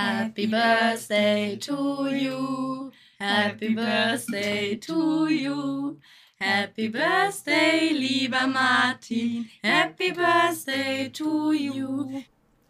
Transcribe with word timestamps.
Happy 0.00 0.46
birthday 0.46 1.56
to 1.56 2.06
you. 2.06 2.92
Happy 3.18 3.74
birthday 3.74 4.76
to 4.76 5.26
you. 5.26 5.98
Happy 6.40 6.86
birthday, 6.86 7.90
lieber 7.92 8.46
Martin. 8.46 9.50
Happy 9.60 10.12
birthday 10.12 11.08
to 11.08 11.52
you. 11.52 12.22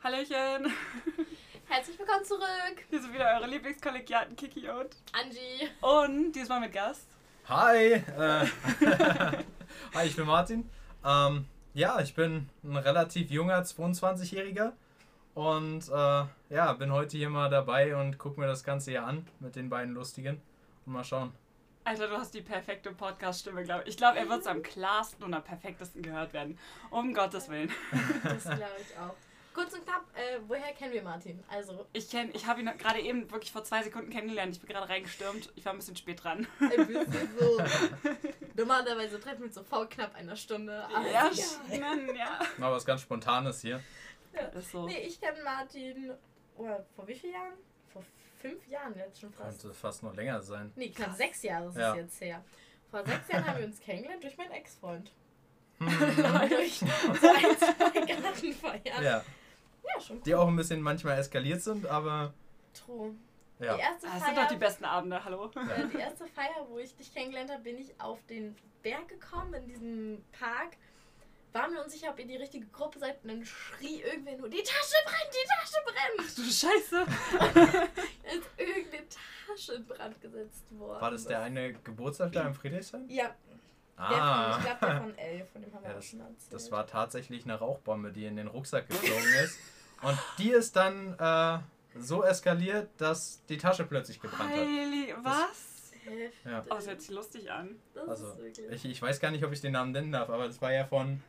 Hallöchen. 0.02 0.72
Herzlich 1.66 1.98
willkommen 1.98 2.24
zurück. 2.24 2.86
Hier 2.88 3.02
sind 3.02 3.12
wieder 3.12 3.26
eure 3.36 3.46
Lieblingskollegiaten 3.46 4.34
Kiki 4.34 4.66
und 4.70 4.96
Angie. 5.12 5.68
Und 5.82 6.32
diesmal 6.32 6.60
mit 6.60 6.72
Gast. 6.72 7.08
Hi, 7.46 7.92
äh, 7.92 8.46
hi, 9.94 10.06
ich 10.06 10.16
bin 10.16 10.24
Martin. 10.24 10.70
Ähm, 11.04 11.44
ja, 11.74 12.00
ich 12.00 12.14
bin 12.14 12.48
ein 12.64 12.76
relativ 12.78 13.30
junger 13.30 13.60
22-Jähriger 13.60 14.72
und 15.34 15.88
äh, 15.90 16.24
ja, 16.50 16.72
bin 16.72 16.92
heute 16.92 17.16
hier 17.16 17.30
mal 17.30 17.50
dabei 17.50 17.96
und 17.96 18.18
guck 18.18 18.38
mir 18.38 18.46
das 18.46 18.64
Ganze 18.64 18.90
hier 18.90 19.04
an 19.04 19.26
mit 19.40 19.56
den 19.56 19.68
beiden 19.68 19.94
Lustigen 19.94 20.40
und 20.86 20.92
mal 20.92 21.04
schauen. 21.04 21.32
Alter, 21.84 22.08
du 22.08 22.18
hast 22.18 22.34
die 22.34 22.42
perfekte 22.42 22.92
Podcast-Stimme, 22.92 23.64
glaube 23.64 23.82
ich. 23.84 23.90
Ich 23.90 23.96
glaube, 23.96 24.18
er 24.18 24.28
wird 24.28 24.44
so 24.44 24.50
am 24.50 24.62
klarsten 24.62 25.24
und 25.24 25.32
am 25.32 25.42
perfektesten 25.42 26.02
gehört 26.02 26.32
werden. 26.34 26.58
Um 26.90 27.14
Gottes 27.14 27.48
Willen. 27.48 27.70
Das 28.24 28.44
glaube 28.44 28.62
ich 28.80 28.98
auch. 28.98 29.14
Kurz 29.54 29.72
und 29.72 29.84
knapp, 29.84 30.04
äh, 30.14 30.38
woher 30.46 30.72
kennen 30.74 30.92
wir 30.92 31.02
Martin? 31.02 31.42
Also, 31.48 31.86
Ich 31.92 32.08
kenne, 32.10 32.30
ich 32.32 32.46
habe 32.46 32.60
ihn 32.60 32.70
gerade 32.78 33.00
eben 33.00 33.28
wirklich 33.30 33.50
vor 33.50 33.64
zwei 33.64 33.82
Sekunden 33.82 34.10
kennengelernt. 34.10 34.54
Ich 34.54 34.60
bin 34.60 34.68
gerade 34.68 34.88
reingestürmt. 34.88 35.50
Ich 35.56 35.64
war 35.64 35.72
ein 35.72 35.78
bisschen 35.78 35.96
spät 35.96 36.22
dran. 36.22 36.46
ein 36.60 36.86
bisschen 36.86 37.28
so. 37.40 37.58
Normalerweise 38.54 39.18
treffen 39.18 39.40
wir 39.40 39.46
uns 39.46 39.54
so 39.54 39.64
vor 39.64 39.88
knapp 39.88 40.14
einer 40.14 40.36
Stunde. 40.36 40.84
Aber 40.94 41.06
ja, 41.06 41.30
ja. 41.32 41.80
Mann, 41.80 42.14
ja. 42.14 42.38
Mal 42.58 42.70
was 42.70 42.84
ganz 42.84 43.00
Spontanes 43.00 43.62
hier. 43.62 43.82
Ist 44.54 44.70
so. 44.70 44.86
Nee, 44.86 45.06
ich 45.06 45.20
kenne 45.20 45.42
Martin. 45.42 46.12
Oder 46.58 46.84
vor 46.94 47.06
wie 47.08 47.14
vielen 47.14 47.32
Jahren? 47.34 47.52
Vor 47.92 48.02
fünf 48.40 48.66
Jahren 48.68 48.94
jetzt 48.96 49.20
schon 49.20 49.32
fast. 49.32 49.60
Könnte 49.62 49.74
fast 49.74 50.02
noch 50.02 50.14
länger 50.14 50.40
sein. 50.42 50.72
Nee, 50.76 50.90
knapp 50.90 51.14
sechs 51.14 51.42
Jahre 51.42 51.68
ist 51.68 51.76
Ja. 51.76 51.90
es 51.92 51.96
jetzt 51.96 52.20
her. 52.20 52.44
Vor 52.90 53.04
sechs 53.04 53.28
Jahren 53.28 53.46
haben 53.46 53.58
wir 53.58 53.66
uns 53.66 53.80
kennengelernt 53.80 54.22
durch 54.22 54.36
meinen 54.36 54.52
Ex-Freund. 54.52 55.12
Hm, 55.78 55.88
durch 56.48 56.78
so 56.80 56.86
ein, 56.86 57.56
zwei 57.58 58.00
Gartenfeiern. 58.06 58.82
ja, 59.04 59.24
ja, 59.84 60.00
schon 60.00 60.22
die 60.22 60.34
auch 60.34 60.48
ein 60.48 60.56
bisschen 60.56 60.80
manchmal 60.82 61.18
eskaliert 61.18 61.62
sind, 61.62 61.86
aber 61.86 62.34
True. 62.74 63.14
ja. 63.60 63.74
Die 63.76 63.80
erste 63.80 64.06
Das 64.06 64.16
Feier. 64.18 64.24
sind 64.26 64.36
doch 64.38 64.48
die 64.48 64.56
besten 64.56 64.84
Abende, 64.84 65.24
hallo. 65.24 65.46
Äh, 65.46 65.86
die 65.92 65.98
erste 65.98 66.26
Feier, 66.26 66.66
wo 66.68 66.78
ich 66.78 66.94
dich 66.96 67.12
kennengelernt 67.14 67.50
habe, 67.52 67.62
bin 67.62 67.78
ich 67.78 67.98
auf 68.00 68.18
den 68.26 68.56
Berg 68.82 69.08
gekommen, 69.08 69.54
in 69.54 69.66
diesem 69.68 70.24
Park. 70.32 70.76
War 71.58 71.68
mir 71.68 71.82
unsicher, 71.82 72.10
ob 72.10 72.18
ihr 72.18 72.26
die 72.26 72.36
richtige 72.36 72.66
Gruppe 72.66 72.98
seid. 72.98 73.22
Und 73.22 73.28
dann 73.30 73.44
schrie 73.44 74.00
irgendwer 74.02 74.36
nur, 74.36 74.48
die 74.48 74.62
Tasche 74.62 74.96
brennt, 75.04 75.32
die 75.32 75.48
Tasche 75.48 75.78
brennt. 75.84 76.38
Du 76.38 76.42
Scheiße. 76.42 77.06
Ist 78.36 78.48
irgendeine 78.56 79.04
Tasche 79.46 79.72
in 79.74 79.86
Brand 79.86 80.20
gesetzt 80.20 80.64
worden. 80.78 81.00
War 81.00 81.10
das 81.10 81.24
der 81.26 81.40
eine 81.40 81.72
Geburtstag 81.74 82.32
da 82.32 82.46
im 82.46 82.54
Friedrichshain? 82.54 83.08
Ja, 83.08 83.34
der 83.98 84.22
Ah. 84.22 84.52
von, 84.52 84.60
ich 84.60 84.66
glaube 84.66 84.86
der 84.86 85.00
von 85.00 85.18
L, 85.18 85.44
von 85.52 85.62
dem 85.62 85.74
haben 85.74 85.82
wir 85.82 85.90
Ja, 85.90 85.98
auch 85.98 86.02
schon 86.02 86.20
erzählt. 86.20 86.52
Das 86.52 86.70
war 86.70 86.86
tatsächlich 86.86 87.44
eine 87.44 87.54
Rauchbombe, 87.58 88.12
die 88.12 88.26
in 88.26 88.36
den 88.36 88.46
Rucksack 88.46 88.88
geflogen 88.88 89.34
ist. 89.44 89.58
Und 90.02 90.16
die 90.38 90.50
ist 90.50 90.76
dann 90.76 91.18
äh, 91.18 91.58
so 91.98 92.22
eskaliert, 92.22 92.88
dass 92.98 93.44
die 93.48 93.56
Tasche 93.58 93.84
plötzlich 93.84 94.20
gebrannt 94.20 94.50
hat. 94.52 94.56
Heili, 94.60 95.14
was? 95.22 95.90
Ja. 96.44 96.62
Oh, 96.70 96.74
das 96.76 96.86
hört 96.86 97.00
sich 97.02 97.10
lustig 97.10 97.50
an. 97.50 97.76
Das 97.94 98.08
Also, 98.08 98.28
ist 98.30 98.38
wirklich. 98.38 98.70
ich, 98.70 98.84
ich 98.92 99.02
weiß 99.02 99.18
gar 99.20 99.30
nicht, 99.32 99.44
ob 99.44 99.52
ich 99.52 99.60
den 99.60 99.72
Namen 99.72 99.90
nennen 99.92 100.12
darf, 100.12 100.30
aber 100.30 100.46
das 100.46 100.62
war 100.62 100.72
ja 100.72 100.84
von, 100.86 101.20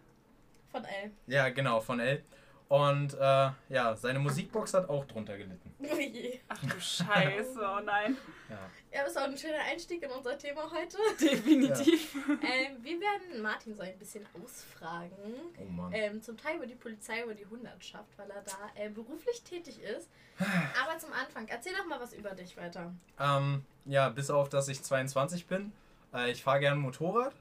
Von 0.72 0.86
L. 0.86 1.12
ja 1.28 1.50
genau, 1.50 1.80
von 1.80 2.00
L. 2.00 2.24
Und 2.70 3.16
äh, 3.16 3.50
ja, 3.70 3.96
seine 3.96 4.20
Musikbox 4.20 4.76
hat 4.76 4.90
auch 4.90 5.04
drunter 5.06 5.36
gelitten. 5.36 5.74
Ach 6.48 6.62
du 6.62 6.80
Scheiße, 6.80 7.58
oh 7.60 7.80
nein. 7.84 8.16
Ja. 8.48 8.60
Ja, 8.94 9.02
das 9.02 9.12
ist 9.12 9.18
auch 9.18 9.24
ein 9.24 9.36
schöner 9.36 9.64
Einstieg 9.72 10.04
in 10.04 10.12
unser 10.12 10.38
Thema 10.38 10.70
heute. 10.72 10.98
Definitiv. 11.20 12.14
ähm, 12.30 12.78
wir 12.84 13.00
werden 13.02 13.42
Martin 13.42 13.76
so 13.76 13.82
ein 13.82 13.98
bisschen 13.98 14.24
ausfragen. 14.40 15.12
Oh 15.60 15.66
Mann. 15.66 15.92
Ähm, 15.94 16.22
zum 16.22 16.38
Teil 16.38 16.58
über 16.58 16.68
die 16.68 16.76
Polizei, 16.76 17.24
über 17.24 17.34
die 17.34 17.48
Hundertschaft, 17.48 18.16
weil 18.18 18.30
er 18.30 18.44
da 18.44 18.70
äh, 18.76 18.90
beruflich 18.90 19.42
tätig 19.42 19.80
ist. 19.82 20.08
Aber 20.40 20.96
zum 21.00 21.12
Anfang, 21.12 21.48
erzähl 21.48 21.74
doch 21.76 21.88
mal 21.88 22.00
was 22.00 22.14
über 22.14 22.32
dich 22.32 22.56
weiter. 22.56 22.94
Ähm, 23.20 23.66
ja, 23.86 24.10
bis 24.10 24.30
auf, 24.30 24.48
dass 24.48 24.68
ich 24.68 24.84
22 24.84 25.48
bin. 25.48 25.72
Äh, 26.14 26.30
ich 26.30 26.44
fahre 26.44 26.60
gerne 26.60 26.80
Motorrad. 26.80 27.34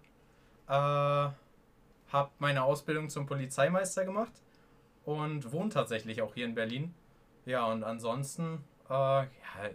Äh, 0.68 1.32
habe 2.12 2.30
meine 2.38 2.62
Ausbildung 2.62 3.08
zum 3.10 3.26
Polizeimeister 3.26 4.04
gemacht 4.04 4.32
und 5.04 5.52
wohne 5.52 5.70
tatsächlich 5.70 6.22
auch 6.22 6.34
hier 6.34 6.44
in 6.46 6.54
Berlin. 6.54 6.94
Ja, 7.46 7.64
und 7.66 7.82
ansonsten, 7.84 8.64
äh, 8.90 8.92
ja, 8.92 9.26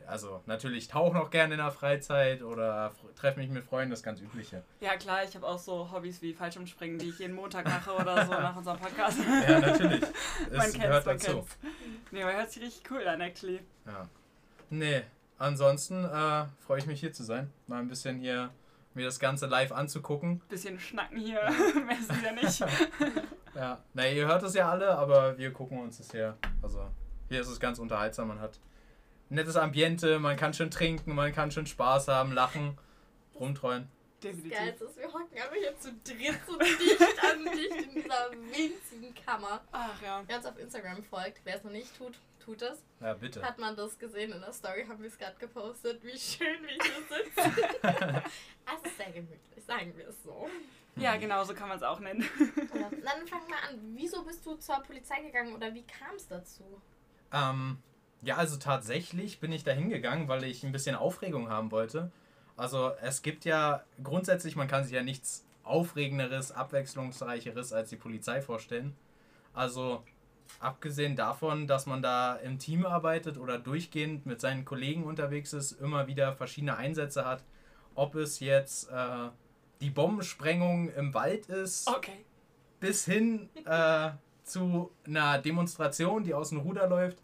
also 0.08 0.42
natürlich 0.46 0.88
tauche 0.88 1.14
noch 1.16 1.30
gerne 1.32 1.56
in 1.56 1.60
der 1.60 1.72
Freizeit 1.72 2.44
oder 2.44 2.92
treffe 3.16 3.40
mich 3.40 3.50
mit 3.50 3.64
Freunden, 3.64 3.90
das 3.92 4.04
ganz 4.04 4.22
Übliche. 4.22 4.64
Ja 4.80 4.96
klar, 4.96 5.24
ich 5.24 5.36
habe 5.36 5.48
auch 5.48 5.58
so 5.58 5.92
Hobbys 5.92 6.22
wie 6.22 6.34
Fallschirmspringen, 6.34 7.00
die 7.00 7.10
ich 7.10 7.20
jeden 7.20 7.34
Montag 7.36 7.66
mache 7.66 7.92
oder 7.94 8.26
so 8.26 8.32
nach 8.34 8.56
unserem 8.56 8.78
Podcast. 8.80 9.18
Ja, 9.48 9.60
natürlich. 9.60 10.02
man 10.52 10.60
Es 10.60 10.74
kennt's, 10.74 10.74
gehört 10.74 11.06
man 11.06 11.18
dazu. 11.18 11.32
kennt's. 11.32 11.58
Nee, 12.12 12.24
aber 12.24 12.34
hört 12.34 12.52
sich 12.52 12.64
richtig 12.64 12.92
cool 12.92 13.08
an, 13.08 13.22
actually. 13.22 13.60
Ja. 13.88 14.08
Nee, 14.70 15.02
ansonsten 15.40 16.06
äh, 16.06 16.46
freue 16.66 16.80
ich 16.80 16.86
mich 16.86 17.00
hier 17.00 17.12
zu 17.14 17.24
sein. 17.24 17.52
Mal 17.68 17.80
ein 17.80 17.88
bisschen 17.88 18.20
hier 18.20 18.52
mir 18.96 19.06
das 19.06 19.20
Ganze 19.20 19.48
live 19.48 19.72
anzugucken. 19.72 20.42
Bisschen 20.50 20.80
schnacken 20.80 21.18
hier, 21.18 21.42
mehr 21.86 22.00
ist 22.00 22.12
es 22.12 22.22
ja 22.22 22.32
nicht. 22.32 22.66
Ja, 23.56 23.84
na, 23.94 24.10
ihr 24.10 24.26
hört 24.26 24.42
es 24.42 24.56
ja 24.56 24.68
alle, 24.72 24.98
aber 24.98 25.38
wir 25.38 25.54
gucken 25.54 25.80
uns 25.80 26.00
das 26.00 26.12
hier. 26.12 26.36
Also, 26.64 26.90
hier 27.30 27.40
ist 27.40 27.50
es 27.50 27.60
ganz 27.60 27.78
unterhaltsam. 27.78 28.30
Man 28.30 28.40
hat 28.40 28.60
ein 29.30 29.36
nettes 29.36 29.56
Ambiente, 29.58 30.18
man 30.18 30.38
kann 30.38 30.56
schön 30.56 30.72
trinken, 30.72 31.14
man 31.14 31.32
kann 31.34 31.52
schön 31.52 31.68
Spaß 31.68 32.08
haben, 32.08 32.32
lachen, 32.32 32.80
rumtreuen. 33.36 33.88
Das. 34.22 34.32
Geilste 34.50 34.86
ist, 34.86 34.98
wir 34.98 35.06
hocken 35.06 35.36
einfach 35.36 35.54
hier 35.54 35.78
zu 35.78 35.90
dritt 36.04 36.40
so 36.48 36.58
dicht 36.58 37.24
an 37.24 37.44
dicht 37.44 37.76
in 37.76 37.94
dieser 37.94 38.32
winzigen 38.32 39.14
Kammer. 39.24 39.62
Ach 39.72 40.02
ja. 40.02 40.24
Wer 40.26 40.38
uns 40.38 40.46
auf 40.48 40.58
Instagram 40.58 41.04
folgt, 41.04 41.42
wer 41.44 41.58
es 41.58 41.64
noch 41.64 41.72
nicht 41.72 41.96
tut, 41.96 42.18
tut 42.44 42.62
es. 42.62 42.84
Ja, 43.00 43.14
bitte. 43.14 43.42
Hat 43.42 43.58
man 43.60 43.76
das 43.76 43.98
gesehen 43.98 44.32
in 44.32 44.42
der 44.42 44.54
Story, 44.54 44.86
haben 44.88 45.02
wir 45.02 45.10
es 45.10 45.18
gerade 45.18 45.36
gepostet, 45.38 46.04
wie 46.04 46.18
schön 46.18 46.62
wir 46.62 46.70
hier 46.70 47.54
sitzen. 47.54 48.22
es 48.76 48.92
ist 48.92 48.98
sehr 48.98 49.12
gemütlich, 49.12 49.64
sagen 49.66 49.94
wir 49.96 50.08
es 50.10 50.24
so. 50.24 50.48
Ja, 50.96 51.16
genau, 51.18 51.44
so 51.44 51.54
kann 51.54 51.70
man 51.70 51.78
es 51.78 51.84
auch 51.84 52.00
nennen. 52.00 52.24
Ja, 52.74 52.90
Dann 52.90 53.28
fang 53.28 53.48
mal 53.50 53.58
an. 53.68 53.80
Wieso 53.96 54.24
bist 54.24 54.46
du 54.46 54.56
zur 54.56 54.76
Polizei 54.84 55.22
gegangen 55.22 55.56
oder 55.56 55.74
wie 55.74 55.84
kam 55.84 56.16
es 56.16 56.28
dazu? 56.28 56.64
Ähm, 57.32 57.80
ja, 58.22 58.38
also 58.38 58.58
tatsächlich 58.58 59.40
bin 59.40 59.52
ich 59.52 59.64
da 59.64 59.72
hingegangen, 59.72 60.28
weil 60.28 60.44
ich 60.44 60.64
ein 60.64 60.72
bisschen 60.72 60.96
Aufregung 60.96 61.50
haben 61.50 61.72
wollte. 61.72 62.12
Also 62.56 62.92
es 63.02 63.24
gibt 63.24 63.46
ja 63.46 63.84
grundsätzlich, 64.04 64.56
man 64.56 64.68
kann 64.68 64.84
sich 64.84 64.94
ja 64.94 65.02
nichts 65.02 65.44
Aufregenderes, 65.64 66.52
Abwechslungsreicheres 66.52 67.74
als 67.74 67.90
die 67.90 67.96
Polizei 67.96 68.42
vorstellen. 68.42 68.96
Also 69.54 70.04
abgesehen 70.60 71.16
davon, 71.16 71.68
dass 71.68 71.86
man 71.86 72.02
da 72.02 72.36
im 72.36 72.60
Team 72.60 72.86
arbeitet 72.86 73.38
oder 73.38 73.58
durchgehend 73.60 74.26
mit 74.26 74.40
seinen 74.42 74.66
Kollegen 74.66 75.04
unterwegs 75.04 75.54
ist, 75.54 75.74
immer 75.74 76.08
wieder 76.08 76.34
verschiedene 76.36 76.78
Einsätze 76.78 77.26
hat, 77.26 77.44
ob 77.96 78.16
es 78.16 78.40
jetzt 78.40 78.90
äh, 78.90 79.30
die 79.82 79.90
Bombensprengung 79.90 80.90
im 80.94 81.14
Wald 81.14 81.48
ist, 81.48 81.88
Okay. 81.88 82.26
bis 82.80 83.06
hin 83.06 83.50
äh, 83.66 84.12
zu 84.44 84.92
einer 85.06 85.38
Demonstration, 85.40 86.24
die 86.24 86.34
aus 86.34 86.50
dem 86.50 86.60
Ruder 86.60 86.88
läuft. 86.88 87.18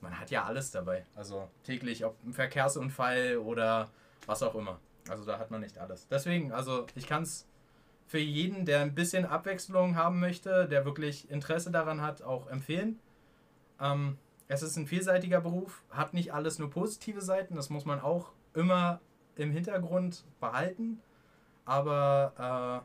Man 0.00 0.18
hat 0.18 0.30
ja 0.30 0.44
alles 0.44 0.70
dabei. 0.70 1.04
Also 1.14 1.48
täglich, 1.64 2.04
ob 2.04 2.16
ein 2.24 2.32
Verkehrsunfall 2.32 3.38
oder 3.38 3.90
was 4.26 4.42
auch 4.42 4.54
immer. 4.54 4.78
Also 5.08 5.24
da 5.24 5.38
hat 5.38 5.50
man 5.50 5.60
nicht 5.60 5.78
alles. 5.78 6.06
Deswegen, 6.08 6.52
also 6.52 6.86
ich 6.94 7.06
kann 7.06 7.22
es 7.22 7.46
für 8.06 8.18
jeden, 8.18 8.64
der 8.64 8.80
ein 8.80 8.94
bisschen 8.94 9.26
Abwechslung 9.26 9.96
haben 9.96 10.20
möchte, 10.20 10.68
der 10.68 10.84
wirklich 10.84 11.30
Interesse 11.30 11.70
daran 11.70 12.00
hat, 12.00 12.22
auch 12.22 12.46
empfehlen. 12.48 13.00
Ähm, 13.80 14.16
es 14.48 14.62
ist 14.62 14.76
ein 14.76 14.86
vielseitiger 14.86 15.40
Beruf, 15.40 15.82
hat 15.90 16.14
nicht 16.14 16.32
alles 16.32 16.58
nur 16.58 16.70
positive 16.70 17.20
Seiten, 17.20 17.56
das 17.56 17.68
muss 17.68 17.84
man 17.84 18.00
auch 18.00 18.32
immer 18.54 19.00
im 19.34 19.50
Hintergrund 19.50 20.24
behalten. 20.40 21.00
Aber 21.64 22.84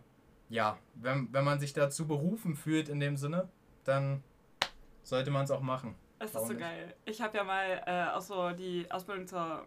äh, 0.49 0.53
ja, 0.53 0.77
wenn, 0.95 1.31
wenn 1.31 1.45
man 1.45 1.59
sich 1.59 1.73
dazu 1.73 2.07
berufen 2.07 2.55
fühlt 2.55 2.89
in 2.89 2.99
dem 2.99 3.15
Sinne, 3.15 3.47
dann 3.83 4.23
sollte 5.03 5.29
man 5.31 5.45
es 5.45 5.51
auch 5.51 5.61
machen. 5.61 5.95
Es 6.19 6.35
ist 6.35 6.47
so 6.47 6.47
nicht? 6.47 6.59
geil. 6.59 6.93
Ich 7.05 7.21
habe 7.21 7.37
ja 7.37 7.43
mal 7.43 7.81
äh, 7.85 8.15
auch 8.15 8.21
so 8.21 8.51
die 8.51 8.89
Ausbildung 8.91 9.27
zur, 9.27 9.65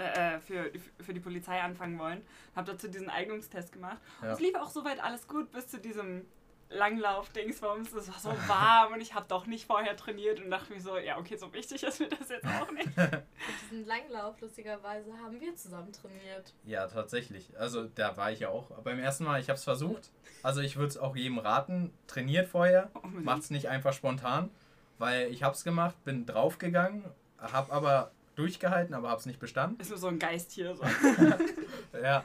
äh, 0.00 0.40
für, 0.40 0.70
für 1.00 1.14
die 1.14 1.20
Polizei 1.20 1.60
anfangen 1.60 1.98
wollen. 1.98 2.22
Habe 2.56 2.72
dazu 2.72 2.88
diesen 2.88 3.08
Eignungstest 3.10 3.72
gemacht. 3.72 3.98
Und 4.20 4.28
Ja. 4.28 4.34
es 4.34 4.40
lief 4.40 4.54
auch 4.56 4.70
soweit 4.70 5.02
alles 5.02 5.26
gut 5.28 5.50
bis 5.52 5.68
zu 5.68 5.78
diesem 5.78 6.24
Langlauf-Dingsbums. 6.70 7.92
Es 7.92 8.08
war 8.08 8.18
so 8.18 8.48
warm 8.48 8.94
und 8.94 9.00
ich 9.00 9.14
habe 9.14 9.26
doch 9.28 9.46
nicht 9.46 9.66
vorher 9.66 9.96
trainiert 9.96 10.40
und 10.40 10.50
dachte 10.50 10.72
mir 10.72 10.80
so, 10.80 10.96
ja, 10.98 11.18
okay, 11.18 11.36
so 11.36 11.52
wichtig 11.52 11.82
ist 11.82 12.00
mir 12.00 12.08
das 12.08 12.28
jetzt 12.28 12.46
auch 12.46 12.70
nicht. 12.72 12.88
Und 12.96 13.22
diesen 13.70 13.86
Langlauf, 13.86 14.40
lustigerweise, 14.40 15.12
haben 15.22 15.40
wir 15.40 15.54
zusammen 15.56 15.92
trainiert. 15.92 16.52
Ja, 16.64 16.86
tatsächlich. 16.86 17.52
Also 17.58 17.84
da 17.84 18.16
war 18.16 18.32
ich 18.32 18.40
ja 18.40 18.48
auch 18.48 18.70
beim 18.82 18.98
ersten 18.98 19.24
Mal, 19.24 19.40
ich 19.40 19.48
habe 19.48 19.56
es 19.58 19.64
versucht. 19.64 20.10
Also 20.42 20.60
ich 20.62 20.76
würde 20.76 20.88
es 20.88 20.98
auch 20.98 21.14
jedem 21.16 21.38
raten, 21.38 21.92
trainiert 22.06 22.48
vorher, 22.48 22.90
Unbedingt. 22.94 23.24
macht 23.24 23.42
es 23.42 23.50
nicht 23.50 23.68
einfach 23.68 23.92
spontan, 23.92 24.50
weil 24.98 25.28
ich 25.30 25.42
habe 25.42 25.54
es 25.54 25.64
gemacht, 25.64 25.94
bin 26.04 26.26
draufgegangen, 26.26 27.04
hab 27.38 27.70
aber 27.72 28.10
durchgehalten, 28.36 28.94
aber 28.94 29.10
hab's 29.10 29.26
nicht 29.26 29.38
bestanden. 29.40 29.80
Ist 29.80 29.90
nur 29.90 29.98
so 29.98 30.08
ein 30.08 30.18
Geist 30.18 30.52
hier. 30.52 30.74
So. 30.76 30.84
Ja. 32.02 32.24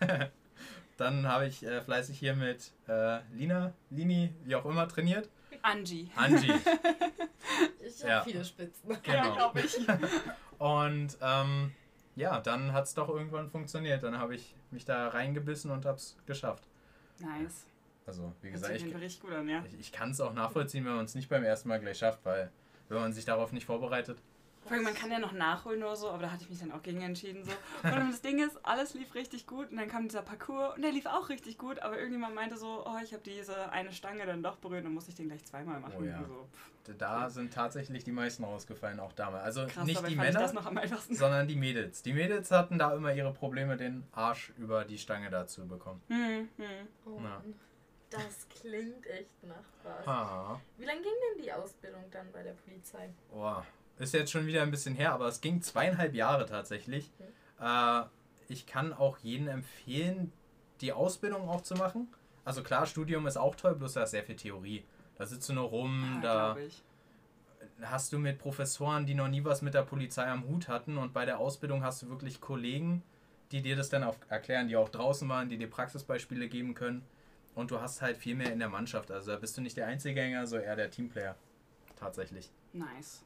Dann 0.98 1.26
habe 1.26 1.46
ich 1.46 1.64
äh, 1.64 1.80
fleißig 1.80 2.18
hier 2.18 2.34
mit 2.34 2.70
äh, 2.86 3.20
Lina, 3.32 3.72
Lini, 3.90 4.32
wie 4.44 4.54
auch 4.54 4.64
immer, 4.66 4.86
trainiert. 4.88 5.28
Angie. 5.62 6.10
Angie. 6.16 6.52
Ich 7.84 8.00
habe 8.02 8.08
Ja. 8.12 8.22
viele 8.22 8.44
Spitzen. 8.44 8.90
Ja, 8.90 8.96
Genau. 9.22 9.34
glaube 9.36 9.60
ich. 9.60 9.76
Und 10.58 11.16
ähm, 11.20 11.72
ja, 12.16 12.40
dann 12.40 12.72
hat 12.72 12.84
es 12.84 12.94
doch 12.94 13.08
irgendwann 13.08 13.50
funktioniert. 13.50 14.02
Dann 14.02 14.18
habe 14.18 14.34
ich 14.34 14.54
mich 14.70 14.84
da 14.84 15.08
reingebissen 15.08 15.70
und 15.70 15.84
hab's 15.84 16.16
geschafft. 16.26 16.64
Nice. 17.18 17.66
Also, 18.06 18.32
wie 18.40 18.48
Hört 18.48 18.54
gesagt, 18.54 18.74
ich, 18.76 19.24
an, 19.32 19.48
ja. 19.48 19.64
ich, 19.66 19.78
ich 19.78 19.92
kann 19.92 20.10
es 20.10 20.20
auch 20.20 20.32
nachvollziehen, 20.32 20.84
wenn 20.84 20.94
man 20.96 21.04
es 21.04 21.14
nicht 21.14 21.28
beim 21.28 21.44
ersten 21.44 21.68
Mal 21.68 21.78
gleich 21.80 21.98
schafft, 21.98 22.24
weil 22.24 22.50
wenn 22.88 22.98
man 23.00 23.12
sich 23.12 23.24
darauf 23.24 23.52
nicht 23.52 23.66
vorbereitet. 23.66 24.18
Vor 24.64 24.72
allem, 24.72 24.84
man 24.84 24.94
kann 24.94 25.10
ja 25.10 25.18
noch 25.18 25.32
nachholen 25.32 25.82
oder 25.82 25.96
so, 25.96 26.08
aber 26.08 26.22
da 26.22 26.30
hatte 26.30 26.44
ich 26.44 26.50
mich 26.50 26.60
dann 26.60 26.70
auch 26.70 26.82
gegen 26.82 27.02
entschieden. 27.02 27.44
So. 27.44 27.50
Und 27.82 28.10
das 28.10 28.20
Ding 28.20 28.38
ist, 28.38 28.64
alles 28.64 28.94
lief 28.94 29.14
richtig 29.14 29.46
gut 29.46 29.70
und 29.70 29.76
dann 29.76 29.88
kam 29.88 30.04
dieser 30.04 30.22
Parcours 30.22 30.76
und 30.76 30.82
der 30.82 30.92
lief 30.92 31.06
auch 31.06 31.28
richtig 31.28 31.58
gut, 31.58 31.80
aber 31.80 31.96
irgendjemand 31.96 32.34
meinte 32.34 32.56
so, 32.56 32.84
oh, 32.86 32.98
ich 33.02 33.12
habe 33.12 33.22
diese 33.24 33.70
eine 33.72 33.92
Stange 33.92 34.24
dann 34.24 34.42
doch 34.42 34.56
berührt, 34.56 34.84
dann 34.84 34.94
musste 34.94 35.10
ich 35.10 35.16
den 35.16 35.28
gleich 35.28 35.44
zweimal 35.44 35.80
machen. 35.80 35.94
Oh 35.98 36.04
ja. 36.04 36.22
so, 36.24 36.48
pff, 36.52 36.96
Da 36.96 37.28
sind 37.28 37.52
tatsächlich 37.52 38.04
die 38.04 38.12
meisten 38.12 38.44
rausgefallen, 38.44 39.00
auch 39.00 39.12
damals. 39.12 39.42
Also 39.42 39.66
krass, 39.66 39.84
nicht 39.84 40.08
die 40.08 40.14
Männer, 40.14 40.38
das 40.38 40.52
noch 40.52 40.66
am 40.66 40.78
einfachsten. 40.78 41.16
sondern 41.16 41.48
die 41.48 41.56
Mädels. 41.56 42.02
Die 42.02 42.12
Mädels 42.12 42.50
hatten 42.52 42.78
da 42.78 42.94
immer 42.94 43.12
ihre 43.12 43.32
Probleme, 43.32 43.76
den 43.76 44.04
Arsch 44.12 44.52
über 44.58 44.84
die 44.84 44.98
Stange 44.98 45.28
da 45.30 45.46
zu 45.46 45.66
bekommen. 45.66 46.02
Hm, 46.06 46.48
hm. 46.56 46.88
Oh, 47.04 47.20
das 48.10 48.46
klingt 48.48 49.06
echt 49.06 49.42
nach 49.42 49.56
was. 49.82 50.06
Ha. 50.06 50.60
Wie 50.76 50.84
lange 50.84 51.00
ging 51.00 51.12
denn 51.34 51.42
die 51.42 51.52
Ausbildung 51.52 52.04
dann 52.10 52.30
bei 52.30 52.42
der 52.42 52.52
Polizei? 52.52 53.08
Boah, 53.30 53.64
ist 53.98 54.14
jetzt 54.14 54.30
schon 54.30 54.46
wieder 54.46 54.62
ein 54.62 54.70
bisschen 54.70 54.94
her, 54.94 55.12
aber 55.12 55.26
es 55.26 55.40
ging 55.40 55.62
zweieinhalb 55.62 56.14
Jahre 56.14 56.46
tatsächlich. 56.46 57.10
Äh, 57.60 58.02
ich 58.48 58.66
kann 58.66 58.92
auch 58.92 59.18
jedem 59.18 59.48
empfehlen, 59.48 60.32
die 60.80 60.92
Ausbildung 60.92 61.48
auch 61.48 61.62
zu 61.62 61.74
machen. 61.74 62.08
Also 62.44 62.62
klar, 62.62 62.86
Studium 62.86 63.26
ist 63.26 63.36
auch 63.36 63.54
toll, 63.54 63.74
bloß 63.74 63.94
da 63.94 64.02
ist 64.02 64.10
sehr 64.10 64.24
viel 64.24 64.36
Theorie. 64.36 64.84
Da 65.16 65.26
sitzt 65.26 65.48
du 65.48 65.52
nur 65.52 65.68
rum, 65.68 66.20
Ja, 66.22 66.54
da 66.54 66.56
hast 67.82 68.12
du 68.12 68.18
mit 68.18 68.38
Professoren, 68.38 69.06
die 69.06 69.14
noch 69.14 69.28
nie 69.28 69.44
was 69.44 69.62
mit 69.62 69.74
der 69.74 69.82
Polizei 69.82 70.26
am 70.26 70.44
Hut 70.48 70.68
hatten 70.68 70.98
und 70.98 71.12
bei 71.12 71.24
der 71.24 71.38
Ausbildung 71.38 71.82
hast 71.84 72.02
du 72.02 72.08
wirklich 72.08 72.40
Kollegen, 72.40 73.02
die 73.52 73.62
dir 73.62 73.76
das 73.76 73.88
dann 73.88 74.02
auch 74.02 74.16
erklären, 74.28 74.68
die 74.68 74.76
auch 74.76 74.88
draußen 74.88 75.28
waren, 75.28 75.48
die 75.48 75.58
dir 75.58 75.68
Praxisbeispiele 75.68 76.48
geben 76.48 76.74
können. 76.74 77.04
Und 77.54 77.70
du 77.70 77.80
hast 77.80 78.00
halt 78.00 78.16
viel 78.16 78.34
mehr 78.34 78.52
in 78.52 78.58
der 78.58 78.70
Mannschaft. 78.70 79.10
Also 79.10 79.32
da 79.32 79.38
bist 79.38 79.56
du 79.56 79.60
nicht 79.60 79.76
der 79.76 79.86
Einzelgänger, 79.86 80.46
so 80.46 80.56
eher 80.56 80.74
der 80.74 80.90
Teamplayer. 80.90 81.36
Tatsächlich. 81.96 82.50
Nice. 82.72 83.22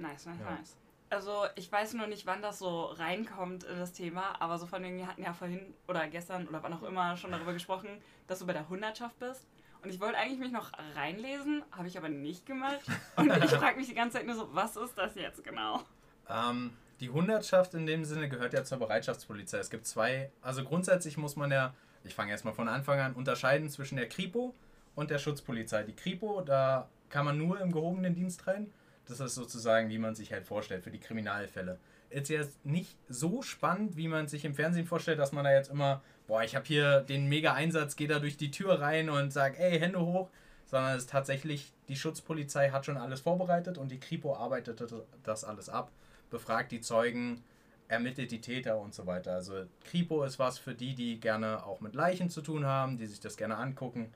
Nice, 0.00 0.26
nice, 0.26 0.38
Ja. 0.40 0.50
nice. 0.50 0.76
Also 1.12 1.46
ich 1.56 1.70
weiß 1.70 1.94
nur 1.94 2.06
nicht, 2.06 2.24
wann 2.26 2.40
das 2.40 2.60
so 2.60 2.84
reinkommt 2.84 3.64
in 3.64 3.78
das 3.78 3.92
Thema, 3.92 4.40
aber 4.40 4.58
so 4.58 4.66
von 4.66 4.80
denen, 4.82 4.96
wir 4.96 5.08
hatten 5.08 5.24
ja 5.24 5.32
vorhin 5.32 5.74
oder 5.88 6.06
gestern 6.06 6.46
oder 6.46 6.62
wann 6.62 6.72
auch 6.72 6.84
immer 6.84 7.16
schon 7.16 7.32
darüber 7.32 7.52
gesprochen, 7.52 7.88
dass 8.28 8.38
du 8.38 8.46
bei 8.46 8.52
der 8.52 8.68
Hundertschaft 8.68 9.18
bist. 9.18 9.44
Und 9.82 9.90
ich 9.90 9.98
wollte 10.00 10.18
eigentlich 10.18 10.38
mich 10.38 10.52
noch 10.52 10.70
reinlesen, 10.94 11.64
habe 11.72 11.88
ich 11.88 11.98
aber 11.98 12.08
nicht 12.08 12.46
gemacht. 12.46 12.80
Und 13.16 13.26
ich 13.44 13.50
frage 13.50 13.76
mich 13.78 13.88
die 13.88 13.94
ganze 13.94 14.18
Zeit 14.18 14.26
nur 14.26 14.36
so, 14.36 14.48
was 14.54 14.76
ist 14.76 14.96
das 14.96 15.16
jetzt 15.16 15.42
genau? 15.42 15.80
Ähm, 16.28 16.76
die 17.00 17.10
Hundertschaft 17.10 17.74
in 17.74 17.86
dem 17.86 18.04
Sinne 18.04 18.28
gehört 18.28 18.52
ja 18.52 18.62
zur 18.62 18.78
Bereitschaftspolizei. 18.78 19.58
Es 19.58 19.70
gibt 19.70 19.86
zwei, 19.86 20.30
also 20.42 20.62
grundsätzlich 20.64 21.16
muss 21.16 21.34
man 21.34 21.50
ja, 21.50 21.74
ich 22.04 22.14
fange 22.14 22.30
erstmal 22.30 22.54
von 22.54 22.68
Anfang 22.68 23.00
an, 23.00 23.14
unterscheiden 23.14 23.68
zwischen 23.68 23.96
der 23.96 24.08
Kripo 24.08 24.54
und 24.94 25.10
der 25.10 25.18
Schutzpolizei. 25.18 25.82
Die 25.82 25.96
Kripo, 25.96 26.42
da 26.42 26.88
kann 27.08 27.24
man 27.24 27.36
nur 27.38 27.58
im 27.60 27.72
gehobenen 27.72 28.14
Dienst 28.14 28.46
rein. 28.46 28.72
Das 29.10 29.20
ist 29.20 29.34
sozusagen, 29.34 29.90
wie 29.90 29.98
man 29.98 30.14
sich 30.14 30.32
halt 30.32 30.44
vorstellt, 30.44 30.82
für 30.82 30.90
die 30.90 31.00
Kriminalfälle. 31.00 31.78
Ist 32.10 32.28
jetzt 32.28 32.64
nicht 32.64 32.96
so 33.08 33.42
spannend, 33.42 33.96
wie 33.96 34.08
man 34.08 34.26
sich 34.26 34.44
im 34.44 34.54
Fernsehen 34.54 34.86
vorstellt, 34.86 35.18
dass 35.18 35.32
man 35.32 35.44
da 35.44 35.52
jetzt 35.52 35.70
immer, 35.70 36.02
boah, 36.26 36.42
ich 36.42 36.56
habe 36.56 36.64
hier 36.66 37.00
den 37.02 37.28
Mega-Einsatz, 37.28 37.96
gehe 37.96 38.08
da 38.08 38.18
durch 38.18 38.36
die 38.36 38.50
Tür 38.50 38.80
rein 38.80 39.10
und 39.10 39.32
sag, 39.32 39.58
ey, 39.58 39.78
Hände 39.78 40.00
hoch. 40.00 40.30
Sondern 40.66 40.96
es 40.96 41.02
ist 41.02 41.10
tatsächlich, 41.10 41.72
die 41.88 41.96
Schutzpolizei 41.96 42.70
hat 42.70 42.86
schon 42.86 42.96
alles 42.96 43.20
vorbereitet 43.20 43.76
und 43.76 43.90
die 43.90 43.98
Kripo 43.98 44.36
arbeitet 44.36 44.82
das 45.24 45.44
alles 45.44 45.68
ab 45.68 45.90
befragt 46.30 46.72
die 46.72 46.80
Zeugen, 46.80 47.42
ermittelt 47.88 48.30
die 48.30 48.40
Täter 48.40 48.78
und 48.78 48.94
so 48.94 49.06
weiter. 49.06 49.34
Also 49.34 49.64
Kripo 49.84 50.22
ist 50.24 50.38
was 50.38 50.58
für 50.58 50.74
die, 50.74 50.94
die 50.94 51.20
gerne 51.20 51.66
auch 51.66 51.80
mit 51.80 51.94
Leichen 51.94 52.30
zu 52.30 52.40
tun 52.40 52.64
haben, 52.64 52.96
die 52.96 53.06
sich 53.06 53.20
das 53.20 53.36
gerne 53.36 53.56
angucken. 53.56 54.12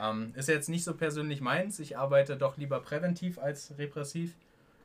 Ähm, 0.00 0.32
ist 0.36 0.48
jetzt 0.48 0.68
nicht 0.68 0.84
so 0.84 0.94
persönlich 0.94 1.40
meins. 1.40 1.78
Ich 1.78 1.96
arbeite 1.96 2.36
doch 2.36 2.56
lieber 2.56 2.80
präventiv 2.80 3.38
als 3.38 3.74
repressiv. 3.78 4.36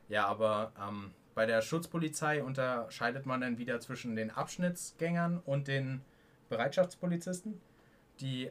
Ja, 0.10 0.26
aber 0.26 0.72
ähm, 0.80 1.12
bei 1.36 1.46
der 1.46 1.62
Schutzpolizei 1.62 2.44
unterscheidet 2.44 3.26
man 3.26 3.42
dann 3.42 3.58
wieder 3.58 3.80
zwischen 3.80 4.16
den 4.16 4.32
Abschnittsgängern 4.32 5.42
und 5.46 5.68
den 5.68 6.02
Bereitschaftspolizisten. 6.50 7.62
Die 8.22 8.50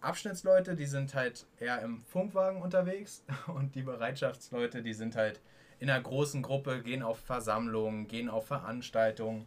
Abschnittsleute, 0.00 0.76
die 0.76 0.86
sind 0.86 1.14
halt 1.14 1.46
eher 1.58 1.80
im 1.82 2.04
Funkwagen 2.04 2.60
unterwegs 2.60 3.24
und 3.46 3.74
die 3.74 3.82
Bereitschaftsleute, 3.82 4.82
die 4.82 4.94
sind 4.94 5.16
halt 5.16 5.40
in 5.78 5.90
einer 5.90 6.02
großen 6.02 6.42
Gruppe, 6.42 6.82
gehen 6.82 7.02
auf 7.02 7.18
Versammlungen, 7.20 8.06
gehen 8.06 8.28
auf 8.28 8.46
Veranstaltungen, 8.46 9.46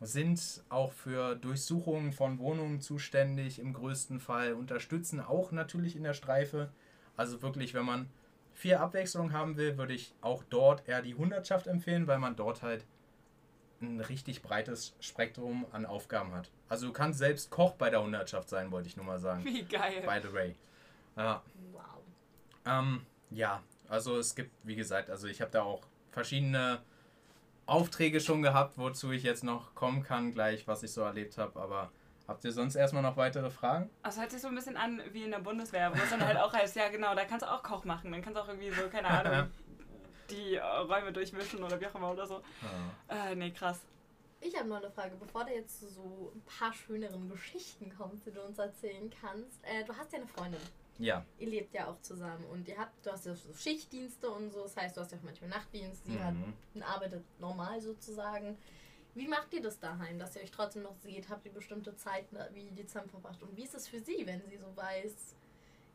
sind 0.00 0.62
auch 0.68 0.92
für 0.92 1.34
Durchsuchungen 1.36 2.12
von 2.12 2.38
Wohnungen 2.38 2.80
zuständig 2.80 3.58
im 3.58 3.72
größten 3.72 4.20
Fall, 4.20 4.54
unterstützen 4.54 5.20
auch 5.20 5.52
natürlich 5.52 5.96
in 5.96 6.02
der 6.04 6.14
Streife. 6.14 6.70
Also 7.16 7.42
wirklich, 7.42 7.74
wenn 7.74 7.84
man 7.84 8.08
viel 8.52 8.74
Abwechslung 8.74 9.32
haben 9.32 9.56
will, 9.56 9.78
würde 9.78 9.94
ich 9.94 10.14
auch 10.20 10.42
dort 10.50 10.86
eher 10.88 11.02
die 11.02 11.14
Hundertschaft 11.14 11.66
empfehlen, 11.66 12.06
weil 12.06 12.18
man 12.18 12.36
dort 12.36 12.62
halt 12.62 12.84
ein 13.80 14.00
richtig 14.00 14.42
breites 14.42 14.94
Spektrum 15.00 15.66
an 15.72 15.84
Aufgaben 15.86 16.32
hat. 16.32 16.50
Also 16.68 16.86
du 16.86 16.92
kannst 16.92 17.18
selbst 17.18 17.50
Koch 17.50 17.72
bei 17.74 17.90
der 17.90 18.02
Hundertschaft 18.02 18.48
sein, 18.48 18.70
wollte 18.70 18.88
ich 18.88 18.96
nur 18.96 19.04
mal 19.06 19.18
sagen. 19.18 19.44
Wie 19.44 19.64
geil. 19.64 20.02
By 20.06 20.26
the 20.26 20.32
way. 20.32 20.54
Ja, 21.16 21.42
Wow. 21.72 21.82
ähm, 22.66 23.06
ja, 23.30 23.62
also 23.88 24.18
es 24.18 24.34
gibt, 24.34 24.50
wie 24.62 24.76
gesagt, 24.76 25.10
also 25.10 25.26
ich 25.28 25.40
habe 25.40 25.50
da 25.50 25.62
auch 25.62 25.82
verschiedene 26.10 26.80
Aufträge 27.66 28.20
schon 28.20 28.42
gehabt, 28.42 28.78
wozu 28.78 29.10
ich 29.12 29.22
jetzt 29.22 29.44
noch 29.44 29.74
kommen 29.74 30.02
kann, 30.02 30.32
gleich, 30.32 30.66
was 30.66 30.82
ich 30.82 30.92
so 30.92 31.02
erlebt 31.02 31.38
habe. 31.38 31.60
Aber 31.60 31.90
habt 32.28 32.44
ihr 32.44 32.52
sonst 32.52 32.74
erstmal 32.74 33.02
noch 33.02 33.16
weitere 33.16 33.50
Fragen? 33.50 33.90
Also 34.02 34.20
hört 34.20 34.30
sich 34.30 34.40
so 34.40 34.48
ein 34.48 34.54
bisschen 34.54 34.76
an 34.76 35.00
wie 35.12 35.24
in 35.24 35.30
der 35.30 35.38
Bundeswehr, 35.38 35.92
wo 35.94 36.02
es 36.02 36.10
dann 36.10 36.24
halt 36.24 36.38
auch 36.38 36.52
heißt, 36.52 36.76
ja 36.76 36.88
genau, 36.88 37.14
da 37.14 37.24
kannst 37.24 37.44
du 37.46 37.50
auch 37.50 37.62
Koch 37.62 37.84
machen, 37.84 38.12
dann 38.12 38.22
kannst 38.22 38.36
du 38.36 38.42
auch 38.42 38.48
irgendwie 38.48 38.70
so, 38.70 38.88
keine 38.88 39.08
Ahnung, 39.08 39.50
die 40.30 40.54
äh, 40.54 40.60
Räume 40.60 41.12
durchmischen 41.12 41.62
oder 41.62 41.80
wie 41.80 41.86
auch 41.86 41.94
immer 41.94 42.12
oder 42.12 42.26
so. 42.26 42.42
Äh, 43.08 43.34
nee, 43.34 43.50
krass. 43.50 43.80
Ich 44.40 44.54
habe 44.58 44.68
noch 44.68 44.76
eine 44.76 44.90
Frage, 44.90 45.16
bevor 45.18 45.44
du 45.44 45.52
jetzt 45.52 45.80
zu 45.80 45.88
so 45.88 46.32
ein 46.34 46.42
paar 46.42 46.72
schöneren 46.72 47.30
Geschichten 47.30 47.90
kommst, 47.96 48.26
die 48.26 48.30
du 48.30 48.42
uns 48.42 48.58
erzählen 48.58 49.10
kannst. 49.20 49.58
Äh, 49.62 49.84
du 49.84 49.96
hast 49.96 50.12
ja 50.12 50.18
eine 50.18 50.28
Freundin. 50.28 50.60
Ja, 50.98 51.24
Ihr 51.38 51.48
lebt 51.48 51.74
ja 51.74 51.88
auch 51.88 52.00
zusammen 52.02 52.44
und 52.52 52.68
ihr 52.68 52.78
habt, 52.78 53.04
du 53.04 53.10
hast 53.10 53.26
ja 53.26 53.34
so 53.34 53.52
Schichtdienste 53.54 54.30
und 54.30 54.52
so, 54.52 54.62
das 54.62 54.76
heißt, 54.76 54.96
du 54.96 55.00
hast 55.00 55.10
ja 55.10 55.18
auch 55.18 55.22
manchmal 55.24 55.50
Nachtdienst, 55.50 56.06
sie 56.06 56.18
hat 56.22 56.34
Mhm. 56.34 56.82
arbeitet 56.82 57.24
normal 57.40 57.80
sozusagen. 57.80 58.56
Wie 59.16 59.26
macht 59.28 59.52
ihr 59.52 59.62
das 59.62 59.78
daheim, 59.80 60.18
dass 60.18 60.36
ihr 60.36 60.42
euch 60.42 60.50
trotzdem 60.52 60.82
noch 60.82 60.96
seht? 60.96 61.28
Habt 61.28 61.46
ihr 61.46 61.52
bestimmte 61.52 61.96
Zeiten, 61.96 62.36
wie 62.52 62.66
ihr 62.66 62.70
die 62.72 62.86
zusammen 62.86 63.08
verbracht? 63.10 63.42
Und 63.42 63.56
wie 63.56 63.64
ist 63.64 63.74
es 63.74 63.88
für 63.88 63.98
sie, 64.00 64.24
wenn 64.26 64.40
sie 64.48 64.56
so 64.56 64.66
weiß, 64.76 65.34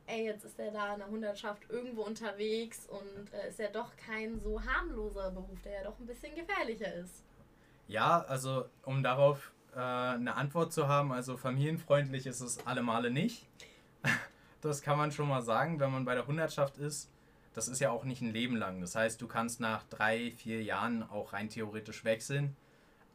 ey, 0.06 0.24
jetzt 0.26 0.44
ist 0.44 0.58
er 0.58 0.70
da 0.70 0.92
in 0.94 0.98
der 1.00 1.08
Hundertschaft 1.08 1.62
irgendwo 1.70 2.02
unterwegs 2.02 2.86
und 2.88 3.32
äh, 3.32 3.48
ist 3.48 3.58
ja 3.58 3.68
doch 3.70 3.96
kein 3.96 4.38
so 4.40 4.62
harmloser 4.62 5.30
Beruf, 5.30 5.60
der 5.62 5.72
ja 5.72 5.84
doch 5.84 5.98
ein 5.98 6.06
bisschen 6.06 6.34
gefährlicher 6.34 6.94
ist. 6.94 7.22
ja, 7.88 8.20
also 8.22 8.66
um 8.84 9.02
darauf 9.02 9.52
äh, 9.74 9.78
eine 9.78 10.34
Antwort 10.36 10.72
zu 10.72 10.88
haben, 10.88 11.12
also 11.12 11.36
familienfreundlich 11.36 12.26
ist 12.26 12.40
es 12.40 12.66
alle 12.66 12.82
Male 12.82 13.10
nicht. 13.10 13.46
Das 14.60 14.82
kann 14.82 14.98
man 14.98 15.12
schon 15.12 15.28
mal 15.28 15.42
sagen, 15.42 15.80
wenn 15.80 15.90
man 15.90 16.04
bei 16.04 16.14
der 16.14 16.26
Hundertschaft 16.26 16.78
ist. 16.78 17.10
Das 17.54 17.66
ist 17.66 17.80
ja 17.80 17.90
auch 17.90 18.04
nicht 18.04 18.22
ein 18.22 18.32
Leben 18.32 18.56
lang. 18.56 18.80
Das 18.80 18.94
heißt, 18.94 19.20
du 19.20 19.26
kannst 19.26 19.60
nach 19.60 19.82
drei, 19.84 20.32
vier 20.32 20.62
Jahren 20.62 21.02
auch 21.02 21.32
rein 21.32 21.48
theoretisch 21.48 22.04
wechseln. 22.04 22.56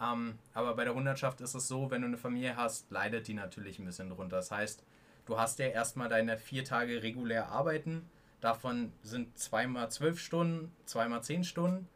Ähm, 0.02 0.38
aber 0.54 0.76
bei 0.76 0.84
der 0.84 0.94
Hundertschaft 0.94 1.40
ist 1.42 1.56
es 1.56 1.68
so, 1.68 1.90
wenn 1.90 2.02
du 2.02 2.08
eine 2.08 2.18
Familie 2.18 2.58
hast, 2.58 2.92
leidet 2.92 3.28
die 3.28 3.34
natürlich 3.34 3.80
ein 3.80 3.86
bisschen 3.86 4.10
drunter. 4.10 4.38
Das 4.38 4.52
heißt, 4.52 4.84
du 5.26 5.38
hast 5.40 5.60
ja 5.60 5.68
erstmal 5.68 6.10
deine 6.10 6.38
vier 6.38 6.66
Tage 6.66 7.02
regulär 7.02 7.50
arbeiten. 7.50 8.10
Davon 8.42 8.92
sind 9.04 9.38
zweimal 9.38 9.90
zwölf 9.90 10.20
Stunden, 10.20 10.72
zweimal 10.86 11.24
zehn 11.24 11.44
Stunden. 11.44 11.88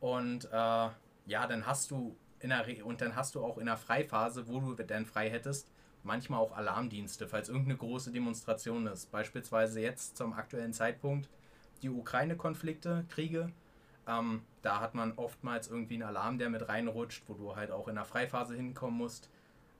Und 0.00 0.46
äh, 0.46 0.88
ja, 1.26 1.46
dann 1.46 1.66
hast 1.66 1.90
du 1.90 2.16
in 2.40 2.50
der 2.50 2.66
Re 2.66 2.84
und 2.84 3.00
dann 3.00 3.16
hast 3.16 3.36
du 3.36 3.44
auch 3.44 3.58
in 3.58 3.66
der 3.66 3.76
Freiphase, 3.76 4.48
wo 4.48 4.60
du 4.60 4.74
dann 4.82 5.06
frei 5.06 5.30
hättest, 5.30 5.70
manchmal 6.04 6.40
auch 6.40 6.56
Alarmdienste, 6.56 7.26
falls 7.26 7.48
irgendeine 7.48 7.76
große 7.76 8.12
Demonstration 8.12 8.86
ist. 8.86 9.10
Beispielsweise 9.10 9.80
jetzt 9.80 10.16
zum 10.16 10.32
aktuellen 10.34 10.72
Zeitpunkt 10.72 11.28
die 11.82 11.90
Ukraine-Konflikte, 11.90 13.04
Kriege. 13.08 13.50
Ähm, 14.06 14.42
da 14.62 14.80
hat 14.80 14.94
man 14.94 15.12
oftmals 15.16 15.68
irgendwie 15.68 15.94
einen 15.94 16.04
Alarm, 16.04 16.38
der 16.38 16.50
mit 16.50 16.68
reinrutscht, 16.68 17.24
wo 17.26 17.34
du 17.34 17.56
halt 17.56 17.70
auch 17.70 17.88
in 17.88 17.94
der 17.94 18.04
Freiphase 18.04 18.54
hinkommen 18.54 18.98
musst. 18.98 19.30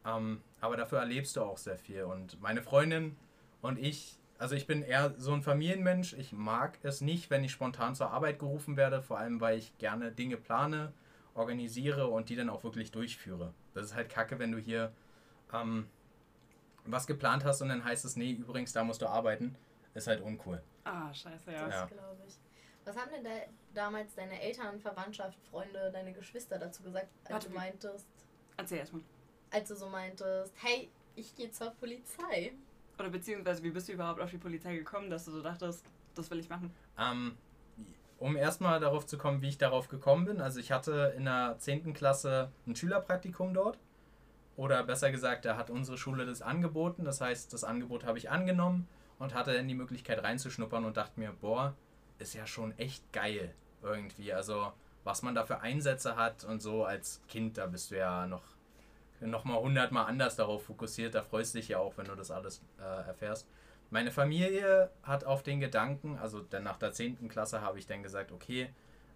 Ähm, 0.06 0.40
aber 0.60 0.76
dafür 0.76 0.98
erlebst 0.98 1.36
du 1.36 1.42
auch 1.42 1.58
sehr 1.58 1.78
viel. 1.78 2.04
Und 2.04 2.40
meine 2.40 2.62
Freundin 2.62 3.16
und 3.60 3.78
ich, 3.78 4.18
also 4.38 4.54
ich 4.54 4.66
bin 4.66 4.82
eher 4.82 5.14
so 5.18 5.32
ein 5.32 5.42
Familienmensch. 5.42 6.14
Ich 6.14 6.32
mag 6.32 6.78
es 6.82 7.00
nicht, 7.00 7.30
wenn 7.30 7.44
ich 7.44 7.52
spontan 7.52 7.94
zur 7.94 8.10
Arbeit 8.10 8.38
gerufen 8.38 8.76
werde, 8.76 9.02
vor 9.02 9.18
allem 9.18 9.40
weil 9.40 9.58
ich 9.58 9.76
gerne 9.78 10.10
Dinge 10.10 10.36
plane, 10.36 10.92
organisiere 11.34 12.08
und 12.08 12.28
die 12.28 12.36
dann 12.36 12.50
auch 12.50 12.64
wirklich 12.64 12.92
durchführe. 12.92 13.52
Das 13.74 13.86
ist 13.86 13.94
halt 13.94 14.08
kacke, 14.08 14.38
wenn 14.38 14.52
du 14.52 14.58
hier 14.58 14.92
ähm, 15.52 15.86
was 16.84 17.06
geplant 17.06 17.44
hast 17.44 17.62
und 17.62 17.68
dann 17.68 17.84
heißt 17.84 18.04
es, 18.04 18.16
nee, 18.16 18.32
übrigens, 18.32 18.72
da 18.72 18.84
musst 18.84 19.02
du 19.02 19.06
arbeiten. 19.06 19.56
Ist 19.94 20.06
halt 20.06 20.20
uncool. 20.20 20.62
Ah, 20.84 21.12
scheiße, 21.14 21.52
ja. 21.52 21.66
Das 21.66 21.74
Ja. 21.74 21.86
glaube 21.86 22.18
ich. 22.26 22.34
Was 22.84 22.96
haben 22.96 23.10
denn 23.12 23.24
da 23.24 23.30
damals 23.72 24.14
deine 24.14 24.40
Eltern, 24.42 24.78
Verwandtschaft, 24.80 25.38
Freunde, 25.50 25.90
deine 25.92 26.12
Geschwister 26.12 26.58
dazu 26.58 26.82
gesagt, 26.82 27.08
als 27.24 27.30
Warte, 27.32 27.48
du 27.48 27.54
meintest, 27.54 28.06
Erzähl 28.56 28.78
erstmal. 28.78 29.02
als 29.50 29.68
du 29.68 29.76
so 29.76 29.88
meintest, 29.88 30.52
hey, 30.62 30.90
ich 31.14 31.34
gehe 31.34 31.50
zur 31.50 31.70
Polizei? 31.70 32.52
Oder 32.98 33.08
beziehungsweise, 33.08 33.62
wie 33.62 33.70
bist 33.70 33.88
du 33.88 33.92
überhaupt 33.92 34.20
auf 34.20 34.30
die 34.30 34.38
Polizei 34.38 34.76
gekommen, 34.76 35.08
dass 35.10 35.24
du 35.24 35.30
so 35.30 35.42
dachtest, 35.42 35.84
das 36.14 36.30
will 36.30 36.40
ich 36.40 36.48
machen? 36.50 36.74
Ähm, 36.98 37.38
um 38.18 38.36
erstmal 38.36 38.78
darauf 38.80 39.06
zu 39.06 39.16
kommen, 39.16 39.40
wie 39.42 39.48
ich 39.48 39.58
darauf 39.58 39.88
gekommen 39.88 40.24
bin. 40.26 40.40
Also 40.40 40.60
ich 40.60 40.70
hatte 40.70 41.14
in 41.16 41.24
der 41.24 41.56
10. 41.58 41.94
Klasse 41.94 42.52
ein 42.66 42.76
Schülerpraktikum 42.76 43.54
dort. 43.54 43.78
Oder 44.56 44.84
besser 44.84 45.10
gesagt, 45.10 45.44
da 45.44 45.56
hat 45.56 45.70
unsere 45.70 45.98
Schule 45.98 46.26
das 46.26 46.42
angeboten. 46.42 47.04
Das 47.04 47.20
heißt, 47.20 47.52
das 47.52 47.64
Angebot 47.64 48.04
habe 48.04 48.18
ich 48.18 48.30
angenommen 48.30 48.88
und 49.18 49.34
hatte 49.34 49.52
dann 49.52 49.68
die 49.68 49.74
Möglichkeit 49.74 50.22
reinzuschnuppern 50.22 50.84
und 50.84 50.96
dachte 50.96 51.18
mir, 51.18 51.32
boah, 51.40 51.74
ist 52.18 52.34
ja 52.34 52.46
schon 52.46 52.76
echt 52.78 53.12
geil 53.12 53.54
irgendwie. 53.82 54.32
Also 54.32 54.72
was 55.02 55.22
man 55.22 55.34
da 55.34 55.44
für 55.44 55.60
Einsätze 55.60 56.16
hat 56.16 56.44
und 56.44 56.62
so 56.62 56.84
als 56.84 57.20
Kind, 57.28 57.58
da 57.58 57.66
bist 57.66 57.90
du 57.90 57.98
ja 57.98 58.26
noch, 58.26 58.42
noch 59.20 59.44
mal 59.44 59.60
hundertmal 59.60 60.06
anders 60.06 60.36
darauf 60.36 60.64
fokussiert. 60.64 61.14
Da 61.14 61.22
freust 61.22 61.54
du 61.54 61.58
dich 61.58 61.68
ja 61.68 61.78
auch, 61.78 61.96
wenn 61.98 62.06
du 62.06 62.14
das 62.14 62.30
alles 62.30 62.62
äh, 62.78 63.06
erfährst. 63.06 63.46
Meine 63.90 64.10
Familie 64.10 64.90
hat 65.02 65.24
auf 65.24 65.42
den 65.42 65.60
Gedanken, 65.60 66.18
also 66.18 66.40
dann 66.40 66.64
nach 66.64 66.78
der 66.78 66.92
10. 66.92 67.28
Klasse 67.28 67.60
habe 67.60 67.78
ich 67.78 67.86
dann 67.86 68.02
gesagt, 68.02 68.32
okay, 68.32 68.70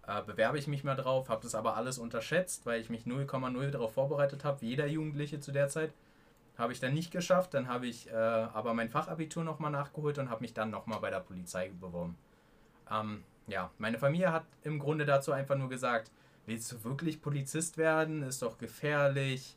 äh, 0.07 0.21
bewerbe 0.23 0.57
ich 0.57 0.67
mich 0.67 0.83
mal 0.83 0.95
drauf, 0.95 1.29
habe 1.29 1.43
das 1.43 1.55
aber 1.55 1.75
alles 1.75 1.97
unterschätzt, 1.97 2.65
weil 2.65 2.81
ich 2.81 2.89
mich 2.89 3.03
0,0 3.03 3.71
darauf 3.71 3.93
vorbereitet 3.93 4.43
habe, 4.43 4.61
wie 4.61 4.69
jeder 4.69 4.87
Jugendliche 4.87 5.39
zu 5.39 5.51
der 5.51 5.67
Zeit. 5.67 5.93
Habe 6.57 6.73
ich 6.73 6.79
dann 6.79 6.93
nicht 6.93 7.11
geschafft, 7.11 7.53
dann 7.53 7.67
habe 7.69 7.87
ich 7.87 8.09
äh, 8.09 8.13
aber 8.13 8.73
mein 8.73 8.89
Fachabitur 8.89 9.43
nochmal 9.43 9.71
nachgeholt 9.71 10.17
und 10.17 10.29
habe 10.29 10.41
mich 10.41 10.53
dann 10.53 10.69
nochmal 10.69 10.99
bei 10.99 11.09
der 11.09 11.21
Polizei 11.21 11.69
beworben. 11.79 12.17
Ähm, 12.91 13.23
ja, 13.47 13.71
meine 13.77 13.97
Familie 13.97 14.31
hat 14.31 14.45
im 14.63 14.79
Grunde 14.79 15.05
dazu 15.05 15.31
einfach 15.31 15.55
nur 15.55 15.69
gesagt, 15.69 16.11
willst 16.45 16.71
du 16.71 16.83
wirklich 16.83 17.21
Polizist 17.21 17.77
werden? 17.77 18.23
Ist 18.23 18.41
doch 18.41 18.57
gefährlich. 18.57 19.55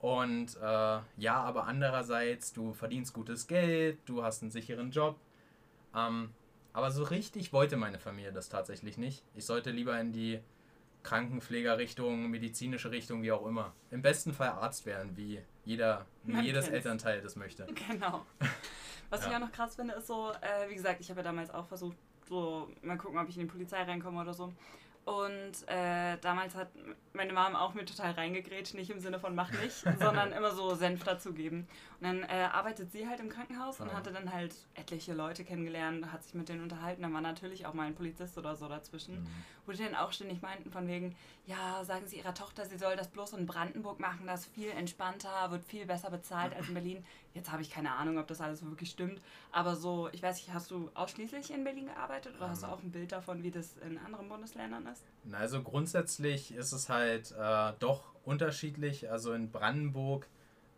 Und 0.00 0.56
äh, 0.56 0.98
ja, 1.16 1.42
aber 1.42 1.66
andererseits, 1.66 2.52
du 2.52 2.72
verdienst 2.74 3.14
gutes 3.14 3.46
Geld, 3.46 3.98
du 4.04 4.22
hast 4.22 4.42
einen 4.42 4.50
sicheren 4.50 4.90
Job. 4.90 5.16
Ähm, 5.96 6.30
aber 6.74 6.90
so 6.90 7.04
richtig 7.04 7.54
wollte 7.54 7.78
meine 7.78 7.98
Familie 7.98 8.32
das 8.32 8.50
tatsächlich 8.50 8.98
nicht. 8.98 9.22
Ich 9.34 9.46
sollte 9.46 9.70
lieber 9.70 9.98
in 9.98 10.12
die 10.12 10.40
Krankenpflegerrichtung, 11.04 12.30
medizinische 12.30 12.90
Richtung, 12.90 13.22
wie 13.22 13.32
auch 13.32 13.46
immer. 13.46 13.72
Im 13.90 14.02
besten 14.02 14.32
Fall 14.32 14.48
Arzt 14.48 14.84
werden, 14.86 15.16
wie 15.16 15.40
jeder, 15.64 16.06
wie 16.24 16.32
Man 16.32 16.44
jedes 16.44 16.64
kennt's. 16.64 16.76
Elternteil 16.76 17.20
das 17.22 17.36
möchte. 17.36 17.66
Genau. 17.88 18.24
Was 19.10 19.24
ich 19.24 19.30
Ja. 19.30 19.36
auch 19.36 19.40
noch 19.40 19.52
krass 19.52 19.76
finde, 19.76 19.94
ist 19.94 20.06
so, 20.06 20.32
äh, 20.40 20.68
wie 20.68 20.74
gesagt, 20.74 21.00
ich 21.00 21.10
habe 21.10 21.20
ja 21.20 21.24
damals 21.24 21.50
auch 21.50 21.66
versucht, 21.66 21.96
so 22.28 22.68
mal 22.82 22.96
gucken, 22.96 23.18
ob 23.18 23.28
ich 23.28 23.36
in 23.36 23.42
die 23.42 23.48
Polizei 23.52 23.82
reinkomme 23.82 24.20
oder 24.20 24.32
so. 24.34 24.52
Und 25.04 25.68
äh, 25.68 26.16
damals 26.22 26.54
hat 26.54 26.68
meine 27.12 27.34
Mom 27.34 27.54
auch 27.54 27.74
mir 27.74 27.84
total 27.84 28.12
reingegrätscht, 28.12 28.72
nicht 28.74 28.88
im 28.90 29.00
Sinne 29.00 29.20
von 29.20 29.34
mach 29.34 29.50
nicht, 29.52 29.84
sondern 29.98 30.32
immer 30.32 30.50
so 30.52 30.74
Senf 30.74 31.04
dazugeben. 31.04 31.68
Und 32.00 32.06
dann 32.06 32.22
äh, 32.22 32.48
arbeitet 32.50 32.90
sie 32.90 33.06
halt 33.06 33.20
im 33.20 33.28
Krankenhaus 33.28 33.80
und 33.80 33.90
Ah. 33.90 33.94
hatte 33.96 34.12
dann 34.12 34.32
halt 34.32 34.54
etliche 34.74 35.12
Leute 35.12 35.44
kennengelernt, 35.44 36.10
hat 36.10 36.22
sich 36.24 36.32
mit 36.34 36.48
denen 36.48 36.62
unterhalten. 36.62 37.02
Dann 37.02 37.12
war 37.12 37.20
natürlich 37.20 37.66
auch 37.66 37.74
mal 37.74 37.86
ein 37.86 37.94
Polizist 37.94 38.38
oder 38.38 38.56
so 38.56 38.66
dazwischen, 38.66 39.22
Mhm. 39.22 39.26
wo 39.66 39.72
die 39.72 39.84
dann 39.84 39.94
auch 39.94 40.10
ständig 40.12 40.40
meinten 40.40 40.70
von 40.70 40.88
wegen, 40.88 41.14
ja, 41.46 41.84
sagen 41.84 42.06
Sie 42.06 42.16
Ihrer 42.16 42.32
Tochter, 42.34 42.64
sie 42.64 42.78
soll 42.78 42.96
das 42.96 43.08
bloß 43.08 43.34
in 43.34 43.44
Brandenburg 43.46 44.00
machen, 44.00 44.26
das 44.26 44.46
ist 44.46 44.54
viel 44.54 44.70
entspannter, 44.70 45.50
wird 45.50 45.64
viel 45.64 45.84
besser 45.84 46.10
bezahlt 46.10 46.54
als 46.56 46.68
in 46.68 46.74
Berlin. 46.74 47.04
Jetzt 47.34 47.50
habe 47.52 47.60
ich 47.62 47.70
keine 47.70 47.92
Ahnung, 47.92 48.16
ob 48.18 48.26
das 48.28 48.40
alles 48.40 48.60
so 48.60 48.66
wirklich 48.70 48.90
stimmt, 48.90 49.20
aber 49.52 49.74
so, 49.76 50.08
ich 50.12 50.22
weiß 50.22 50.36
nicht, 50.36 50.54
hast 50.54 50.70
du 50.70 50.90
ausschließlich 50.94 51.50
in 51.50 51.64
Berlin 51.64 51.86
gearbeitet 51.86 52.36
oder 52.36 52.48
hast 52.48 52.62
du 52.62 52.68
auch 52.68 52.80
ein 52.82 52.92
Bild 52.92 53.12
davon, 53.12 53.42
wie 53.42 53.50
das 53.50 53.76
in 53.78 53.98
anderen 53.98 54.28
Bundesländern 54.28 54.86
ist? 54.86 54.93
Na, 55.24 55.38
Also 55.38 55.62
grundsätzlich 55.62 56.54
ist 56.54 56.72
es 56.72 56.88
halt 56.88 57.32
äh, 57.32 57.72
doch 57.78 58.14
unterschiedlich. 58.24 59.10
Also 59.10 59.32
in 59.32 59.50
Brandenburg 59.50 60.28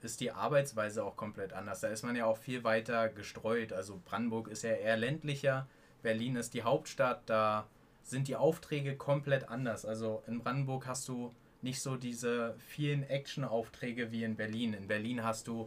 ist 0.03 0.21
die 0.21 0.31
Arbeitsweise 0.31 1.05
auch 1.05 1.17
komplett 1.17 1.53
anders. 1.53 1.81
Da 1.81 1.89
ist 1.89 2.05
man 2.05 2.17
ja 2.17 2.27
auch 2.27 2.39
viel 2.39 2.65
weiter 2.65 3.09
gestreut. 3.09 3.73
Also 3.73 4.01
Brandenburg 4.05 4.49
ist 4.49 4.63
ja 4.63 4.71
eher 4.71 4.97
ländlicher. 4.97 5.67
Berlin 6.03 6.37
ist 6.37 6.55
die 6.55 6.63
Hauptstadt. 6.63 7.23
Da 7.27 7.67
sind 8.03 8.29
die 8.29 8.37
Aufträge 8.37 8.97
komplett 8.97 9.49
anders. 9.49 9.85
Also 9.85 10.23
in 10.27 10.39
Brandenburg 10.41 10.87
hast 10.87 11.09
du 11.09 11.35
nicht 11.63 11.81
so 11.81 11.97
diese 11.97 12.55
vielen 12.59 13.03
Action-Aufträge 13.03 14.13
wie 14.13 14.23
in 14.23 14.37
Berlin. 14.37 14.75
In 14.75 14.87
Berlin 14.87 15.25
hast 15.25 15.49
du 15.49 15.67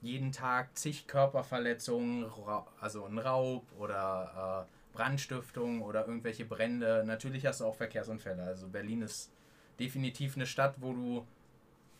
jeden 0.00 0.32
Tag 0.32 0.76
zig 0.78 1.06
Körperverletzungen, 1.06 2.30
also 2.80 3.04
ein 3.04 3.18
Raub 3.18 3.66
oder 3.78 4.66
äh, 4.68 4.79
Brandstiftung 4.92 5.82
oder 5.82 6.06
irgendwelche 6.06 6.44
Brände. 6.44 7.04
Natürlich 7.06 7.46
hast 7.46 7.60
du 7.60 7.64
auch 7.64 7.74
Verkehrsunfälle. 7.74 8.42
Also 8.42 8.68
Berlin 8.68 9.02
ist 9.02 9.32
definitiv 9.78 10.36
eine 10.36 10.46
Stadt, 10.46 10.76
wo 10.78 10.92
du 10.92 11.26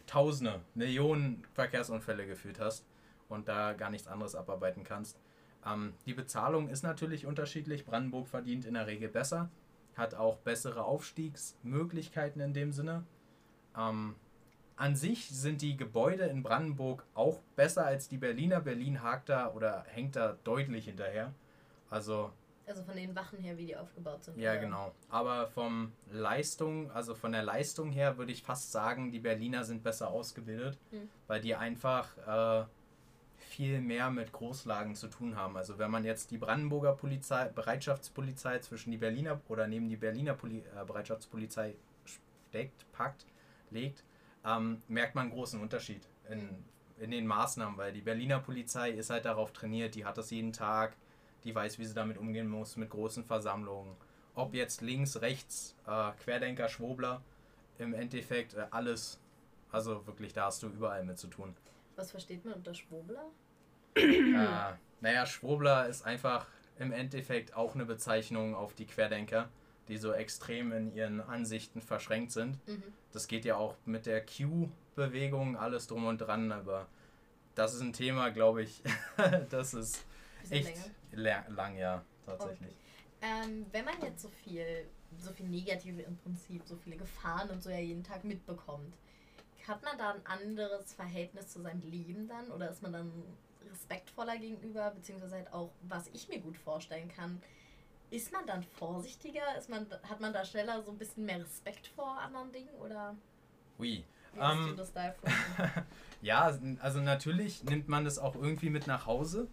Tausende, 0.06 0.60
Millionen 0.74 1.44
Verkehrsunfälle 1.54 2.26
geführt 2.26 2.58
hast 2.58 2.84
und 3.28 3.46
da 3.46 3.74
gar 3.74 3.90
nichts 3.90 4.08
anderes 4.08 4.34
abarbeiten 4.34 4.82
kannst. 4.82 5.20
Ähm, 5.64 5.94
die 6.04 6.14
Bezahlung 6.14 6.68
ist 6.68 6.82
natürlich 6.82 7.26
unterschiedlich. 7.26 7.86
Brandenburg 7.86 8.26
verdient 8.26 8.64
in 8.64 8.74
der 8.74 8.88
Regel 8.88 9.08
besser, 9.08 9.50
hat 9.94 10.14
auch 10.14 10.38
bessere 10.38 10.82
Aufstiegsmöglichkeiten 10.84 12.40
in 12.40 12.54
dem 12.54 12.72
Sinne. 12.72 13.04
Ähm, 13.76 14.16
an 14.74 14.96
sich 14.96 15.28
sind 15.28 15.62
die 15.62 15.76
Gebäude 15.76 16.24
in 16.24 16.42
Brandenburg 16.42 17.04
auch 17.14 17.40
besser 17.54 17.86
als 17.86 18.08
die 18.08 18.18
Berliner. 18.18 18.60
Berlin 18.60 19.02
hakt 19.02 19.28
da 19.28 19.52
oder 19.52 19.84
hängt 19.88 20.16
da 20.16 20.38
deutlich 20.42 20.86
hinterher. 20.86 21.32
Also 21.88 22.32
Also 22.70 22.82
von 22.84 22.96
den 22.96 23.14
Wachen 23.16 23.38
her, 23.40 23.56
wie 23.58 23.66
die 23.66 23.76
aufgebaut 23.76 24.24
sind. 24.24 24.38
ja, 24.38 24.52
oder? 24.52 24.60
genau. 24.60 24.94
Aber 25.08 25.48
vom 25.48 25.92
Leistung, 26.10 26.90
also 26.92 27.14
von 27.14 27.32
der 27.32 27.42
Leistung 27.42 27.90
her 27.90 28.16
würde 28.16 28.32
ich 28.32 28.42
fast 28.42 28.70
sagen, 28.72 29.10
die 29.10 29.18
Berliner 29.20 29.64
sind 29.64 29.82
besser 29.82 30.08
ausgebildet, 30.08 30.78
Mhm. 30.92 31.08
weil 31.26 31.40
die 31.40 31.54
einfach 31.56 32.16
äh, 32.62 32.64
viel 33.38 33.80
mehr 33.80 34.10
mit 34.10 34.32
Großlagen 34.32 34.94
zu 34.94 35.08
tun 35.08 35.34
haben. 35.36 35.56
Also 35.56 35.78
wenn 35.78 35.90
man 35.90 36.04
jetzt 36.04 36.30
die 36.30 36.38
Brandenburger 36.38 36.92
Polizei, 36.92 37.48
Bereitschaftspolizei 37.48 38.58
zwischen 38.60 38.90
die 38.92 38.98
Berliner 38.98 39.40
oder 39.48 39.66
neben 39.66 39.88
die 39.88 39.96
Berliner 39.96 40.34
Poli 40.34 40.58
äh, 40.58 40.84
Bereitschaftspolizei 40.84 41.74
steckt, 42.04 42.90
packt, 42.92 43.26
legt, 43.70 44.04
ähm, 44.44 44.82
merkt 44.88 45.14
man 45.14 45.22
einen 45.26 45.32
großen 45.32 45.60
Unterschied 45.60 46.06
in, 46.30 46.64
in 46.98 47.10
den 47.10 47.26
Maßnahmen, 47.26 47.76
weil 47.76 47.92
die 47.92 48.00
Berliner 48.02 48.38
Polizei 48.38 48.90
ist 48.90 49.10
halt 49.10 49.24
darauf 49.24 49.52
trainiert, 49.52 49.94
die 49.94 50.04
hat 50.04 50.16
das 50.18 50.30
jeden 50.30 50.52
Tag, 50.52 50.96
die 51.44 51.54
weiß, 51.54 51.78
wie 51.78 51.84
sie 51.84 51.94
damit 51.94 52.18
umgehen 52.18 52.48
muss, 52.48 52.76
mit 52.76 52.90
großen 52.90 53.24
Versammlungen. 53.24 53.96
Ob 54.34 54.54
jetzt 54.54 54.80
links, 54.80 55.20
rechts, 55.20 55.74
äh, 55.86 56.12
Querdenker, 56.22 56.68
Schwobler, 56.68 57.22
im 57.78 57.94
Endeffekt 57.94 58.54
äh, 58.54 58.66
alles. 58.70 59.18
Also 59.72 60.06
wirklich, 60.06 60.32
da 60.32 60.46
hast 60.46 60.62
du 60.62 60.68
überall 60.68 61.04
mit 61.04 61.18
zu 61.18 61.28
tun. 61.28 61.54
Was 61.96 62.10
versteht 62.10 62.44
man 62.44 62.54
unter 62.54 62.74
Schwurbler? 62.74 63.26
äh, 63.94 64.72
naja, 65.00 65.26
Schwobler 65.26 65.86
ist 65.88 66.02
einfach 66.06 66.46
im 66.78 66.92
Endeffekt 66.92 67.54
auch 67.54 67.74
eine 67.74 67.84
Bezeichnung 67.84 68.54
auf 68.54 68.74
die 68.74 68.86
Querdenker, 68.86 69.48
die 69.88 69.98
so 69.98 70.12
extrem 70.12 70.72
in 70.72 70.94
ihren 70.94 71.20
Ansichten 71.20 71.80
verschränkt 71.80 72.32
sind. 72.32 72.66
Mhm. 72.66 72.82
Das 73.12 73.28
geht 73.28 73.44
ja 73.44 73.56
auch 73.56 73.76
mit 73.84 74.06
der 74.06 74.24
Q-Bewegung, 74.24 75.56
alles 75.56 75.86
drum 75.88 76.06
und 76.06 76.18
dran, 76.18 76.52
aber 76.52 76.86
das 77.54 77.74
ist 77.74 77.80
ein 77.82 77.92
Thema, 77.92 78.30
glaube 78.30 78.62
ich, 78.62 78.82
das 79.50 79.74
ist 79.74 80.04
echt 80.50 80.90
länger. 81.12 81.44
lang, 81.50 81.76
ja, 81.76 82.04
tatsächlich. 82.24 82.72
Ähm, 83.22 83.66
wenn 83.72 83.84
man 83.84 84.00
jetzt 84.02 84.22
so 84.22 84.28
viel, 84.28 84.86
so 85.18 85.32
viel 85.32 85.46
Negative 85.46 86.02
im 86.02 86.16
Prinzip, 86.16 86.62
so 86.64 86.76
viele 86.76 86.96
Gefahren 86.96 87.50
und 87.50 87.62
so 87.62 87.70
ja 87.70 87.78
jeden 87.78 88.02
Tag 88.02 88.24
mitbekommt, 88.24 88.94
hat 89.68 89.82
man 89.82 89.98
da 89.98 90.12
ein 90.14 90.26
anderes 90.26 90.94
Verhältnis 90.94 91.48
zu 91.48 91.60
seinem 91.60 91.82
Leben 91.82 92.26
dann? 92.28 92.50
Oder 92.50 92.70
ist 92.70 92.82
man 92.82 92.92
dann 92.92 93.12
respektvoller 93.70 94.38
gegenüber? 94.38 94.90
Beziehungsweise 94.90 95.36
halt 95.36 95.52
auch, 95.52 95.70
was 95.82 96.08
ich 96.12 96.28
mir 96.28 96.40
gut 96.40 96.56
vorstellen 96.56 97.08
kann, 97.08 97.40
ist 98.10 98.32
man 98.32 98.46
dann 98.46 98.62
vorsichtiger? 98.64 99.56
Ist 99.58 99.68
man, 99.68 99.86
hat 100.02 100.20
man 100.20 100.32
da 100.32 100.44
schneller 100.44 100.82
so 100.82 100.90
ein 100.90 100.98
bisschen 100.98 101.26
mehr 101.26 101.40
Respekt 101.40 101.88
vor 101.88 102.18
anderen 102.18 102.50
Dingen? 102.52 102.70
Oder 102.80 103.14
Ui. 103.78 104.02
wie 104.34 104.40
hast 104.40 104.58
Ähm, 104.58 104.66
du 104.68 104.74
das 104.76 104.92
da? 104.92 105.14
Ja, 106.22 106.58
also 106.80 107.00
natürlich 107.00 107.64
nimmt 107.64 107.88
man 107.88 108.04
das 108.04 108.18
auch 108.18 108.34
irgendwie 108.34 108.68
mit 108.70 108.86
nach 108.86 109.06
Hause, 109.06 109.46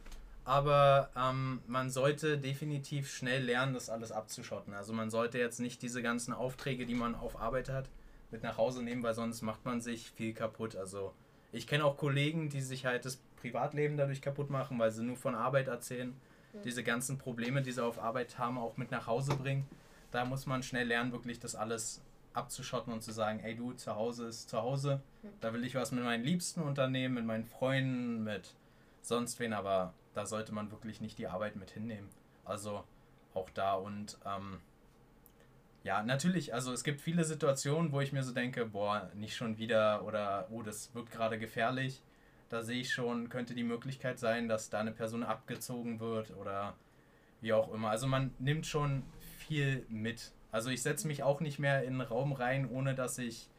aber 0.47 1.09
ähm, 1.17 1.59
man 1.67 1.89
sollte 1.89 2.37
definitiv 2.37 3.11
schnell 3.11 3.43
lernen, 3.43 3.73
das 3.73 3.89
alles 3.89 4.13
abzuschotten. 4.13 4.73
Also 4.73 4.93
man 4.93 5.09
sollte 5.09 5.37
jetzt 5.37 5.59
nicht 5.59 5.81
diese 5.81 6.01
ganzen 6.01 6.33
Aufträge, 6.33 6.85
die 6.85 6.95
man 6.95 7.15
auf 7.15 7.41
Arbeit 7.41 7.67
hat, 7.67 7.89
mit 8.31 8.43
nach 8.43 8.57
Hause 8.57 8.81
nehmen, 8.81 9.03
weil 9.03 9.13
sonst 9.13 9.41
macht 9.41 9.65
man 9.65 9.81
sich 9.81 10.09
viel 10.11 10.33
kaputt. 10.33 10.77
Also 10.77 11.13
ich 11.51 11.67
kenne 11.67 11.83
auch 11.83 11.97
Kollegen, 11.97 12.47
die 12.47 12.61
sich 12.61 12.85
halt 12.85 13.03
das 13.03 13.17
Privatleben 13.41 13.97
dadurch 13.97 14.21
kaputt 14.21 14.49
machen, 14.49 14.79
weil 14.79 14.89
sie 14.89 15.03
nur 15.03 15.17
von 15.17 15.35
Arbeit 15.35 15.67
erzählen. 15.67 16.15
diese 16.63 16.81
ganzen 16.81 17.17
Probleme, 17.17 17.61
die 17.61 17.73
sie 17.73 17.83
auf 17.83 17.99
Arbeit 17.99 18.39
haben, 18.39 18.57
auch 18.57 18.77
mit 18.77 18.89
nach 18.89 19.05
Hause 19.05 19.35
bringen. 19.35 19.67
Da 20.11 20.23
muss 20.23 20.45
man 20.45 20.63
schnell 20.63 20.87
lernen, 20.87 21.11
wirklich 21.11 21.39
das 21.41 21.55
alles 21.55 22.01
abzuschotten 22.33 22.93
und 22.93 23.03
zu 23.03 23.11
sagen, 23.11 23.41
ey 23.41 23.53
du, 23.53 23.73
zu 23.73 23.95
Hause 23.95 24.27
ist 24.27 24.49
zu 24.49 24.61
Hause. 24.61 25.01
Da 25.41 25.53
will 25.53 25.65
ich 25.65 25.75
was 25.75 25.91
mit 25.91 26.05
meinen 26.05 26.23
Liebsten 26.23 26.61
unternehmen, 26.61 27.15
mit 27.15 27.25
meinen 27.25 27.45
Freunden, 27.45 28.23
mit 28.23 28.55
sonst 29.01 29.39
wen, 29.41 29.51
aber 29.53 29.93
da 30.17 30.25
sollte 30.25 30.51
man 30.51 30.71
wirklich 30.71 30.99
nicht 30.99 31.19
die 31.19 31.27
Arbeit 31.27 31.55
mit 31.55 31.69
hinnehmen. 31.69 32.09
Also 32.43 32.83
auch 33.35 33.51
da 33.51 33.75
und 33.75 34.17
ähm, 34.25 34.59
ja, 35.83 36.01
natürlich, 36.01 36.55
also 36.55 36.73
es 36.73 36.83
gibt 36.83 37.01
viele 37.01 37.23
Situationen, 37.23 37.91
wo 37.91 38.01
ich 38.01 38.11
mir 38.11 38.23
so 38.23 38.33
denke, 38.33 38.65
boah, 38.65 39.11
nicht 39.13 39.35
schon 39.35 39.59
wieder 39.59 40.03
oder 40.03 40.47
oh, 40.49 40.63
das 40.63 40.93
wird 40.95 41.11
gerade 41.11 41.37
gefährlich. 41.37 42.01
Da 42.49 42.63
sehe 42.63 42.81
ich 42.81 42.91
schon, 42.91 43.29
könnte 43.29 43.53
die 43.53 43.63
Möglichkeit 43.63 44.17
sein, 44.17 44.47
dass 44.47 44.71
da 44.71 44.79
eine 44.79 44.91
Person 44.91 45.21
abgezogen 45.23 45.99
wird 45.99 46.35
oder 46.35 46.75
wie 47.39 47.53
auch 47.53 47.71
immer. 47.71 47.89
Also 47.89 48.07
man 48.07 48.33
nimmt 48.39 48.65
schon 48.65 49.03
viel 49.37 49.85
mit. 49.87 50.33
Also 50.51 50.71
ich 50.71 50.81
setze 50.81 51.07
mich 51.07 51.21
auch 51.21 51.41
nicht 51.41 51.59
mehr 51.59 51.83
in 51.83 51.93
einen 51.93 52.01
Raum 52.01 52.31
rein, 52.31 52.67
ohne 52.69 52.95
dass 52.95 53.19
ich 53.19 53.49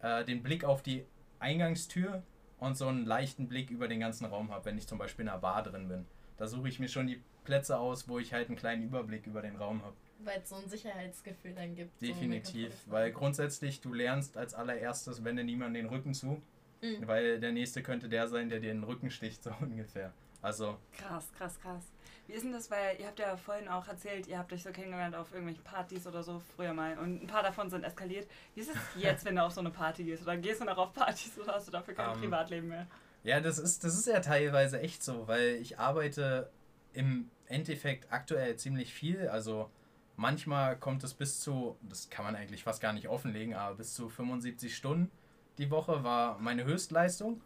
äh, 0.00 0.24
den 0.24 0.42
Blick 0.42 0.64
auf 0.64 0.82
die 0.82 1.04
Eingangstür 1.40 2.22
und 2.58 2.76
so 2.76 2.88
einen 2.88 3.04
leichten 3.04 3.48
Blick 3.48 3.70
über 3.70 3.88
den 3.88 4.00
ganzen 4.00 4.24
Raum 4.26 4.50
habe, 4.50 4.64
wenn 4.64 4.78
ich 4.78 4.86
zum 4.86 4.98
Beispiel 4.98 5.24
in 5.24 5.28
einer 5.28 5.38
Bar 5.38 5.62
drin 5.62 5.88
bin. 5.88 6.06
Da 6.36 6.46
suche 6.46 6.68
ich 6.68 6.78
mir 6.78 6.88
schon 6.88 7.06
die 7.06 7.22
Plätze 7.44 7.78
aus, 7.78 8.08
wo 8.08 8.18
ich 8.18 8.32
halt 8.32 8.48
einen 8.48 8.56
kleinen 8.56 8.82
Überblick 8.82 9.26
über 9.26 9.42
den 9.42 9.56
Raum 9.56 9.82
habe. 9.82 9.94
Weil 10.20 10.40
es 10.40 10.48
so 10.48 10.56
ein 10.56 10.68
Sicherheitsgefühl 10.68 11.54
dann 11.54 11.74
gibt. 11.74 12.00
Definitiv, 12.00 12.72
so 12.84 12.90
weil 12.90 13.12
grundsätzlich 13.12 13.80
du 13.80 13.92
lernst 13.92 14.36
als 14.36 14.54
allererstes, 14.54 15.24
wende 15.24 15.44
niemand 15.44 15.76
den 15.76 15.86
Rücken 15.86 16.14
zu, 16.14 16.42
mhm. 16.82 17.06
weil 17.06 17.40
der 17.40 17.52
nächste 17.52 17.82
könnte 17.82 18.08
der 18.08 18.26
sein, 18.28 18.48
der 18.48 18.60
dir 18.60 18.72
den 18.72 18.84
Rücken 18.84 19.10
sticht, 19.10 19.42
so 19.44 19.52
ungefähr. 19.60 20.12
Also. 20.42 20.78
Krass, 20.92 21.32
krass, 21.32 21.58
krass. 21.60 21.92
Wie 22.26 22.32
ist 22.32 22.44
denn 22.44 22.52
das, 22.52 22.70
weil 22.70 22.98
ihr 22.98 23.06
habt 23.06 23.18
ja 23.18 23.36
vorhin 23.36 23.68
auch 23.68 23.86
erzählt, 23.86 24.26
ihr 24.26 24.38
habt 24.38 24.52
euch 24.52 24.62
so 24.62 24.70
kennengelernt 24.70 25.14
auf 25.14 25.30
irgendwelchen 25.30 25.62
Partys 25.62 26.06
oder 26.06 26.22
so 26.22 26.40
früher 26.56 26.72
mal 26.72 26.98
und 26.98 27.22
ein 27.22 27.26
paar 27.26 27.42
davon 27.42 27.70
sind 27.70 27.84
eskaliert. 27.84 28.28
Wie 28.54 28.60
ist 28.60 28.70
es 28.70 28.76
jetzt, 29.02 29.24
wenn 29.24 29.36
du 29.36 29.44
auf 29.44 29.52
so 29.52 29.60
eine 29.60 29.70
Party 29.70 30.04
gehst? 30.04 30.22
Oder 30.22 30.36
gehst 30.36 30.60
du 30.60 30.64
noch 30.64 30.78
auf 30.78 30.92
Partys 30.92 31.38
oder 31.38 31.54
hast 31.54 31.68
du 31.68 31.72
dafür 31.72 31.94
kein 31.94 32.08
um, 32.08 32.14
ähm, 32.14 32.20
Privatleben 32.22 32.68
mehr? 32.68 32.86
Ja, 33.22 33.40
das 33.40 33.58
ist, 33.58 33.84
das 33.84 33.96
ist 33.96 34.06
ja 34.06 34.20
teilweise 34.20 34.80
echt 34.80 35.02
so, 35.02 35.26
weil 35.28 35.56
ich 35.56 35.78
arbeite 35.78 36.50
im 36.92 37.30
Endeffekt 37.46 38.12
aktuell 38.12 38.56
ziemlich 38.56 38.92
viel. 38.92 39.28
Also 39.28 39.70
manchmal 40.16 40.76
kommt 40.76 41.04
es 41.04 41.14
bis 41.14 41.40
zu, 41.40 41.76
das 41.82 42.10
kann 42.10 42.24
man 42.24 42.34
eigentlich 42.34 42.64
fast 42.64 42.80
gar 42.80 42.92
nicht 42.92 43.08
offenlegen, 43.08 43.54
aber 43.54 43.76
bis 43.76 43.94
zu 43.94 44.08
75 44.08 44.74
Stunden 44.76 45.10
die 45.58 45.70
Woche 45.70 46.04
war 46.04 46.38
meine 46.38 46.64
Höchstleistung. 46.64 47.40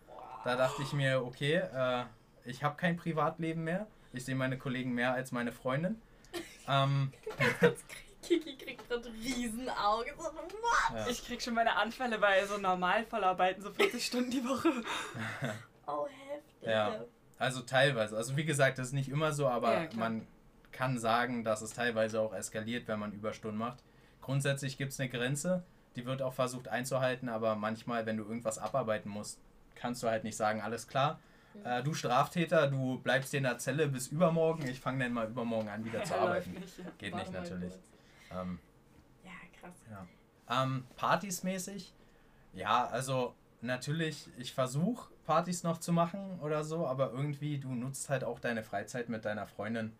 Da 0.44 0.56
dachte 0.56 0.82
ich 0.82 0.92
mir, 0.92 1.22
okay, 1.24 1.56
äh, 1.56 2.04
ich 2.44 2.62
habe 2.62 2.76
kein 2.76 2.96
Privatleben 2.96 3.64
mehr. 3.64 3.86
Ich 4.12 4.24
sehe 4.24 4.34
meine 4.34 4.58
Kollegen 4.58 4.92
mehr 4.92 5.12
als 5.12 5.32
meine 5.32 5.52
Freundin. 5.52 6.00
ähm, 6.68 7.12
Kiki 8.22 8.56
kriegt 8.56 8.88
gerade 8.88 9.08
Riesenaugen. 9.12 10.12
Ja. 10.94 11.06
Ich 11.08 11.24
krieg 11.24 11.40
schon 11.40 11.54
meine 11.54 11.76
Anfälle 11.76 12.18
bei 12.18 12.44
so 12.44 12.58
Normalvollarbeiten, 12.58 13.62
so 13.62 13.70
40 13.70 14.04
Stunden 14.06 14.30
die 14.30 14.44
Woche. 14.44 14.68
oh, 15.86 16.06
heftig. 16.06 16.68
Ja, 16.68 17.04
also 17.38 17.62
teilweise. 17.62 18.16
Also 18.16 18.36
wie 18.36 18.44
gesagt, 18.44 18.78
das 18.78 18.88
ist 18.88 18.92
nicht 18.92 19.08
immer 19.08 19.32
so, 19.32 19.48
aber 19.48 19.84
ja, 19.84 19.88
man 19.94 20.26
kann 20.72 20.98
sagen, 20.98 21.44
dass 21.44 21.62
es 21.62 21.72
teilweise 21.72 22.20
auch 22.20 22.34
eskaliert, 22.34 22.88
wenn 22.88 22.98
man 22.98 23.12
Überstunden 23.12 23.58
macht. 23.58 23.82
Grundsätzlich 24.20 24.76
gibt 24.76 24.92
es 24.92 25.00
eine 25.00 25.08
Grenze, 25.08 25.64
die 25.96 26.04
wird 26.04 26.22
auch 26.22 26.34
versucht 26.34 26.68
einzuhalten, 26.68 27.28
aber 27.28 27.56
manchmal, 27.56 28.06
wenn 28.06 28.16
du 28.16 28.24
irgendwas 28.24 28.58
abarbeiten 28.58 29.10
musst, 29.10 29.40
kannst 29.74 30.02
du 30.02 30.08
halt 30.08 30.24
nicht 30.24 30.36
sagen, 30.36 30.60
alles 30.60 30.86
klar, 30.86 31.18
äh, 31.64 31.82
du 31.82 31.94
Straftäter, 31.94 32.66
du 32.68 32.98
bleibst 32.98 33.34
in 33.34 33.42
der 33.42 33.58
Zelle 33.58 33.88
bis 33.88 34.08
übermorgen. 34.08 34.66
Ich 34.66 34.80
fange 34.80 35.04
dann 35.04 35.12
mal 35.12 35.28
übermorgen 35.28 35.68
an, 35.68 35.84
wieder 35.84 36.02
zu 36.04 36.14
arbeiten. 36.14 36.52
Nicht, 36.52 36.78
ja. 36.78 36.84
Geht 36.98 37.14
nicht 37.14 37.32
natürlich. 37.32 37.74
Ähm, 38.32 38.58
ja, 39.24 39.30
krass. 39.60 39.74
Ja. 39.90 40.62
Ähm, 40.62 40.84
Partys 40.96 41.42
mäßig, 41.42 41.92
ja, 42.52 42.86
also 42.86 43.34
natürlich, 43.60 44.28
ich 44.36 44.52
versuche 44.52 45.10
Partys 45.24 45.62
noch 45.62 45.78
zu 45.78 45.92
machen 45.92 46.40
oder 46.40 46.64
so, 46.64 46.86
aber 46.86 47.12
irgendwie, 47.12 47.58
du 47.58 47.68
nutzt 47.74 48.10
halt 48.10 48.24
auch 48.24 48.40
deine 48.40 48.62
Freizeit 48.62 49.08
mit 49.08 49.24
deiner 49.24 49.46
Freundin 49.46 49.92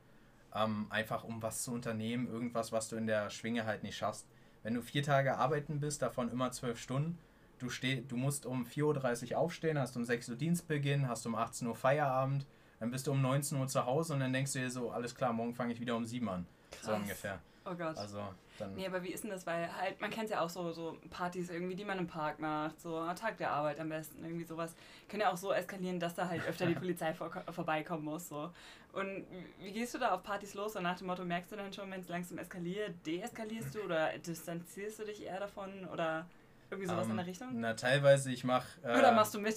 ähm, 0.55 0.87
einfach 0.91 1.25
um 1.25 1.43
was 1.43 1.63
zu 1.63 1.73
unternehmen, 1.73 2.27
irgendwas, 2.29 2.73
was 2.73 2.89
du 2.89 2.97
in 2.97 3.07
der 3.07 3.31
Schwinge 3.31 3.67
halt 3.67 3.83
nicht 3.83 3.97
schaffst. 3.97 4.27
Wenn 4.63 4.75
du 4.75 4.83
vier 4.83 5.03
Tage 5.03 5.37
arbeiten 5.37 5.81
bist, 5.81 6.03
davon 6.03 6.31
immer 6.31 6.51
zwölf 6.53 6.79
Stunden, 6.79 7.19
du, 7.61 7.71
steh, 7.71 8.03
du 8.07 8.17
musst 8.17 8.47
um 8.47 8.65
4.30 8.65 9.33
Uhr 9.33 9.39
aufstehen, 9.39 9.79
hast 9.79 9.97
um 9.97 10.05
6 10.05 10.31
Uhr 10.31 10.37
Dienstbeginn, 10.37 11.09
hast 11.09 11.27
um 11.27 11.35
18 11.35 11.69
Uhr 11.69 11.77
Feierabend, 11.77 12.47
dann 12.81 12.91
bist 12.91 13.07
du 13.07 13.13
um 13.13 13.23
19 13.23 13.59
Uhr 13.59 13.69
zu 13.69 13.85
Hause 13.87 14.15
und 14.15 14.21
dann 14.21 14.33
denkst 14.33 14.53
du 14.53 14.59
dir 14.59 14.71
so, 14.71 14.91
alles 14.91 15.15
klar, 15.15 15.33
morgen 15.33 15.55
fange 15.55 15.73
ich 15.73 15.81
wieder 15.81 15.97
um 15.97 16.05
7 16.05 16.29
an. 16.29 16.47
Krass. 16.71 16.87
So 16.87 16.95
ungefähr. 16.95 17.41
Oh 17.65 17.75
Gott. 17.75 17.97
Also 17.97 18.23
dann. 18.59 18.75
Nee, 18.75 18.87
aber 18.87 19.03
wie 19.03 19.11
ist 19.11 19.25
denn 19.25 19.31
das? 19.31 19.47
Weil 19.47 19.75
halt, 19.77 20.01
man 20.01 20.11
kennt 20.11 20.31
ja 20.31 20.41
auch 20.41 20.49
so, 20.49 20.73
so 20.73 20.97
Partys 21.11 21.51
irgendwie, 21.51 21.75
die 21.75 21.85
man 21.85 21.99
im 21.99 22.07
Park 22.07 22.39
macht, 22.39 22.81
so 22.81 23.05
Tag 23.15 23.39
der 23.39 23.51
Arbeit 23.51 23.81
am 23.81 23.89
besten, 23.89 24.25
irgendwie 24.25 24.45
sowas. 24.45 24.75
Können 25.09 25.23
ja 25.23 25.33
auch 25.33 25.37
so 25.37 25.53
eskalieren, 25.53 26.01
dass 26.01 26.15
da 26.15 26.29
halt 26.29 26.47
öfter 26.47 26.67
die 26.67 26.75
Polizei 26.81 27.13
vor, 27.13 27.31
vorbeikommen 27.51 28.05
muss. 28.05 28.29
So. 28.29 28.51
Und 28.93 29.25
wie 29.61 29.73
gehst 29.73 29.95
du 29.95 29.99
da 29.99 30.15
auf 30.15 30.23
Partys 30.23 30.55
los? 30.55 30.77
Und 30.77 30.83
nach 30.83 30.99
dem 30.99 31.07
Motto, 31.07 31.25
merkst 31.25 31.53
du 31.53 31.57
dann 31.57 31.73
schon, 31.73 31.91
wenn 31.91 32.01
es 32.01 32.09
langsam 32.09 32.39
eskaliert, 32.39 32.95
deeskalierst 33.07 33.75
du 33.75 33.83
oder 33.83 34.19
distanzierst 34.19 35.01
du 35.01 35.05
dich 35.05 35.25
eher 35.25 35.41
davon? 35.41 35.87
Oder 35.93 36.27
irgendwie 36.71 36.89
sowas 36.89 37.07
um, 37.07 37.11
in 37.11 37.17
der 37.17 37.25
ähm, 37.25 37.31
Richtung? 37.31 37.49
Na, 37.55 37.75
teilweise, 37.75 38.33
ich 38.33 38.45
mach. 38.45 38.65
Äh, 38.83 38.99
Oder 38.99 39.13
machst 39.13 39.35
du 39.35 39.41
mit? 39.41 39.57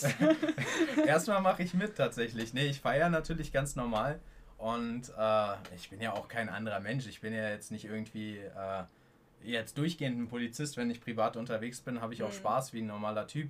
erstmal 1.07 1.41
mache 1.41 1.63
ich 1.63 1.73
mit 1.73 1.95
tatsächlich. 1.95 2.53
Nee, 2.53 2.67
ich 2.67 2.79
feiere 2.79 3.09
natürlich 3.09 3.51
ganz 3.51 3.75
normal. 3.75 4.19
Und 4.57 5.11
äh, 5.17 5.55
ich 5.75 5.89
bin 5.89 6.01
ja 6.01 6.13
auch 6.13 6.27
kein 6.27 6.49
anderer 6.49 6.79
Mensch. 6.79 7.05
Ich 7.07 7.21
bin 7.21 7.33
ja 7.33 7.49
jetzt 7.49 7.71
nicht 7.71 7.85
irgendwie 7.85 8.37
äh, 8.37 8.83
jetzt 9.43 9.77
durchgehend 9.77 10.17
ein 10.17 10.27
Polizist. 10.27 10.77
Wenn 10.77 10.89
ich 10.89 11.01
privat 11.01 11.35
unterwegs 11.37 11.81
bin, 11.81 12.01
habe 12.01 12.13
ich 12.13 12.23
auch 12.23 12.29
mhm. 12.29 12.35
Spaß 12.35 12.73
wie 12.73 12.81
ein 12.81 12.87
normaler 12.87 13.27
Typ. 13.27 13.49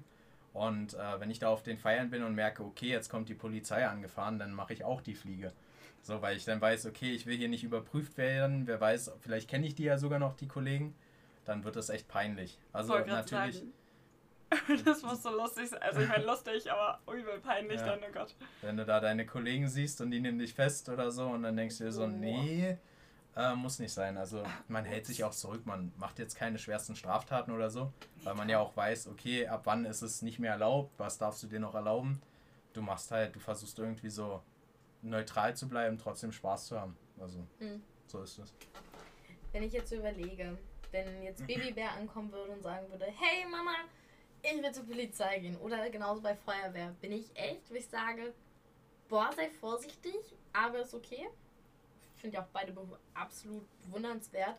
Und 0.54 0.94
äh, 0.94 1.20
wenn 1.20 1.32
ich 1.32 1.40
da 1.40 1.50
auf 1.50 1.64
den 1.64 1.78
Feiern 1.78 2.10
bin 2.10 2.24
und 2.24 2.36
merke, 2.36 2.64
okay, 2.64 2.88
jetzt 2.88 3.10
kommt 3.10 3.30
die 3.30 3.34
Polizei 3.34 3.88
angefahren, 3.88 4.40
dann 4.40 4.54
mache 4.54 4.74
ich 4.74 4.84
auch 4.84 5.02
die 5.02 5.16
Fliege. 5.16 5.52
So, 6.02 6.22
weil 6.22 6.36
ich 6.36 6.46
dann 6.46 6.60
weiß, 6.60 6.86
okay, 6.86 7.12
ich 7.12 7.26
will 7.26 7.38
hier 7.38 7.48
nicht 7.48 7.64
überprüft 7.64 8.18
werden. 8.18 8.68
Wer 8.68 8.80
weiß, 8.80 9.14
vielleicht 9.20 9.50
kenne 9.50 9.66
ich 9.66 9.74
die 9.74 9.84
ja 9.84 9.98
sogar 9.98 10.20
noch, 10.20 10.36
die 10.36 10.48
Kollegen 10.48 10.96
dann 11.46 11.64
wird 11.64 11.76
es 11.76 11.90
echt 11.90 12.08
peinlich. 12.08 12.58
Also 12.72 12.98
natürlich. 13.00 13.58
Sagen. 13.58 13.74
Das 14.86 15.02
muss 15.02 15.24
so 15.24 15.32
lustig 15.32 15.70
sein. 15.70 15.82
Also 15.82 16.02
ich 16.02 16.10
meine 16.10 16.26
lustig, 16.26 16.72
aber 16.72 17.00
übel 17.12 17.40
peinlich 17.40 17.80
ja. 17.80 17.88
dann, 17.88 18.00
oh 18.08 18.12
Gott. 18.14 18.36
Wenn 18.62 18.78
du 18.78 18.86
da 18.86 19.00
deine 19.00 19.26
Kollegen 19.26 19.68
siehst 19.68 20.00
und 20.02 20.12
die 20.12 20.20
nehmen 20.20 20.38
dich 20.38 20.54
fest 20.54 20.90
oder 20.90 21.12
so 21.12 21.26
und 21.26 21.42
dann 21.42 21.58
denkst 21.58 21.80
du 21.80 21.86
dir 21.86 21.92
so, 21.92 22.04
oh. 22.04 22.08
nee, 22.08 22.78
äh, 23.36 23.56
muss 23.56 23.80
nicht 23.80 23.94
sein. 23.94 24.18
Also 24.18 24.44
man 24.68 24.86
hält 24.86 25.06
sich 25.06 25.24
auch 25.24 25.32
zurück, 25.32 25.66
man 25.66 25.92
macht 25.98 26.20
jetzt 26.20 26.36
keine 26.36 26.60
schwersten 26.60 26.96
Straftaten 26.96 27.52
oder 27.52 27.70
so, 27.70 27.92
weil 28.24 28.36
man 28.36 28.50
ja 28.50 28.60
auch 28.60 28.76
weiß, 28.76 29.08
okay, 29.08 29.48
ab 29.48 29.62
wann 29.66 29.86
ist 29.86 30.02
es 30.02 30.22
nicht 30.22 30.40
mehr 30.40 30.52
erlaubt, 30.52 30.94
was 30.98 31.18
darfst 31.18 31.42
du 31.44 31.48
dir 31.48 31.60
noch 31.60 31.76
erlauben. 31.76 32.22
Du 32.74 32.82
machst 32.82 33.12
halt, 33.12 33.36
du 33.36 33.40
versuchst 33.40 33.78
irgendwie 33.80 34.10
so 34.10 34.42
neutral 35.02 35.56
zu 35.56 35.68
bleiben, 35.68 35.98
trotzdem 35.98 36.32
Spaß 36.32 36.68
zu 36.68 36.80
haben. 36.80 36.96
Also 37.20 37.40
mhm. 37.60 37.82
so 38.08 38.22
ist 38.22 38.40
es. 38.40 38.54
Wenn 39.52 39.64
ich 39.64 39.74
jetzt 39.74 39.90
so 39.90 39.98
überlege, 39.98 40.58
wenn 40.94 41.24
jetzt 41.24 41.46
Babybär 41.46 41.92
ankommen 41.92 42.32
würde 42.32 42.54
und 42.54 42.62
sagen 42.62 42.90
würde, 42.90 43.06
hey 43.06 43.46
Mama, 43.50 43.76
ich 44.44 44.62
will 44.62 44.72
zur 44.72 44.86
Polizei 44.86 45.40
gehen 45.40 45.58
oder 45.58 45.90
genauso 45.90 46.22
bei 46.22 46.36
Feuerwehr, 46.36 46.96
bin 47.02 47.12
ich 47.12 47.36
echt, 47.36 47.70
wo 47.70 47.76
ich 47.76 47.88
sage, 47.88 48.34
boah, 49.10 49.32
sei 49.36 49.50
vorsichtig, 49.50 50.16
aber 50.54 50.80
ist 50.80 50.94
okay. 50.94 51.28
Ich 52.16 52.22
finde 52.22 52.38
ja 52.38 52.44
auch 52.44 52.50
beide 52.54 52.72
Berufe 52.72 53.00
absolut 53.16 53.66
bewundernswert. 53.82 54.56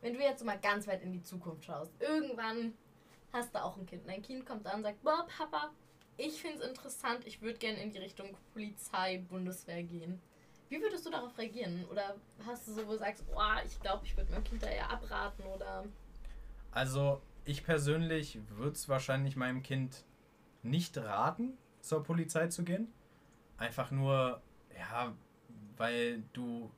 Wenn 0.00 0.14
du 0.14 0.20
jetzt 0.20 0.44
mal 0.44 0.58
ganz 0.58 0.86
weit 0.86 1.02
in 1.02 1.12
die 1.12 1.22
Zukunft 1.22 1.64
schaust, 1.64 1.92
irgendwann 2.00 2.74
hast 3.32 3.54
du 3.54 3.62
auch 3.62 3.76
ein 3.76 3.86
Kind. 3.86 4.08
Dein 4.08 4.22
Kind 4.22 4.46
kommt 4.46 4.66
an 4.66 4.76
und 4.76 4.82
sagt, 4.84 5.02
boah, 5.02 5.26
Papa, 5.26 5.72
ich 6.16 6.40
finde 6.40 6.58
es 6.58 6.68
interessant, 6.68 7.26
ich 7.26 7.42
würde 7.42 7.58
gerne 7.58 7.82
in 7.82 7.90
die 7.90 7.98
Richtung 7.98 8.36
Polizei, 8.52 9.18
Bundeswehr 9.28 9.82
gehen. 9.82 10.20
Wie 10.72 10.80
würdest 10.80 11.04
du 11.04 11.10
darauf 11.10 11.36
reagieren? 11.36 11.84
Oder 11.90 12.16
hast 12.46 12.66
du 12.66 12.72
so, 12.72 12.86
wo 12.86 12.92
du 12.92 12.98
sagst, 12.98 13.22
oh, 13.34 13.40
ich 13.66 13.78
glaube, 13.82 14.06
ich 14.06 14.16
würde 14.16 14.32
meinem 14.32 14.44
Kind 14.44 14.62
da 14.62 14.68
eher 14.68 14.90
abraten 14.90 15.42
oder. 15.54 15.84
Also, 16.70 17.20
ich 17.44 17.62
persönlich 17.62 18.38
würde 18.48 18.72
es 18.72 18.88
wahrscheinlich 18.88 19.36
meinem 19.36 19.62
Kind 19.62 20.02
nicht 20.62 20.96
raten, 20.96 21.58
zur 21.82 22.02
Polizei 22.02 22.46
zu 22.46 22.64
gehen. 22.64 22.90
Einfach 23.58 23.90
nur, 23.90 24.40
ja, 24.74 25.12
weil 25.76 26.22
du 26.32 26.70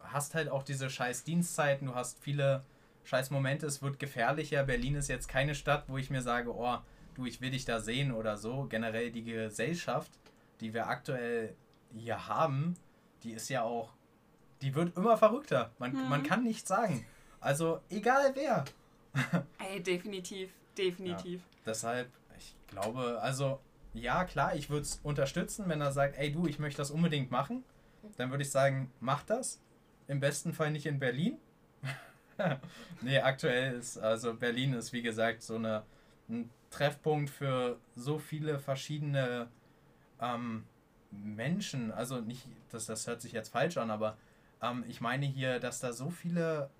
hast 0.00 0.34
halt 0.34 0.48
auch 0.48 0.62
diese 0.62 0.88
scheiß 0.88 1.24
Dienstzeiten, 1.24 1.88
du 1.88 1.94
hast 1.94 2.20
viele 2.20 2.64
scheiß 3.04 3.28
Momente, 3.28 3.66
es 3.66 3.82
wird 3.82 3.98
gefährlicher. 3.98 4.64
Berlin 4.64 4.94
ist 4.94 5.08
jetzt 5.08 5.28
keine 5.28 5.54
Stadt, 5.54 5.90
wo 5.90 5.98
ich 5.98 6.08
mir 6.08 6.22
sage, 6.22 6.56
oh, 6.56 6.78
du, 7.16 7.26
ich 7.26 7.42
will 7.42 7.50
dich 7.50 7.66
da 7.66 7.80
sehen 7.80 8.12
oder 8.12 8.38
so. 8.38 8.64
Generell 8.70 9.12
die 9.12 9.24
Gesellschaft, 9.24 10.10
die 10.62 10.72
wir 10.72 10.86
aktuell 10.86 11.54
hier 11.92 12.28
haben, 12.28 12.76
die 13.22 13.32
ist 13.32 13.48
ja 13.48 13.62
auch, 13.62 13.92
die 14.60 14.74
wird 14.74 14.96
immer 14.96 15.16
verrückter. 15.16 15.70
Man, 15.78 15.92
mhm. 15.92 16.08
man 16.08 16.22
kann 16.22 16.44
nichts 16.44 16.68
sagen. 16.68 17.04
Also 17.40 17.80
egal 17.90 18.32
wer. 18.34 18.64
Ey, 19.58 19.82
definitiv, 19.82 20.50
definitiv. 20.76 21.40
Ja, 21.40 21.62
deshalb, 21.66 22.10
ich 22.38 22.54
glaube, 22.68 23.18
also 23.20 23.60
ja 23.94 24.24
klar, 24.24 24.54
ich 24.54 24.70
würde 24.70 24.82
es 24.82 25.00
unterstützen, 25.02 25.68
wenn 25.68 25.80
er 25.80 25.92
sagt, 25.92 26.16
ey 26.18 26.32
du, 26.32 26.46
ich 26.46 26.58
möchte 26.58 26.78
das 26.78 26.90
unbedingt 26.90 27.30
machen. 27.30 27.64
dann 28.16 28.30
würde 28.30 28.42
ich 28.42 28.50
sagen, 28.50 28.90
macht 29.00 29.30
das. 29.30 29.60
Im 30.08 30.20
besten 30.20 30.52
Fall 30.52 30.70
nicht 30.70 30.86
in 30.86 30.98
Berlin. 30.98 31.38
nee, 33.02 33.18
aktuell 33.18 33.74
ist, 33.74 33.98
also 33.98 34.34
Berlin 34.34 34.74
ist 34.74 34.92
wie 34.92 35.02
gesagt 35.02 35.42
so 35.42 35.56
eine, 35.56 35.84
ein 36.28 36.50
Treffpunkt 36.70 37.30
für 37.30 37.78
so 37.94 38.18
viele 38.18 38.58
verschiedene 38.58 39.48
ähm, 40.20 40.64
Menschen. 41.12 41.92
Also 41.92 42.20
nicht, 42.20 42.46
das, 42.70 42.86
das 42.86 43.06
hört 43.06 43.20
sich 43.20 43.32
jetzt 43.32 43.50
falsch 43.50 43.76
an, 43.76 43.90
aber 43.90 44.16
ähm, 44.62 44.84
ich 44.88 45.00
meine 45.00 45.26
hier, 45.26 45.60
dass 45.60 45.80
da 45.80 45.92
so 45.92 46.10
viele 46.10 46.70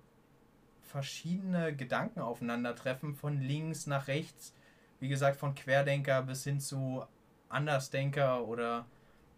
verschiedene 0.81 1.75
Gedanken 1.75 2.19
aufeinandertreffen, 2.19 3.15
von 3.15 3.41
links 3.41 3.87
nach 3.87 4.07
rechts, 4.07 4.53
wie 4.99 5.09
gesagt, 5.09 5.37
von 5.37 5.55
Querdenker 5.55 6.21
bis 6.23 6.43
hin 6.43 6.59
zu 6.59 7.03
Andersdenker 7.49 8.47
oder 8.47 8.85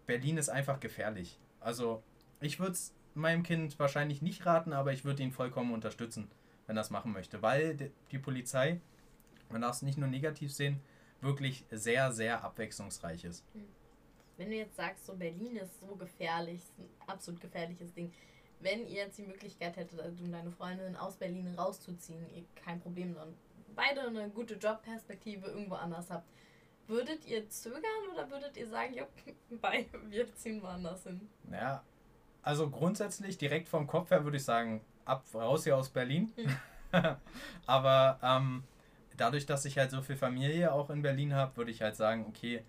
Berlin 0.06 0.38
ist 0.38 0.50
einfach 0.50 0.80
gefährlich. 0.80 1.40
Also 1.60 2.04
ich 2.40 2.60
würde 2.60 2.74
es 2.74 2.94
meinem 3.14 3.44
Kind 3.44 3.80
wahrscheinlich 3.80 4.22
nicht 4.22 4.46
raten, 4.46 4.74
aber 4.74 4.94
ich 4.94 5.06
würde 5.06 5.24
ihn 5.24 5.32
vollkommen 5.32 5.74
unterstützen, 5.74 6.30
wenn 6.68 6.76
er 6.76 6.82
das 6.82 6.90
machen 6.90 7.14
möchte, 7.14 7.42
weil 7.42 7.92
die 8.12 8.20
Polizei, 8.20 8.82
man 9.50 9.62
darf 9.62 9.78
es 9.78 9.82
nicht 9.82 9.98
nur 9.98 10.10
negativ 10.10 10.54
sehen, 10.54 10.82
wirklich 11.22 11.66
sehr, 11.72 12.12
sehr 12.12 12.44
abwechslungsreich 12.44 13.24
ist. 13.24 13.46
Hm. 13.54 13.66
Wenn 14.38 14.50
du 14.50 14.56
jetzt 14.56 14.76
sagst, 14.76 15.06
so 15.06 15.16
Berlin 15.16 15.56
ist 15.58 15.80
so 15.80 15.96
gefährlich, 15.96 16.62
ein 16.78 16.90
absolut 17.08 17.40
gefährliches 17.42 17.94
Ding, 17.94 18.12
wenn 18.60 18.88
ihr 18.88 19.04
jetzt 19.04 19.18
die 19.18 19.24
Möglichkeit 19.24 19.76
hättet, 19.78 20.00
also 20.00 20.26
deine 20.26 20.52
Freundin 20.52 20.96
aus 20.96 21.16
Berlin 21.16 21.54
rauszuziehen, 21.58 22.26
ihr 22.34 22.44
kein 22.56 22.80
Problem, 22.80 23.14
sondern 23.14 23.36
beide 23.76 24.02
eine 24.02 24.30
gute 24.30 24.56
Jobperspektive 24.56 25.48
irgendwo 25.48 25.76
anders 25.76 26.10
habt, 26.10 26.28
würdet 26.88 27.26
ihr 27.28 27.50
zögern 27.50 27.82
oder 28.14 28.30
würdet 28.30 28.58
ihr 28.58 28.68
sagen, 28.68 28.94
ja, 28.94 29.08
bei, 29.62 29.86
wir 30.10 30.34
ziehen 30.36 30.62
woanders 30.62 31.04
hin? 31.04 31.30
Ja, 31.52 31.84
also 32.42 32.70
grundsätzlich 32.70 33.38
direkt 33.38 33.68
vom 33.68 33.88
Kopf 33.88 34.12
her 34.12 34.24
würde 34.24 34.38
ich 34.38 34.44
sagen, 34.44 34.82
ab 35.04 35.26
raus 35.34 35.64
hier 35.64 35.78
aus 35.78 35.90
Berlin. 35.90 36.32
Hm. 36.36 36.56
Aber 37.66 38.20
ähm, 38.22 38.64
dadurch, 39.18 39.46
dass 39.46 39.66
ich 39.66 39.78
halt 39.78 39.92
so 39.92 40.02
viel 40.02 40.16
Familie 40.16 40.72
auch 40.72 40.90
in 40.90 41.02
Berlin 41.02 41.34
habe, 41.34 41.58
würde 41.58 41.72
ich 41.72 41.82
halt 41.82 41.96
sagen, 41.96 42.26
okay, 42.28 42.64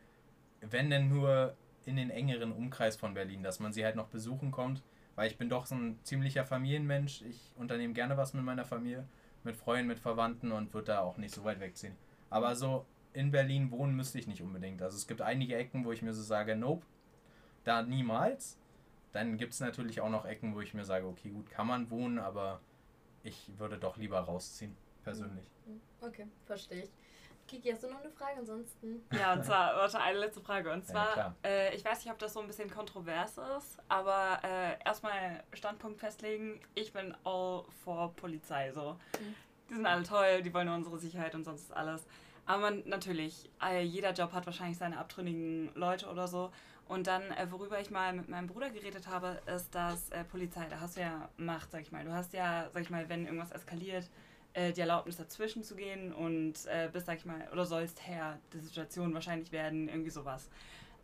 wenn 0.60 0.90
denn 0.90 1.08
nur 1.08 1.56
in 1.84 1.96
den 1.96 2.10
engeren 2.10 2.52
Umkreis 2.52 2.96
von 2.96 3.14
Berlin, 3.14 3.42
dass 3.42 3.60
man 3.60 3.72
sie 3.72 3.84
halt 3.84 3.96
noch 3.96 4.08
besuchen 4.08 4.50
kommt, 4.50 4.82
weil 5.14 5.30
ich 5.30 5.38
bin 5.38 5.48
doch 5.48 5.66
so 5.66 5.74
ein 5.74 5.98
ziemlicher 6.02 6.44
Familienmensch. 6.44 7.22
Ich 7.22 7.52
unternehme 7.56 7.94
gerne 7.94 8.16
was 8.16 8.34
mit 8.34 8.44
meiner 8.44 8.64
Familie, 8.64 9.06
mit 9.44 9.56
Freunden, 9.56 9.88
mit 9.88 9.98
Verwandten 9.98 10.52
und 10.52 10.74
würde 10.74 10.88
da 10.88 11.00
auch 11.00 11.16
nicht 11.16 11.34
so 11.34 11.44
weit 11.44 11.60
wegziehen. 11.60 11.96
Aber 12.28 12.54
so 12.56 12.86
in 13.12 13.30
Berlin 13.30 13.70
wohnen 13.70 13.96
müsste 13.96 14.18
ich 14.18 14.26
nicht 14.26 14.42
unbedingt. 14.42 14.82
Also 14.82 14.96
es 14.96 15.06
gibt 15.06 15.22
einige 15.22 15.56
Ecken, 15.56 15.84
wo 15.84 15.92
ich 15.92 16.02
mir 16.02 16.12
so 16.12 16.22
sage, 16.22 16.54
nope, 16.54 16.84
da 17.64 17.82
niemals. 17.82 18.58
Dann 19.12 19.38
gibt 19.38 19.54
es 19.54 19.60
natürlich 19.60 20.02
auch 20.02 20.10
noch 20.10 20.26
Ecken, 20.26 20.54
wo 20.54 20.60
ich 20.60 20.74
mir 20.74 20.84
sage, 20.84 21.06
okay, 21.06 21.30
gut, 21.30 21.50
kann 21.50 21.66
man 21.66 21.88
wohnen, 21.90 22.18
aber 22.18 22.60
ich 23.22 23.50
würde 23.56 23.78
doch 23.78 23.96
lieber 23.96 24.18
rausziehen, 24.20 24.76
persönlich. 25.02 25.50
Mhm. 25.66 25.80
Okay, 26.02 26.26
verstehe 26.44 26.82
ich. 26.82 26.90
Kiki, 27.46 27.70
hast 27.70 27.82
du 27.82 27.88
noch 27.88 28.00
eine 28.00 28.10
Frage? 28.10 28.38
Ansonsten. 28.38 29.06
Ja, 29.12 29.34
und 29.34 29.44
zwar, 29.44 29.76
warte, 29.76 30.00
eine 30.00 30.18
letzte 30.18 30.40
Frage. 30.40 30.72
Und 30.72 30.86
zwar, 30.86 31.16
ja, 31.16 31.34
äh, 31.44 31.74
ich 31.74 31.84
weiß 31.84 32.04
nicht, 32.04 32.12
ob 32.12 32.18
das 32.18 32.32
so 32.32 32.40
ein 32.40 32.46
bisschen 32.46 32.70
kontrovers 32.70 33.38
ist, 33.56 33.78
aber 33.88 34.40
äh, 34.42 34.82
erstmal 34.84 35.44
Standpunkt 35.52 36.00
festlegen. 36.00 36.60
Ich 36.74 36.92
bin 36.92 37.14
all 37.24 37.64
for 37.84 38.12
Polizei. 38.16 38.72
So. 38.72 38.96
Mhm. 39.20 39.34
Die 39.70 39.74
sind 39.74 39.86
alle 39.86 40.02
toll, 40.02 40.42
die 40.42 40.52
wollen 40.52 40.66
nur 40.66 40.76
unsere 40.76 40.98
Sicherheit 40.98 41.34
und 41.34 41.44
sonst 41.44 41.72
alles. 41.72 42.06
Aber 42.46 42.62
man, 42.62 42.82
natürlich, 42.86 43.50
äh, 43.62 43.82
jeder 43.82 44.12
Job 44.12 44.32
hat 44.32 44.46
wahrscheinlich 44.46 44.78
seine 44.78 44.98
abtrünnigen 44.98 45.70
Leute 45.74 46.08
oder 46.08 46.28
so. 46.28 46.52
Und 46.88 47.08
dann, 47.08 47.22
äh, 47.32 47.50
worüber 47.50 47.80
ich 47.80 47.90
mal 47.90 48.12
mit 48.12 48.28
meinem 48.28 48.46
Bruder 48.46 48.70
geredet 48.70 49.08
habe, 49.08 49.40
ist, 49.52 49.74
dass 49.74 50.10
äh, 50.10 50.22
Polizei, 50.24 50.66
da 50.68 50.78
hast 50.80 50.96
du 50.96 51.00
ja 51.00 51.28
Macht, 51.36 51.72
sag 51.72 51.82
ich 51.82 51.90
mal. 51.90 52.04
Du 52.04 52.12
hast 52.12 52.32
ja, 52.32 52.70
sag 52.72 52.82
ich 52.82 52.90
mal, 52.90 53.08
wenn 53.08 53.24
irgendwas 53.24 53.50
eskaliert, 53.50 54.08
äh, 54.56 54.72
die 54.72 54.80
Erlaubnis 54.80 55.16
dazwischen 55.16 55.62
zu 55.62 55.76
gehen 55.76 56.14
und 56.14 56.54
äh, 56.66 56.88
bist, 56.90 57.04
sag 57.04 57.18
ich 57.18 57.26
mal, 57.26 57.46
oder 57.52 57.66
sollst 57.66 58.06
Herr 58.06 58.38
der 58.54 58.60
Situation 58.60 59.12
wahrscheinlich 59.12 59.52
werden, 59.52 59.86
irgendwie 59.86 60.10
sowas. 60.10 60.48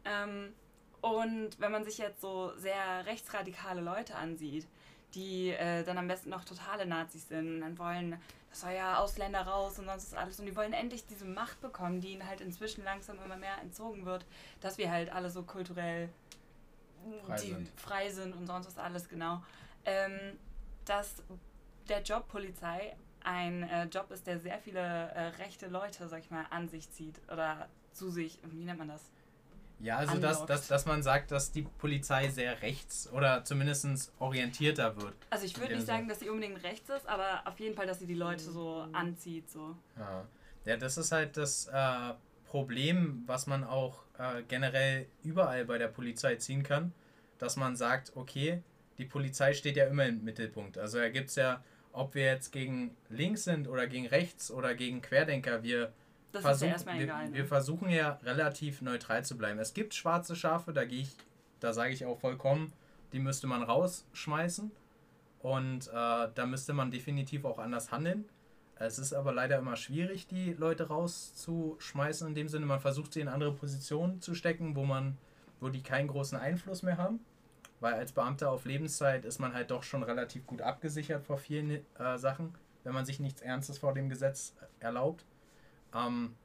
Ähm, 0.07 0.55
und 1.03 1.61
wenn 1.61 1.71
man 1.71 1.85
sich 1.85 1.99
jetzt 1.99 2.23
so 2.23 2.53
sehr 2.57 3.05
rechtsradikale 3.05 3.83
Leute 3.83 4.15
ansieht, 4.15 4.67
die 5.15 5.51
äh, 5.51 5.85
dann 5.85 5.99
am 5.99 6.09
besten 6.09 6.31
noch 6.31 6.45
totale 6.45 6.87
Nazis 6.87 7.29
sind 7.29 7.57
und 7.57 7.61
dann 7.61 7.79
wollen, 7.79 8.19
das 8.49 8.63
soll 8.63 8.73
ja 8.73 8.97
Ausländer 8.97 9.43
raus 9.43 9.79
und 9.79 9.85
sonst 9.85 10.05
ist 10.05 10.15
alles 10.15 10.41
und 10.41 10.47
die 10.47 10.57
wollen 10.57 10.73
endlich 10.73 11.07
diese 11.07 11.27
Macht 11.27 11.61
bekommen, 11.61 12.01
die 12.01 12.13
ihnen 12.13 12.27
halt 12.27 12.41
inzwischen 12.41 12.83
langsam 12.85 13.19
immer 13.23 13.37
mehr 13.37 13.59
entzogen 13.61 14.07
wird, 14.07 14.25
dass 14.63 14.79
wir 14.79 14.91
halt 14.91 15.13
alle 15.13 15.29
so 15.29 15.43
kulturell 15.43 16.09
frei, 17.27 17.37
sind. 17.37 17.69
frei 17.77 18.09
sind 18.09 18.35
und 18.35 18.47
sonst 18.47 18.67
was 18.67 18.79
alles, 18.79 19.11
genau. 19.11 19.43
Ähm, 19.85 20.39
dass 20.87 21.23
der 21.91 22.01
Job 22.03 22.29
Polizei 22.29 22.97
ein 23.25 23.63
äh, 23.65 23.85
Job 23.85 24.11
ist, 24.11 24.27
der 24.27 24.39
sehr 24.39 24.59
viele 24.59 24.81
äh, 24.81 25.29
rechte 25.43 25.69
Leute, 25.69 26.09
sag 26.09 26.21
ich 26.21 26.31
mal, 26.31 26.47
an 26.51 26.69
sich 26.69 26.91
zieht 26.91 27.21
oder 27.31 27.69
zu 27.93 28.11
sich, 28.11 28.39
wie 28.45 28.65
nennt 28.65 28.79
man 28.79 28.89
das? 28.89 29.11
Ja, 29.83 29.97
also 29.97 30.19
dass, 30.19 30.47
dass, 30.47 30.69
dass 30.69 30.87
man 30.87 31.03
sagt, 31.03 31.33
dass 31.33 31.51
die 31.51 31.63
Polizei 31.63 32.29
sehr 32.29 32.63
rechts 32.63 33.11
oder 33.13 33.45
zumindest 33.45 34.13
orientierter 34.21 34.97
wird. 34.97 35.15
Also 35.29 35.45
ich 35.45 35.59
würde 35.59 35.75
nicht 35.75 35.87
sagen, 35.87 36.07
dass 36.07 36.21
sie 36.21 36.29
unbedingt 36.29 36.63
rechts 36.63 36.89
ist, 36.89 37.09
aber 37.09 37.43
auf 37.47 37.59
jeden 37.59 37.75
Fall, 37.75 37.89
dass 37.89 37.99
sie 37.99 38.07
die 38.07 38.15
Leute 38.15 38.45
so 38.45 38.87
anzieht. 38.93 39.51
So. 39.51 39.77
Ja. 39.99 40.25
ja, 40.65 40.77
das 40.77 40.99
ist 40.99 41.11
halt 41.11 41.37
das 41.37 41.67
äh, 41.67 42.15
Problem, 42.47 43.25
was 43.27 43.49
man 43.49 43.65
auch 43.65 44.05
äh, 44.19 44.45
generell 44.47 45.07
überall 45.25 45.65
bei 45.65 45.79
der 45.79 45.89
Polizei 45.89 46.37
ziehen 46.37 46.63
kann, 46.63 46.93
dass 47.39 47.57
man 47.57 47.75
sagt, 47.75 48.13
okay, 48.15 48.63
die 48.99 49.05
Polizei 49.05 49.53
steht 49.53 49.77
ja 49.77 49.87
immer 49.87 50.07
im 50.07 50.23
Mittelpunkt. 50.23 50.79
Also 50.79 50.99
da 50.99 51.09
gibt 51.09 51.31
es 51.31 51.35
ja, 51.35 51.65
ob 51.93 52.15
wir 52.15 52.25
jetzt 52.25 52.53
gegen 52.53 52.97
links 53.09 53.45
sind 53.45 53.69
oder 53.69 53.87
gegen 53.87 54.07
rechts 54.07 54.51
oder 54.51 54.75
gegen 54.75 55.03
Querdenker, 55.03 55.63
wir 55.63 55.93
das 56.33 56.43
versuch, 56.43 56.67
ja 56.67 56.73
erstmal 56.73 57.01
egal. 57.01 57.25
Wir, 57.25 57.31
ne? 57.31 57.37
wir, 57.37 57.47
versuchen 57.47 57.91
ja 57.91 58.19
relativ 58.25 58.83
neutral 58.83 59.25
zu 59.25 59.37
bleiben. 59.37 59.59
Es 59.59 59.75
gibt 59.75 59.95
schwarze 59.95 60.35
Schafe, 60.35 60.73
da 60.73 60.85
gehe 60.85 61.03
ich, 61.03 61.17
da 61.61 61.73
sage 61.73 61.93
ich 61.93 62.07
auch 62.07 62.19
vollkommen, 62.19 62.73
die 63.13 63.19
müsste 63.19 63.47
man 63.47 63.63
rausschmeißen. 63.63 64.71
Und 65.41 65.89
äh, 65.89 65.91
da 65.93 66.47
müsste 66.47 66.73
man 66.73 66.91
definitiv 66.91 67.45
auch 67.45 67.59
anders 67.59 67.91
handeln. 67.91 68.25
Es 68.77 68.99
ist 68.99 69.13
aber 69.13 69.33
leider 69.33 69.59
immer 69.59 69.77
schwierig, 69.77 70.27
die 70.27 70.53
Leute 70.53 70.89
rauszuschmeißen, 70.89 72.29
in 72.29 72.35
dem 72.35 72.49
Sinne, 72.49 72.67
man 72.67 72.81
versucht 72.81 73.13
sie 73.13 73.21
in 73.21 73.29
andere 73.29 73.53
Positionen 73.53 74.21
zu 74.21 74.35
stecken, 74.35 74.77
wo 74.77 74.85
man, 74.85 75.19
wo 75.61 75.69
die 75.69 75.83
keinen 75.83 76.09
großen 76.09 76.39
Einfluss 76.39 76.83
mehr 76.83 76.97
haben. 76.97 77.21
Weil 77.83 77.95
als 77.95 78.13
Beamter 78.13 78.53
auf 78.53 78.65
Lebenszeit 78.65 79.25
ist 79.25 79.41
man 79.41 79.55
halt 79.55 79.73
doch 79.73 79.83
schon 79.83 80.05
relativ 80.05 80.47
gut 80.47 80.63
abgesichert 80.63 81.25
vor 81.25 81.37
vielen 81.37 81.85
äh, 81.99 82.17
Sachen, 82.17 82.55
wenn 82.85 82.95
man 82.95 83.05
sich 83.05 83.19
nichts 83.19 83.43
Ernstes 83.43 83.79
vor 83.79 83.93
dem 83.93 84.09
Gesetz 84.09 84.55
erlaubt. 84.79 85.25
Ähm, 85.93 86.37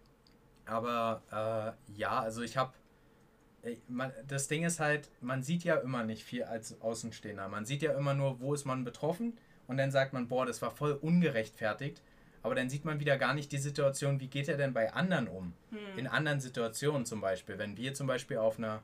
aber 0.66 1.22
äh, 1.88 1.94
ja, 1.96 2.22
also 2.22 2.42
ich 2.42 2.58
habe. 2.58 2.74
Äh, 3.62 3.76
das 4.28 4.48
Ding 4.48 4.64
ist 4.64 4.80
halt, 4.80 5.12
man 5.22 5.44
sieht 5.44 5.64
ja 5.64 5.76
immer 5.76 6.04
nicht 6.04 6.24
viel 6.24 6.44
als 6.44 6.82
Außenstehender. 6.82 7.48
Man 7.50 7.68
sieht 7.68 7.84
ja 7.84 7.94
immer 7.94 8.16
nur, 8.16 8.40
wo 8.40 8.56
ist 8.56 8.66
man 8.66 8.84
betroffen 8.84 9.38
und 9.68 9.78
dann 9.78 9.92
sagt 9.92 10.14
man, 10.14 10.28
boah, 10.28 10.48
das 10.48 10.64
war 10.64 10.72
voll 10.72 10.94
ungerechtfertigt. 10.94 12.02
Aber 12.42 12.56
dann 12.56 12.68
sieht 12.68 12.84
man 12.84 13.00
wieder 13.00 13.16
gar 13.16 13.36
nicht 13.36 13.52
die 13.52 13.60
Situation, 13.60 14.20
wie 14.20 14.28
geht 14.28 14.50
er 14.50 14.58
denn 14.58 14.74
bei 14.74 14.92
anderen 14.92 15.28
um? 15.28 15.54
Hm. 15.70 16.00
In 16.00 16.08
anderen 16.08 16.40
Situationen 16.40 17.06
zum 17.06 17.22
Beispiel. 17.22 17.60
Wenn 17.60 17.78
wir 17.78 17.94
zum 17.94 18.08
Beispiel 18.08 18.38
auf 18.38 18.58
einer 18.58 18.82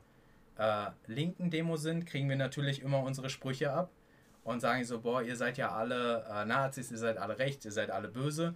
äh, 0.58 0.86
linken 1.06 1.50
Demo 1.50 1.76
sind, 1.76 2.06
kriegen 2.06 2.28
wir 2.28 2.36
natürlich 2.36 2.82
immer 2.82 3.02
unsere 3.02 3.30
Sprüche 3.30 3.72
ab 3.72 3.90
und 4.44 4.60
sagen 4.60 4.84
so, 4.84 5.00
boah, 5.00 5.22
ihr 5.22 5.36
seid 5.36 5.56
ja 5.56 5.72
alle 5.72 6.24
äh, 6.30 6.44
Nazis, 6.44 6.90
ihr 6.90 6.98
seid 6.98 7.18
alle 7.18 7.38
rechts, 7.38 7.64
ihr 7.64 7.72
seid 7.72 7.90
alle 7.90 8.08
böse. 8.08 8.54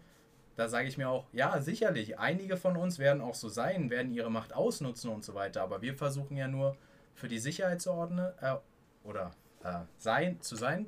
Da 0.56 0.68
sage 0.68 0.88
ich 0.88 0.98
mir 0.98 1.08
auch, 1.08 1.26
ja, 1.32 1.60
sicherlich, 1.60 2.18
einige 2.18 2.56
von 2.56 2.76
uns 2.76 2.98
werden 2.98 3.22
auch 3.22 3.34
so 3.34 3.48
sein, 3.48 3.90
werden 3.90 4.12
ihre 4.12 4.30
Macht 4.30 4.54
ausnutzen 4.54 5.10
und 5.10 5.24
so 5.24 5.34
weiter, 5.34 5.62
aber 5.62 5.82
wir 5.82 5.94
versuchen 5.94 6.36
ja 6.36 6.48
nur 6.48 6.76
für 7.14 7.28
die 7.28 7.38
Sicherheit 7.38 7.80
zu 7.80 7.92
ordnen 7.92 8.32
äh, 8.40 8.56
oder 9.04 9.30
äh, 9.62 9.80
sein, 9.96 10.40
zu 10.40 10.56
sein 10.56 10.86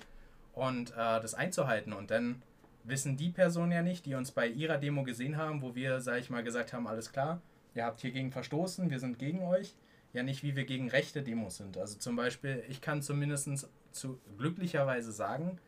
und 0.55 0.90
äh, 0.90 0.94
das 0.94 1.35
einzuhalten 1.35 1.92
und 1.92 2.11
dann 2.11 2.42
wissen 2.83 3.16
die 3.16 3.31
Personen 3.31 3.73
ja 3.73 3.83
nicht, 3.83 4.07
die 4.07 4.14
uns 4.14 4.33
bei 4.33 4.49
ihrer 4.49 4.79
Demo 4.79 5.03
gesehen 5.05 5.37
haben, 5.37 5.62
wo 5.62 5.75
wir, 5.75 6.01
sage 6.01 6.18
ich 6.18 6.31
mal, 6.31 6.42
gesagt 6.42 6.73
haben, 6.73 6.87
alles 6.87 7.12
klar, 7.12 7.40
ihr 7.75 7.85
habt 7.85 8.01
hier 8.01 8.11
gegen 8.11 8.33
verstoßen, 8.33 8.90
wir 8.90 8.99
sind 8.99 9.18
gegen 9.18 9.42
euch, 9.42 9.77
ja 10.12 10.23
nicht, 10.23 10.42
wie 10.42 10.57
wir 10.57 10.64
gegen 10.64 10.88
rechte 10.88 11.23
Demos 11.23 11.57
sind. 11.57 11.79
Also 11.79 11.99
zum 11.99 12.16
Beispiel, 12.16 12.64
ich 12.68 12.81
kann 12.81 13.03
zumindest 13.03 13.68
zu 13.92 14.20
glücklicherweise 14.37 15.12
sagen, 15.12 15.59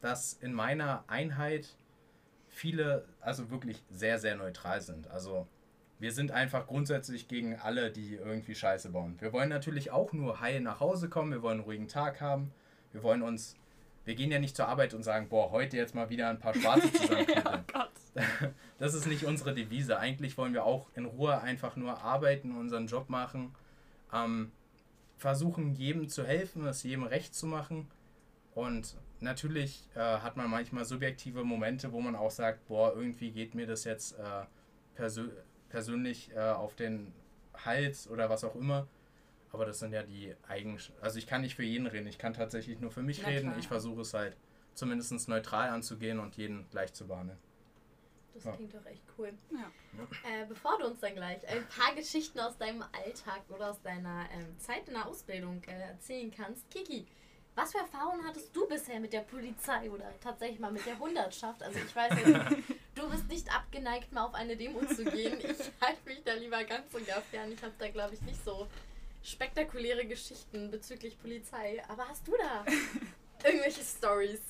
dass 0.00 0.34
in 0.34 0.52
meiner 0.52 1.04
Einheit 1.06 1.76
viele 2.48 3.04
also 3.20 3.50
wirklich 3.50 3.82
sehr, 3.90 4.18
sehr 4.18 4.36
neutral 4.36 4.80
sind. 4.80 5.08
Also 5.08 5.46
wir 5.98 6.12
sind 6.12 6.32
einfach 6.32 6.66
grundsätzlich 6.66 7.28
gegen 7.28 7.56
alle, 7.56 7.90
die 7.90 8.14
irgendwie 8.14 8.54
Scheiße 8.54 8.90
bauen. 8.90 9.16
Wir 9.20 9.32
wollen 9.32 9.48
natürlich 9.48 9.92
auch 9.92 10.12
nur 10.12 10.40
heil 10.40 10.60
nach 10.60 10.80
Hause 10.80 11.08
kommen, 11.08 11.30
wir 11.30 11.42
wollen 11.42 11.58
einen 11.58 11.64
ruhigen 11.64 11.88
Tag 11.88 12.20
haben, 12.20 12.52
wir 12.90 13.04
wollen 13.04 13.22
uns, 13.22 13.56
wir 14.04 14.16
gehen 14.16 14.32
ja 14.32 14.40
nicht 14.40 14.56
zur 14.56 14.66
Arbeit 14.66 14.94
und 14.94 15.04
sagen, 15.04 15.28
boah, 15.28 15.52
heute 15.52 15.76
jetzt 15.76 15.94
mal 15.94 16.10
wieder 16.10 16.28
ein 16.28 16.40
paar 16.40 16.54
Schwarze 16.54 16.92
zusammenknüppeln. 16.92 17.64
oh 17.74 17.82
das 18.78 18.94
ist 18.94 19.06
nicht 19.06 19.24
unsere 19.24 19.54
Devise. 19.54 19.98
Eigentlich 19.98 20.36
wollen 20.36 20.52
wir 20.52 20.64
auch 20.64 20.88
in 20.94 21.06
Ruhe 21.06 21.40
einfach 21.40 21.76
nur 21.76 22.02
arbeiten, 22.02 22.56
unseren 22.56 22.88
Job 22.88 23.08
machen. 23.08 23.54
Ähm, 24.12 24.52
versuchen, 25.16 25.74
jedem 25.74 26.08
zu 26.08 26.24
helfen, 26.24 26.66
es 26.66 26.82
jedem 26.82 27.04
recht 27.04 27.34
zu 27.34 27.46
machen. 27.46 27.88
Und 28.54 28.96
natürlich 29.20 29.88
äh, 29.94 30.00
hat 30.00 30.36
man 30.36 30.50
manchmal 30.50 30.84
subjektive 30.84 31.44
Momente, 31.44 31.92
wo 31.92 32.00
man 32.00 32.16
auch 32.16 32.30
sagt, 32.30 32.66
boah, 32.66 32.94
irgendwie 32.94 33.30
geht 33.30 33.54
mir 33.54 33.66
das 33.66 33.84
jetzt 33.84 34.18
äh, 34.18 34.44
persö 34.94 35.28
persönlich 35.68 36.30
äh, 36.34 36.38
auf 36.38 36.74
den 36.74 37.14
Hals 37.64 38.06
oder 38.08 38.28
was 38.28 38.44
auch 38.44 38.54
immer. 38.56 38.86
Aber 39.52 39.64
das 39.64 39.78
sind 39.78 39.92
ja 39.92 40.02
die 40.02 40.34
Eigenschaften. 40.46 41.02
Also 41.02 41.18
ich 41.18 41.26
kann 41.26 41.40
nicht 41.42 41.54
für 41.54 41.62
jeden 41.62 41.86
reden, 41.86 42.06
ich 42.06 42.18
kann 42.18 42.34
tatsächlich 42.34 42.80
nur 42.80 42.90
für 42.90 43.02
mich 43.02 43.22
Na 43.22 43.28
reden. 43.28 43.48
klar. 43.48 43.58
Ich 43.58 43.68
versuche 43.68 44.02
es 44.02 44.12
halt 44.12 44.36
zumindest 44.74 45.28
neutral 45.28 45.70
anzugehen 45.70 46.18
und 46.18 46.36
jeden 46.36 46.68
gleich 46.70 46.92
zu 46.92 47.06
behandeln. 47.06 47.38
Das 48.34 48.44
Ja. 48.44 48.52
klingt 48.56 48.74
doch 48.74 48.86
echt 48.86 49.02
cool. 49.18 49.32
Ja. 49.50 49.70
Äh, 50.28 50.46
bevor 50.46 50.78
du 50.78 50.86
uns 50.86 51.00
dann 51.00 51.14
gleich 51.14 51.46
ein 51.48 51.66
paar 51.68 51.94
Geschichten 51.94 52.40
aus 52.40 52.56
deinem 52.56 52.82
Alltag 52.92 53.42
oder 53.50 53.70
aus 53.70 53.80
deiner 53.82 54.26
ähm, 54.32 54.58
Zeit 54.58 54.88
in 54.88 54.94
der 54.94 55.06
Ausbildung 55.06 55.62
äh, 55.66 55.72
erzählen 55.88 56.30
kannst, 56.34 56.68
Kiki, 56.70 57.06
was 57.54 57.72
für 57.72 57.78
Erfahrungen 57.78 58.26
hattest 58.26 58.56
du 58.56 58.66
bisher 58.66 58.98
mit 59.00 59.12
der 59.12 59.20
Polizei 59.20 59.90
oder 59.90 60.10
tatsächlich 60.20 60.58
mal 60.58 60.72
mit 60.72 60.86
der 60.86 60.98
Hundertschaft? 60.98 61.62
Also 61.62 61.78
ich 61.78 61.94
weiß 61.94 62.14
ja, 62.26 62.48
du 62.94 63.10
bist 63.10 63.28
nicht 63.28 63.54
abgeneigt, 63.54 64.10
mal 64.12 64.24
auf 64.24 64.34
eine 64.34 64.56
Demo 64.56 64.82
zu 64.86 65.04
gehen. 65.04 65.38
Ich 65.38 65.70
halte 65.82 66.00
mich 66.06 66.22
da 66.24 66.32
lieber 66.32 66.64
ganz 66.64 66.94
und 66.94 67.06
gar 67.06 67.20
fern. 67.20 67.52
Ich 67.52 67.62
habe 67.62 67.74
da, 67.78 67.88
glaube 67.88 68.14
ich, 68.14 68.22
nicht 68.22 68.42
so 68.42 68.66
spektakuläre 69.22 70.06
Geschichten 70.06 70.70
bezüglich 70.70 71.20
Polizei. 71.20 71.82
Aber 71.88 72.08
hast 72.08 72.26
du 72.26 72.32
da 72.38 72.64
irgendwelche 73.44 73.82
Stories? 73.84 74.40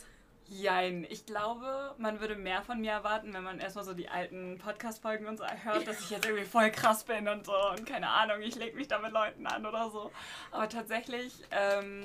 Jein, 0.55 1.07
ich 1.09 1.25
glaube, 1.25 1.95
man 1.97 2.21
würde 2.21 2.37
mehr 2.37 2.61
von 2.61 2.79
mir 2.79 2.91
erwarten, 2.91 3.33
wenn 3.33 3.43
man 3.43 3.59
erstmal 3.59 3.87
so 3.87 3.95
die 3.95 4.11
alten 4.11 4.59
Podcast-Folgen 4.59 5.27
und 5.27 5.39
so 5.39 5.47
hört, 5.47 5.87
dass 5.87 6.01
ich 6.01 6.11
jetzt 6.11 6.27
irgendwie 6.27 6.45
voll 6.45 6.71
krass 6.71 7.05
bin 7.05 7.27
und 7.27 7.47
so 7.47 7.55
und 7.71 7.87
keine 7.87 8.09
Ahnung, 8.09 8.43
ich 8.43 8.55
lege 8.57 8.77
mich 8.77 8.87
da 8.87 8.99
mit 8.99 9.13
Leuten 9.13 9.47
an 9.47 9.65
oder 9.65 9.89
so. 9.89 10.11
Aber 10.51 10.69
tatsächlich 10.69 11.33
ähm, 11.53 12.03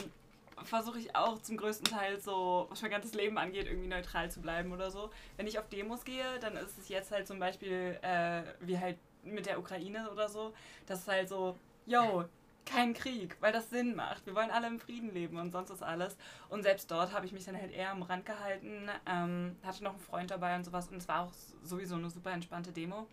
versuche 0.63 0.97
ich 0.97 1.13
auch 1.13 1.41
zum 1.41 1.57
größten 1.57 1.91
Teil 1.91 2.21
so, 2.21 2.67
was 2.69 2.81
mein 2.81 2.91
ganzes 2.91 3.13
Leben 3.13 3.37
angeht, 3.37 3.67
irgendwie 3.67 3.89
neutral 3.89 4.31
zu 4.31 4.39
bleiben 4.41 4.71
oder 4.71 4.91
so. 4.91 5.09
Wenn 5.35 5.47
ich 5.47 5.59
auf 5.59 5.67
Demos 5.67 6.05
gehe, 6.05 6.39
dann 6.39 6.55
ist 6.55 6.77
es 6.77 6.87
jetzt 6.87 7.11
halt 7.11 7.27
zum 7.27 7.39
Beispiel 7.39 7.99
äh, 8.01 8.43
wie 8.61 8.79
halt 8.79 8.97
mit 9.23 9.45
der 9.45 9.59
Ukraine 9.59 10.09
oder 10.09 10.29
so, 10.29 10.53
das 10.85 10.99
ist 10.99 11.07
halt 11.09 11.27
so, 11.27 11.57
yo, 11.85 12.23
kein 12.67 12.93
Krieg, 12.93 13.37
weil 13.39 13.51
das 13.51 13.69
Sinn 13.69 13.95
macht. 13.95 14.25
Wir 14.25 14.35
wollen 14.35 14.51
alle 14.51 14.67
im 14.67 14.79
Frieden 14.79 15.13
leben 15.13 15.37
und 15.37 15.51
sonst 15.51 15.69
ist 15.69 15.83
alles. 15.83 16.17
Und 16.49 16.63
selbst 16.63 16.91
dort 16.91 17.13
habe 17.13 17.25
ich 17.25 17.31
mich 17.31 17.45
dann 17.45 17.55
halt 17.55 17.71
eher 17.71 17.91
am 17.91 18.03
Rand 18.03 18.25
gehalten, 18.25 18.89
ähm, 19.05 19.55
hatte 19.63 19.83
noch 19.83 19.93
einen 19.93 19.99
Freund 19.99 20.31
dabei 20.31 20.55
und 20.55 20.63
sowas 20.63 20.89
und 20.89 20.97
es 20.97 21.07
war 21.07 21.23
auch 21.23 21.33
sowieso 21.63 21.95
eine 21.95 22.09
super 22.09 22.31
entspannte 22.31 22.71
Demo. 22.71 23.07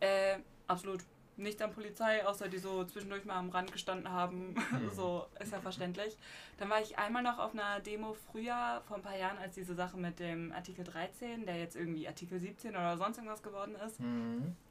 Äh, 0.00 0.38
absolut 0.66 1.00
nichts 1.36 1.60
an 1.60 1.72
Polizei, 1.72 2.26
außer 2.26 2.48
die 2.48 2.58
so 2.58 2.84
zwischendurch 2.84 3.24
mal 3.24 3.36
am 3.36 3.50
Rand 3.50 3.72
gestanden 3.72 4.10
haben. 4.10 4.54
so 4.94 5.26
ist 5.40 5.52
ja 5.52 5.60
verständlich. 5.60 6.16
Dann 6.58 6.70
war 6.70 6.80
ich 6.80 6.98
einmal 6.98 7.22
noch 7.22 7.38
auf 7.38 7.52
einer 7.52 7.80
Demo 7.80 8.14
früher, 8.14 8.82
vor 8.86 8.96
ein 8.96 9.02
paar 9.02 9.16
Jahren, 9.16 9.38
als 9.38 9.54
diese 9.54 9.74
Sache 9.74 9.96
mit 9.96 10.18
dem 10.18 10.52
Artikel 10.52 10.84
13, 10.84 11.46
der 11.46 11.58
jetzt 11.58 11.76
irgendwie 11.76 12.08
Artikel 12.08 12.38
17 12.38 12.70
oder 12.70 12.96
sonst 12.96 13.18
irgendwas 13.18 13.42
geworden 13.42 13.74
ist. 13.86 14.00
Ich, 14.00 14.65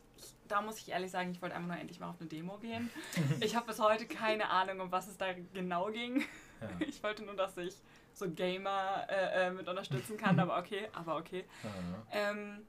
da 0.48 0.62
muss 0.62 0.80
ich 0.80 0.90
ehrlich 0.90 1.12
sagen, 1.12 1.32
ich 1.32 1.42
wollte 1.42 1.56
einfach 1.56 1.70
nur 1.70 1.78
endlich 1.78 2.00
mal 2.00 2.10
auf 2.10 2.20
eine 2.20 2.30
Demo 2.30 2.58
gehen. 2.58 2.90
Ich 3.40 3.56
habe 3.56 3.68
bis 3.68 3.80
heute 3.80 4.06
keine 4.06 4.50
Ahnung, 4.50 4.80
um 4.80 4.92
was 4.92 5.08
es 5.08 5.18
da 5.18 5.34
genau 5.54 5.88
ging. 5.92 6.22
Ja. 6.62 6.70
Ich 6.88 7.04
wollte 7.04 7.24
nur, 7.24 7.36
dass 7.36 7.58
ich 7.58 7.76
so 8.14 8.30
Gamer 8.30 9.06
äh, 9.10 9.48
äh, 9.48 9.52
mit 9.52 9.68
unterstützen 9.68 10.18
kann, 10.18 10.40
aber 10.42 10.58
okay, 10.58 10.88
aber 10.94 11.18
okay. 11.18 11.44
Ja. 11.64 12.32
Ähm, 12.32 12.66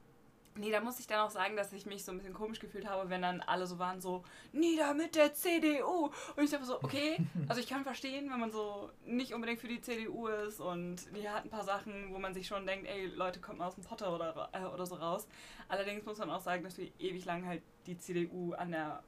nee, 0.57 0.71
da 0.71 0.79
muss 0.81 0.99
ich 0.99 1.07
dann 1.07 1.19
auch 1.19 1.29
sagen, 1.29 1.55
dass 1.55 1.71
ich 1.73 1.85
mich 1.85 2.03
so 2.03 2.11
ein 2.11 2.17
bisschen 2.17 2.33
komisch 2.33 2.59
gefühlt 2.59 2.87
habe, 2.87 3.09
wenn 3.09 3.21
dann 3.21 3.41
alle 3.41 3.65
so 3.67 3.79
waren, 3.79 4.01
so, 4.01 4.23
nieder 4.51 4.93
mit 4.93 5.15
der 5.15 5.33
CDU. 5.33 6.09
Und 6.35 6.43
ich 6.43 6.49
dachte 6.51 6.65
so, 6.65 6.77
okay, 6.83 7.17
also 7.47 7.61
ich 7.61 7.67
kann 7.67 7.83
verstehen, 7.83 8.29
wenn 8.31 8.39
man 8.39 8.51
so 8.51 8.89
nicht 9.05 9.33
unbedingt 9.33 9.59
für 9.61 9.67
die 9.67 9.81
CDU 9.81 10.27
ist 10.27 10.59
und 10.59 10.97
die 11.15 11.29
hat 11.29 11.45
ein 11.45 11.49
paar 11.49 11.63
Sachen, 11.63 12.13
wo 12.13 12.19
man 12.19 12.33
sich 12.33 12.47
schon 12.47 12.65
denkt, 12.65 12.87
ey, 12.87 13.07
Leute, 13.07 13.39
kommt 13.39 13.59
mal 13.59 13.67
aus 13.67 13.75
dem 13.75 13.83
Potter 13.83 14.13
oder, 14.13 14.49
äh, 14.53 14.65
oder 14.65 14.85
so 14.85 14.95
raus. 14.95 15.27
Allerdings 15.69 16.05
muss 16.05 16.17
man 16.17 16.29
auch 16.29 16.41
sagen, 16.41 16.63
dass 16.63 16.77
wir 16.77 16.89
ewig 16.99 17.25
lang 17.25 17.45
halt 17.45 17.61
die 17.85 17.97
CDU 17.97 18.53
an 18.53 18.71
der, 18.71 19.03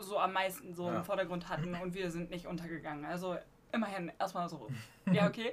so 0.00 0.18
am 0.18 0.32
meisten 0.32 0.74
so 0.74 0.88
Ja. 0.88 0.96
im 0.98 1.04
Vordergrund 1.04 1.48
hatten 1.48 1.74
und 1.74 1.94
wir 1.94 2.10
sind 2.10 2.30
nicht 2.30 2.46
untergegangen. 2.46 3.04
Also 3.04 3.36
immerhin 3.72 4.10
erstmal 4.18 4.48
so. 4.48 4.68
Ja, 5.12 5.26
okay. 5.26 5.52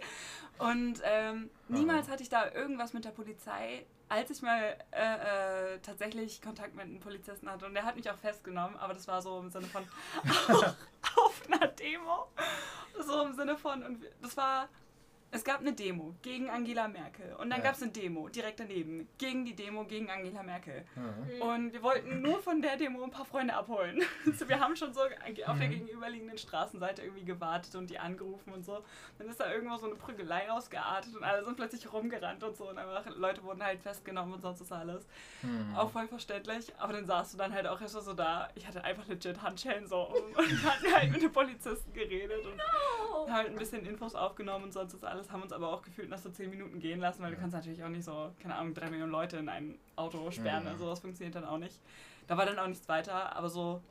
Und 0.57 1.01
ähm, 1.05 1.49
niemals 1.69 2.09
hatte 2.09 2.21
ich 2.23 2.29
da 2.29 2.51
irgendwas 2.51 2.93
mit 2.93 3.05
der 3.05 3.11
Polizei, 3.11 3.85
als 4.09 4.29
ich 4.29 4.41
mal 4.41 4.77
äh, 4.91 5.75
äh, 5.75 5.79
tatsächlich 5.79 6.41
Kontakt 6.41 6.75
mit 6.75 6.85
einem 6.85 6.99
Polizisten 6.99 7.49
hatte. 7.49 7.65
Und 7.65 7.73
der 7.73 7.83
hat 7.83 7.95
mich 7.95 8.09
auch 8.09 8.17
festgenommen, 8.17 8.77
aber 8.77 8.93
das 8.93 9.07
war 9.07 9.21
so 9.21 9.39
im 9.39 9.49
Sinne 9.49 9.67
von 9.67 9.83
auf, 10.55 10.75
auf 11.15 11.41
einer 11.47 11.67
Demo. 11.67 12.27
So 12.99 13.23
im 13.23 13.33
Sinne 13.33 13.57
von, 13.57 13.83
und 13.83 14.03
das 14.21 14.37
war, 14.37 14.69
es 15.35 15.43
gab 15.43 15.59
eine 15.59 15.73
Demo 15.73 16.15
gegen 16.21 16.49
Angela 16.49 16.87
Merkel. 16.87 17.33
Und 17.35 17.49
dann 17.49 17.59
Ja. 17.59 17.65
gab 17.65 17.75
es 17.75 17.81
eine 17.83 17.91
Demo 17.91 18.29
direkt 18.29 18.59
daneben 18.59 19.07
gegen 19.17 19.45
die 19.45 19.55
Demo 19.55 19.83
gegen 19.85 20.09
Angela 20.09 20.41
Merkel. 20.43 20.85
Ja. 20.95 21.45
Und 21.45 21.73
wir 21.73 21.83
wollten 21.83 22.21
nur 22.21 22.41
von 22.41 22.61
der 22.61 22.77
Demo 22.77 23.03
ein 23.03 23.11
paar 23.11 23.25
Freunde 23.25 23.53
abholen. 23.53 24.01
Also 24.25 24.49
wir 24.49 24.59
haben 24.59 24.75
schon 24.75 24.93
so 24.93 25.01
auf 25.01 25.09
der 25.09 25.53
Mhm. 25.67 25.71
gegenüberliegenden 25.71 26.37
Straßenseite 26.37 27.01
irgendwie 27.03 27.25
gewartet 27.25 27.75
und 27.75 27.89
die 27.89 27.99
angerufen 27.99 28.51
und 28.53 28.65
so. 28.65 28.83
Dann 29.17 29.27
ist 29.29 29.39
da 29.39 29.51
irgendwo 29.51 29.77
so 29.77 29.85
eine 29.87 29.95
Prügelei 29.95 30.49
ausgeartet 30.51 31.15
und 31.15 31.23
alle 31.23 31.43
sind 31.45 31.55
plötzlich 31.55 31.91
rumgerannt 31.91 32.43
und 32.43 32.55
so. 32.57 32.69
Und 32.69 32.77
einfach 32.77 33.05
Leute 33.15 33.43
wurden 33.43 33.63
halt 33.63 33.81
festgenommen 33.81 34.33
und 34.33 34.41
sonst 34.41 34.61
ist 34.61 34.71
alles. 34.71 35.05
Hm. 35.41 35.75
Auch 35.75 35.91
voll 35.91 36.07
verständlich. 36.07 36.73
Aber 36.79 36.93
dann 36.93 37.05
saßt 37.05 37.33
du 37.33 37.37
dann 37.37 37.53
halt 37.53 37.67
auch 37.67 37.79
erst 37.81 37.93
so 37.93 38.13
da. 38.13 38.49
Ich 38.55 38.67
hatte 38.67 38.83
einfach 38.83 39.07
legit 39.07 39.41
Handschellen 39.41 39.87
so 39.87 40.01
um 40.01 40.33
und 40.37 40.63
hatten 40.63 40.93
halt 40.93 41.11
mit 41.11 41.21
den 41.21 41.31
Polizisten 41.31 41.93
geredet 41.93 42.45
und 42.45 42.61
Oh. 43.13 43.29
halt 43.31 43.47
ein 43.49 43.55
bisschen 43.55 43.85
Infos 43.85 44.13
aufgenommen 44.15 44.65
und 44.65 44.73
sonst 44.73 44.93
ist 44.93 45.03
alles, 45.05 45.24
haben 45.31 45.41
uns 45.41 45.51
aber 45.53 45.69
auch 45.71 45.81
gefühlt 45.81 46.09
nach 46.09 46.17
so 46.19 46.29
10 46.29 46.49
Minuten 46.49 46.79
gehen 46.79 46.99
lassen, 46.99 47.21
weil 47.21 47.29
du 47.31 47.35
Ja. 47.35 47.41
kannst 47.41 47.55
natürlich 47.55 47.83
auch 47.83 47.89
nicht 47.89 48.03
so, 48.05 48.31
keine 48.41 48.55
Ahnung, 48.55 48.73
drei 48.73 48.89
Millionen 48.89 49.11
Leute 49.11 49.37
in 49.37 49.49
ein 49.49 49.77
Auto 49.95 50.29
sperren, 50.31 50.63
Mhm. 50.63 50.69
also 50.69 50.89
das 50.89 50.99
funktioniert 50.99 51.35
dann 51.35 51.45
auch 51.45 51.57
nicht. 51.57 51.79
Da 52.27 52.37
war 52.37 52.45
dann 52.45 52.57
auch 52.59 52.67
nichts 52.67 52.87
weiter, 52.87 53.35
aber 53.35 53.49
so, 53.49 53.81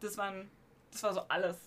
das 0.00 0.16
waren, 0.18 0.50
das 0.90 1.02
war 1.02 1.12
so 1.14 1.20
alles, 1.28 1.58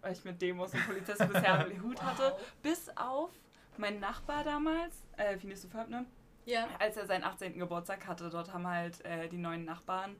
weil 0.00 0.12
ich 0.12 0.24
mit 0.24 0.40
Demos 0.40 0.72
und 0.74 0.86
Polizisten 0.86 1.28
bisher 1.28 1.60
am 1.64 1.70
Hut 1.82 2.02
hatte, 2.02 2.32
Wow. 2.32 2.40
bis 2.62 2.88
auf 2.96 3.30
mein 3.78 4.00
Nachbar 4.00 4.44
damals, 4.44 5.02
äh, 5.16 5.36
Finis 5.38 5.64
Förbne, 5.64 6.04
Ja. 6.44 6.66
als 6.78 6.96
er 6.96 7.06
seinen 7.06 7.24
18. 7.24 7.58
Geburtstag 7.58 8.06
hatte, 8.06 8.28
dort 8.30 8.52
haben 8.52 8.66
halt 8.66 9.04
äh, 9.04 9.28
die 9.28 9.38
neuen 9.38 9.64
Nachbarn. 9.64 10.16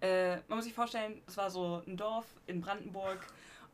Äh, 0.00 0.36
man 0.48 0.56
muss 0.56 0.64
sich 0.64 0.74
vorstellen, 0.74 1.22
es 1.26 1.36
war 1.36 1.50
so 1.50 1.82
ein 1.86 1.96
Dorf 1.96 2.26
in 2.46 2.60
Brandenburg 2.60 3.18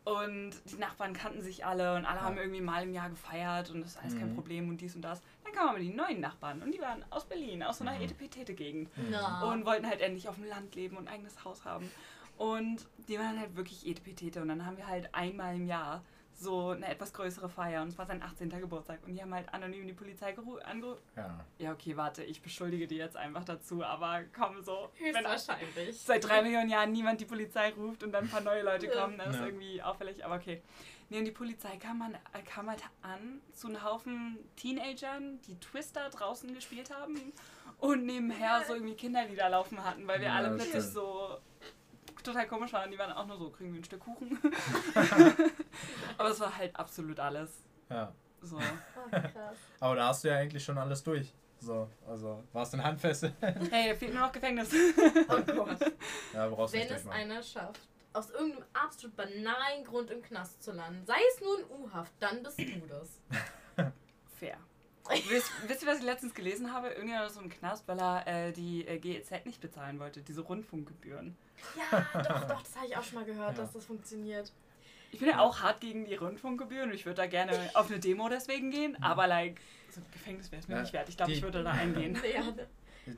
und 0.04 0.52
die 0.64 0.76
Nachbarn 0.76 1.12
kannten 1.12 1.42
sich 1.42 1.64
alle 1.66 1.94
und 1.96 2.04
alle 2.06 2.18
Ja. 2.18 2.24
haben 2.24 2.38
irgendwie 2.38 2.60
mal 2.60 2.82
im 2.82 2.92
Jahr 2.92 3.10
gefeiert 3.10 3.70
und 3.70 3.80
das 3.82 3.90
ist 3.90 3.96
alles 3.98 4.16
kein 4.16 4.30
Mhm. 4.30 4.34
Problem 4.34 4.68
und 4.68 4.80
dies 4.80 4.96
und 4.96 5.02
das. 5.02 5.22
Dann 5.44 5.52
kamen 5.52 5.68
aber 5.70 5.78
die 5.78 5.92
neuen 5.92 6.20
Nachbarn 6.20 6.62
und 6.62 6.72
die 6.72 6.80
waren 6.80 7.04
aus 7.10 7.26
Berlin, 7.26 7.62
aus 7.62 7.78
so 7.78 7.84
einer 7.84 7.96
Mhm. 7.96 8.04
Etepetete-Gegend 8.04 8.90
Na. 9.10 9.42
und 9.50 9.64
wollten 9.66 9.86
halt 9.86 10.00
endlich 10.00 10.28
auf 10.28 10.36
dem 10.36 10.44
Land 10.44 10.74
leben 10.74 10.96
und 10.96 11.08
ein 11.08 11.14
eigenes 11.14 11.44
Haus 11.44 11.64
haben. 11.64 11.90
Und 12.38 12.86
die 13.08 13.18
waren 13.18 13.38
halt 13.38 13.54
wirklich 13.56 13.86
Etepetete 13.86 14.40
und 14.40 14.48
dann 14.48 14.64
haben 14.64 14.78
wir 14.78 14.86
halt 14.86 15.14
einmal 15.14 15.54
im 15.56 15.66
Jahr 15.66 16.02
so 16.40 16.70
eine 16.70 16.86
etwas 16.88 17.12
größere 17.12 17.48
Feier 17.50 17.82
und 17.82 17.88
es 17.88 17.98
war 17.98 18.06
sein 18.06 18.22
18. 18.22 18.48
Geburtstag 18.48 19.00
und 19.06 19.12
die 19.14 19.20
haben 19.20 19.34
halt 19.34 19.52
anonym 19.52 19.86
die 19.86 19.92
Polizei 19.92 20.32
geru- 20.32 20.58
angerufen. 20.60 21.02
Ja. 21.14 21.44
Ja, 21.58 21.72
okay, 21.72 21.96
warte, 21.96 22.24
ich 22.24 22.40
beschuldige 22.40 22.86
die 22.86 22.96
jetzt 22.96 23.16
einfach 23.16 23.44
dazu, 23.44 23.84
aber 23.84 24.22
komm 24.34 24.62
so. 24.62 24.88
Wenn 24.98 25.14
Höchstwahrscheinlich. 25.16 26.00
seit 26.00 26.24
drei 26.26 26.40
Millionen 26.42 26.70
Jahren 26.70 26.92
niemand 26.92 27.20
die 27.20 27.26
Polizei 27.26 27.70
ruft 27.74 28.02
und 28.02 28.12
dann 28.12 28.24
ein 28.24 28.30
paar 28.30 28.40
neue 28.40 28.62
Leute 28.62 28.88
kommen, 28.88 29.18
dann 29.18 29.30
ist 29.30 29.36
Ja. 29.36 29.46
irgendwie 29.46 29.82
auffällig, 29.82 30.24
aber 30.24 30.36
okay. 30.36 30.62
Nee, 31.10 31.18
und 31.18 31.24
die 31.26 31.30
Polizei 31.32 31.76
kam, 31.76 31.98
man, 31.98 32.14
äh, 32.14 32.42
kam 32.46 32.70
halt 32.70 32.82
an 33.02 33.40
zu 33.52 33.66
einem 33.66 33.82
Haufen 33.84 34.38
Teenagern, 34.56 35.40
die 35.46 35.58
Twister 35.60 36.08
draußen 36.08 36.54
gespielt 36.54 36.90
haben 36.94 37.32
und 37.78 38.06
nebenher 38.06 38.62
so 38.66 38.74
irgendwie 38.74 38.94
Kinderlieder 38.94 39.48
laufen 39.50 39.84
hatten, 39.84 40.06
weil 40.06 40.20
wir 40.20 40.28
Ja, 40.28 40.36
alle 40.36 40.50
das 40.50 40.56
plötzlich 40.68 40.84
so 40.84 41.36
total 42.22 42.46
komisch 42.46 42.72
waren. 42.72 42.90
Die 42.90 42.98
waren 42.98 43.12
auch 43.12 43.26
nur 43.26 43.36
so, 43.38 43.50
kriegen 43.50 43.72
wir 43.72 43.80
ein 43.80 43.84
Stück 43.84 44.00
Kuchen. 44.00 44.38
aber 46.18 46.30
es 46.30 46.40
war 46.40 46.56
halt 46.56 46.74
absolut 46.76 47.18
alles. 47.20 47.50
ja. 47.88 48.12
So. 48.42 48.58
Oh, 48.96 49.10
krass. 49.10 49.56
Aber 49.80 49.96
da 49.96 50.08
hast 50.08 50.24
du 50.24 50.28
ja 50.28 50.36
eigentlich 50.36 50.64
schon 50.64 50.78
alles 50.78 51.02
durch. 51.02 51.32
So, 51.58 51.88
also 52.08 52.42
warst 52.52 52.72
in 52.72 52.82
Handfeste. 52.82 53.34
Hey, 53.70 53.94
fehlt 53.94 54.14
nur 54.14 54.22
noch 54.22 54.32
Gefängnis. 54.32 54.70
Oh 55.28 55.42
Gott. 55.42 55.78
ja, 56.32 56.48
brauchst 56.48 56.74
du 56.74 56.78
Wenn 56.78 56.88
es 56.88 57.06
einer 57.06 57.42
schafft, 57.42 57.80
aus 58.14 58.30
irgendeinem 58.30 58.64
absolut 58.72 59.16
banalen 59.16 59.84
Grund 59.84 60.10
im 60.10 60.22
Knast 60.22 60.62
zu 60.62 60.72
landen, 60.72 61.04
sei 61.04 61.18
es 61.34 61.40
nur 61.42 61.58
in 61.58 61.64
U-Haft, 61.82 62.12
dann 62.18 62.42
bist 62.42 62.58
du 62.58 62.86
das. 62.88 63.20
Fair. 64.38 64.56
Wisst, 65.28 65.50
wisst 65.66 65.82
ihr, 65.82 65.88
was 65.88 65.98
ich 65.98 66.04
letztens 66.04 66.34
gelesen 66.34 66.72
habe? 66.72 66.88
Irgendjemand 66.88 67.26
ist 67.28 67.34
so 67.34 67.40
im 67.40 67.50
Knast, 67.50 67.86
weil 67.88 67.98
er 67.98 68.26
äh, 68.26 68.52
die 68.52 68.86
äh, 68.86 68.98
GEZ 68.98 69.44
nicht 69.44 69.60
bezahlen 69.60 69.98
wollte, 69.98 70.22
diese 70.22 70.40
Rundfunkgebühren. 70.42 71.36
Ja, 71.76 72.06
doch, 72.22 72.46
doch, 72.48 72.62
das 72.62 72.76
habe 72.76 72.86
ich 72.86 72.96
auch 72.96 73.02
schon 73.04 73.16
mal 73.16 73.24
gehört, 73.24 73.56
Ja. 73.56 73.62
dass 73.64 73.72
das 73.72 73.84
funktioniert. 73.84 74.52
Ich 75.12 75.18
bin 75.18 75.28
ja 75.28 75.40
auch 75.40 75.60
hart 75.60 75.80
gegen 75.80 76.04
die 76.04 76.14
Rundfunkgebühren 76.14 76.90
und 76.90 76.94
ich 76.94 77.04
würde 77.04 77.16
da 77.16 77.26
gerne 77.26 77.52
auf 77.74 77.90
eine 77.90 77.98
Demo 77.98 78.28
deswegen 78.28 78.70
gehen, 78.70 78.96
aber 79.02 79.26
like, 79.26 79.60
so 79.90 80.00
ein 80.00 80.06
Gefängnis 80.12 80.52
wäre 80.52 80.60
es 80.62 80.68
mir 80.68 80.76
Ja, 80.76 80.80
nicht 80.82 80.92
wert. 80.92 81.08
Ich 81.08 81.16
glaube, 81.16 81.32
ich 81.32 81.42
würde 81.42 81.62
da 81.64 81.72
eingehen. 81.72 82.16
Ja, 82.32 82.44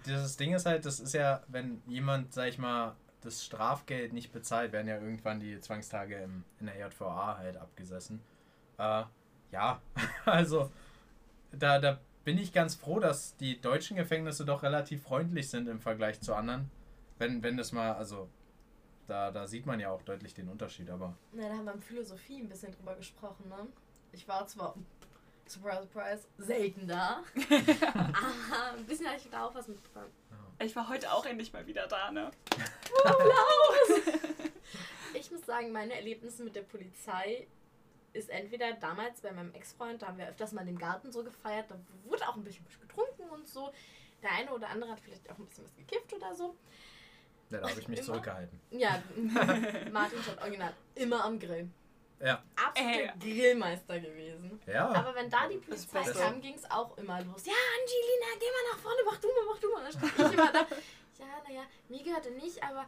Das 0.07 0.37
Ding 0.39 0.55
ist 0.55 0.65
halt, 0.65 0.87
das 0.87 1.01
ist 1.01 1.13
ja, 1.13 1.43
wenn 1.49 1.83
jemand, 1.87 2.33
sag 2.33 2.49
ich 2.49 2.57
mal, 2.59 2.97
das 3.21 3.45
Strafgeld 3.45 4.13
nicht 4.15 4.33
bezahlt, 4.33 4.73
werden 4.73 4.89
ja 4.89 4.95
irgendwann 4.97 5.39
die 5.39 5.61
Zwangstage 5.61 6.17
im, 6.17 6.45
in 6.61 6.67
der 6.67 6.79
JVA 6.79 7.37
halt 7.39 7.57
abgesessen. 7.59 8.21
Äh, 8.79 9.05
ja, 9.53 9.81
also 10.25 10.71
da, 11.53 11.79
da 11.79 12.01
bin 12.25 12.39
ich 12.39 12.53
ganz 12.53 12.75
froh, 12.75 13.01
dass 13.01 13.37
die 13.37 13.61
deutschen 13.61 13.97
Gefängnisse 13.97 14.45
doch 14.45 14.63
relativ 14.63 15.03
freundlich 15.03 15.51
sind 15.51 15.69
im 15.69 15.81
Vergleich 15.81 16.21
zu 16.21 16.35
anderen. 16.35 16.71
Wenn, 17.19 17.43
wenn 17.43 17.57
das 17.57 17.73
mal, 17.73 17.93
also 17.93 18.29
da, 19.07 19.31
da 19.31 19.47
sieht 19.47 19.67
man 19.67 19.81
ja 19.81 19.91
auch 19.91 20.03
deutlich 20.03 20.35
den 20.35 20.49
Unterschied, 20.49 20.91
aber. 20.91 21.15
Na, 21.33 21.49
da 21.49 21.55
haben 21.55 21.65
wir 21.65 21.75
in 21.75 21.83
Philosophie 21.83 22.41
ein 22.41 22.49
bisschen 22.49 22.73
drüber 22.73 22.95
gesprochen, 22.95 23.49
ne? 23.49 23.67
Ich 24.13 24.27
war 24.29 24.47
zwar, 24.47 24.75
surprise, 25.47 25.83
surprise, 25.83 26.27
selten 26.39 26.87
da. 26.87 27.23
aber 27.51 28.79
ein 28.79 28.87
bisschen 28.87 29.07
habe 29.07 29.17
ich 29.17 29.29
da 29.31 29.47
auch 29.47 29.55
was 29.55 29.69
mitbekommen. 29.69 30.11
Ich 30.59 30.77
war 30.77 30.89
heute 30.89 31.13
auch 31.13 31.27
endlich 31.27 31.53
mal 31.53 31.67
wieder 31.67 31.87
da, 31.89 32.11
ne? 32.13 32.31
Ich 35.15 35.31
muss 35.31 35.45
sagen, 35.45 35.73
meine 35.73 35.95
Erlebnisse 35.95 36.43
mit 36.43 36.57
der 36.57 36.63
Polizei 36.63 37.47
ist 38.13 38.31
entweder 38.31 38.73
damals 38.75 39.21
bei 39.21 39.33
meinem 39.33 39.53
Ex-Freund, 39.55 40.03
da 40.03 40.09
haben 40.09 40.19
wir 40.19 40.29
öfters 40.29 40.53
mal 40.53 40.63
in 40.63 40.69
dem 40.69 40.79
Garten 40.79 41.11
so 41.13 41.25
gefeiert, 41.25 41.71
da 41.71 41.77
wurde 42.05 42.29
auch 42.29 42.37
ein 42.37 42.45
bisschen 42.45 42.67
getrunken 42.81 43.29
und 43.31 43.49
so. 43.49 43.73
Der 44.23 44.33
eine 44.33 44.53
oder 44.53 44.69
andere 44.69 44.93
hat 44.93 45.01
vielleicht 45.01 45.29
auch 45.31 45.39
ein 45.39 45.47
bisschen 45.47 45.65
was 45.65 45.75
gekifft 45.75 46.13
oder 46.13 46.35
so. 46.35 46.55
Ja, 47.51 47.61
da 47.61 47.69
habe 47.69 47.81
ich 47.81 47.89
mich 47.89 47.99
Immer? 47.99 48.07
zurückgehalten. 48.07 48.61
Ja, 48.71 49.03
Martin 49.93 50.23
stand 50.23 50.41
original 50.41 50.73
immer 50.95 51.25
am 51.25 51.39
Grill. 51.39 51.69
Ja. 52.21 52.43
Absoluter 52.55 53.15
Ey. 53.15 53.19
Grillmeister 53.19 53.99
gewesen. 53.99 54.61
Ja. 54.67 54.89
Aber 54.91 55.15
wenn 55.15 55.29
da 55.29 55.49
die 55.49 55.57
Polizei 55.57 56.03
kam, 56.05 56.41
ging 56.41 56.55
es 56.55 56.71
auch 56.71 56.97
immer 56.97 57.21
los. 57.23 57.45
Ja, 57.45 57.53
Angelina, 57.53 58.39
geh 58.39 58.47
mal 58.47 58.73
nach 58.73 58.79
vorne, 58.79 58.99
mach 59.05 59.19
du 59.19 59.29
mal, 59.29 59.45
mach 59.49 59.59
du 59.59 59.73
mal. 59.73 59.83
Dann 59.83 59.93
stand 60.17 60.33
ich 60.33 60.39
immer 60.39 60.53
da. 60.53 60.67
Ja, 61.19 61.27
naja, 61.49 61.63
mir 61.89 62.03
gehört 62.03 62.27
er 62.27 62.33
nicht, 62.33 62.63
aber 62.63 62.87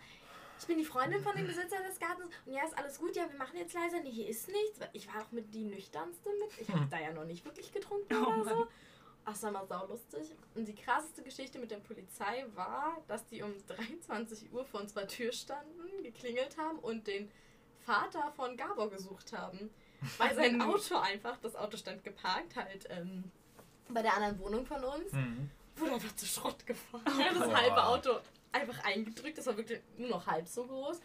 ich 0.59 0.67
bin 0.67 0.79
die 0.79 0.85
Freundin 0.85 1.23
von 1.23 1.35
dem 1.37 1.47
Besitzer 1.47 1.83
des 1.87 1.99
Gartens. 1.99 2.31
Und 2.47 2.53
ja, 2.55 2.65
ist 2.65 2.77
alles 2.79 2.99
gut. 2.99 3.15
Ja, 3.17 3.29
wir 3.31 3.39
machen 3.39 3.57
jetzt 3.59 3.75
leiser. 3.75 4.01
Nee, 4.03 4.11
hier 4.11 4.29
ist 4.29 4.49
nichts. 4.49 4.81
Ich 4.93 5.07
war 5.13 5.23
auch 5.23 5.33
mit 5.33 5.53
die 5.55 5.65
nüchternste 5.65 6.29
mit. 6.41 6.59
Ich 6.61 6.69
habe 6.75 6.87
da 6.91 6.99
ja 7.01 7.13
noch 7.13 7.25
nicht 7.25 7.45
wirklich 7.45 7.73
getrunken 7.73 8.15
Oh 8.15 8.41
oder 8.41 8.45
so. 8.45 8.67
Ach, 9.27 9.33
das 9.33 9.43
war 9.43 9.51
mal 9.53 9.67
saulustig. 9.67 10.35
Und 10.55 10.67
die 10.69 10.75
krasseste 10.75 11.23
Geschichte 11.23 11.59
mit 11.59 11.71
der 11.71 11.79
Polizei 11.79 12.45
war, 12.55 12.99
dass 13.09 13.27
die 13.29 13.43
um 13.43 13.53
23 13.67 14.53
Uhr 14.53 14.65
vor 14.65 14.81
unserer 14.81 15.07
Tür 15.09 15.33
standen, 15.33 16.03
geklingelt 16.03 16.57
haben 16.59 16.79
und 16.79 17.07
den 17.07 17.31
Vater 17.85 18.33
von 18.37 18.57
Gabor 18.57 18.91
gesucht 18.91 19.33
haben. 19.33 19.71
Weil 20.19 20.35
sein 20.37 20.61
Auto 20.63 20.97
einfach, 20.97 21.39
das 21.39 21.57
Auto 21.57 21.77
stand 21.77 22.05
geparkt, 22.05 22.57
halt 22.57 22.87
ähm, 22.91 23.25
bei 23.89 24.03
der 24.03 24.15
anderen 24.15 24.39
Wohnung 24.41 24.67
von 24.67 24.83
uns, 24.85 25.13
Mhm. 25.13 25.51
wurde 25.77 25.93
einfach 25.95 26.15
zu 26.17 26.27
Schrott 26.27 26.65
gefahren. 26.67 27.03
Hat 27.07 27.37
das 27.37 27.55
halbe 27.55 27.85
Auto 27.85 28.11
einfach 28.55 28.83
eingedrückt, 28.85 29.37
das 29.39 29.47
war 29.47 29.57
wirklich 29.57 29.81
nur 29.99 30.09
noch 30.11 30.27
halb 30.27 30.47
so 30.49 30.65
groß. 30.67 31.01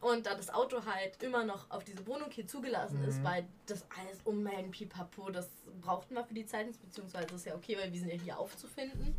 Und 0.00 0.24
da 0.24 0.34
das 0.34 0.48
Auto 0.48 0.82
halt 0.86 1.22
immer 1.22 1.44
noch 1.44 1.70
auf 1.70 1.84
diese 1.84 2.06
Wohnung 2.06 2.30
hier 2.30 2.46
zugelassen 2.46 3.04
ist, 3.04 3.18
Mhm. 3.18 3.24
weil 3.24 3.48
das 3.66 3.84
alles 4.00 4.18
ummelden, 4.24 4.70
pipapo, 4.70 5.28
das 5.30 5.48
brauchten 5.82 6.14
wir 6.14 6.24
für 6.24 6.32
die 6.32 6.46
Zeit 6.46 6.68
beziehungsweise 6.80 7.26
das 7.26 7.36
ist 7.36 7.46
ja 7.46 7.54
okay, 7.54 7.76
weil 7.76 7.92
wir 7.92 8.00
sind 8.00 8.08
ja 8.10 8.18
hier 8.18 8.38
aufzufinden. 8.38 9.14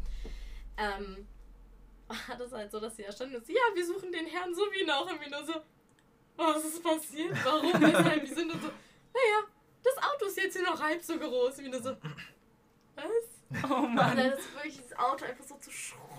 Ähm, 0.77 1.27
war 2.07 2.35
das 2.37 2.51
halt 2.51 2.71
so, 2.71 2.79
dass 2.79 2.95
sie 2.95 3.03
da 3.03 3.11
standen 3.11 3.35
und 3.35 3.45
so, 3.45 3.53
ja, 3.53 3.61
wir 3.75 3.85
suchen 3.85 4.11
den 4.11 4.25
Herrn 4.25 4.55
so 4.55 4.61
wie 4.73 4.83
noch. 4.85 5.09
Und 5.11 5.21
wir 5.21 5.29
nur 5.29 5.45
so, 5.45 5.53
was 6.35 6.65
ist 6.65 6.83
passiert? 6.83 7.37
Warum? 7.45 7.71
Weshalb? 7.79 8.21
Wir 8.27 8.35
sind 8.35 8.47
nur 8.47 8.57
so, 8.59 8.67
naja, 8.67 9.43
das 9.83 9.97
Auto 9.97 10.25
ist 10.25 10.37
jetzt 10.37 10.57
hier 10.57 10.65
noch 10.65 10.81
halb 10.81 11.03
so 11.03 11.17
groß. 11.19 11.59
Und 11.59 11.63
wir 11.65 11.69
nur 11.71 11.81
so, 11.83 11.95
was? 12.95 13.63
Oh 13.69 13.75
Und 13.75 13.93
Mann. 13.95 14.17
dann 14.17 14.31
ist 14.31 14.53
wirklich 14.55 14.81
das 14.89 14.97
Auto 14.97 15.25
einfach 15.25 15.43
so 15.45 15.55
zu 15.57 15.69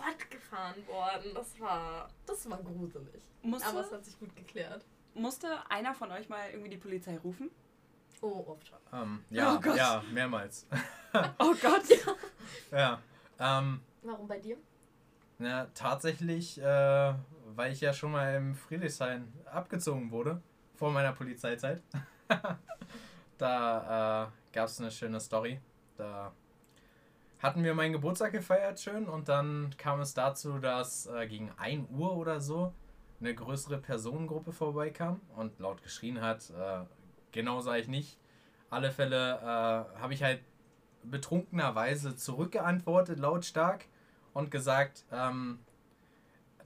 Schrott 0.02 0.30
gefahren 0.30 0.86
worden. 0.86 1.32
Das 1.34 1.58
war, 1.60 2.08
das 2.26 2.48
war 2.50 2.58
gruselig. 2.62 3.22
Musste, 3.42 3.68
Aber 3.68 3.80
es 3.80 3.92
hat 3.92 4.04
sich 4.04 4.18
gut 4.18 4.34
geklärt. 4.36 4.84
musste 5.14 5.48
einer 5.70 5.94
von 5.94 6.10
euch 6.12 6.28
mal 6.28 6.50
irgendwie 6.50 6.70
die 6.70 6.76
Polizei 6.76 7.16
rufen? 7.18 7.50
Oh, 8.20 8.44
oft 8.46 8.68
schon. 8.68 8.78
Ähm, 8.92 9.24
ja, 9.30 9.54
Oh 9.56 9.60
Gott. 9.60 9.76
ja, 9.76 10.02
mehrmals. 10.12 10.66
Oh 11.38 11.54
Gott. 11.60 11.82
ja. 12.70 13.00
Ähm, 13.38 13.80
Warum 14.02 14.26
bei 14.28 14.38
dir? 14.38 14.56
na, 15.38 15.66
tatsächlich, 15.74 16.58
äh, 16.60 17.14
weil 17.54 17.72
ich 17.72 17.80
ja 17.80 17.92
schon 17.92 18.12
mal 18.12 18.34
im 18.36 18.54
Friedrichshain 18.54 19.30
abgezogen 19.44 20.10
wurde, 20.12 20.40
vor 20.76 20.90
meiner 20.92 21.12
Polizeizeit. 21.12 21.82
da 23.38 24.24
äh, 24.24 24.54
gab 24.54 24.66
es 24.68 24.80
eine 24.80 24.90
schöne 24.90 25.20
Story. 25.20 25.60
Da 25.96 26.32
hatten 27.42 27.64
wir 27.64 27.74
meinen 27.74 27.92
Geburtstag 27.92 28.33
gefeiert 28.33 28.81
schön 28.81 29.09
und 29.09 29.28
dann 29.28 29.74
kam 29.76 30.00
es 30.00 30.14
dazu, 30.14 30.59
dass 30.59 31.07
äh, 31.07 31.26
gegen 31.26 31.50
1 31.57 31.90
Uhr 31.90 32.16
oder 32.16 32.40
so 32.40 32.72
eine 33.20 33.35
größere 33.35 33.78
Personengruppe 33.78 34.52
vorbeikam 34.52 35.20
und 35.37 35.59
laut 35.59 35.83
geschrien 35.83 36.20
hat. 36.20 36.50
Äh, 36.50 36.85
genau 37.33 37.61
sah 37.61 37.76
ich 37.76 37.88
nicht. 37.88 38.18
Alle 38.70 38.90
Fälle 38.92 39.38
äh, 39.38 40.00
habe 40.00 40.14
ich 40.14 40.22
halt 40.22 40.40
betrunkenerweise 41.02 42.14
zurückgeantwortet, 42.14 43.18
lautstark, 43.18 43.87
und 44.35 44.50
gesagt, 44.50 45.05
ähm, 45.12 45.59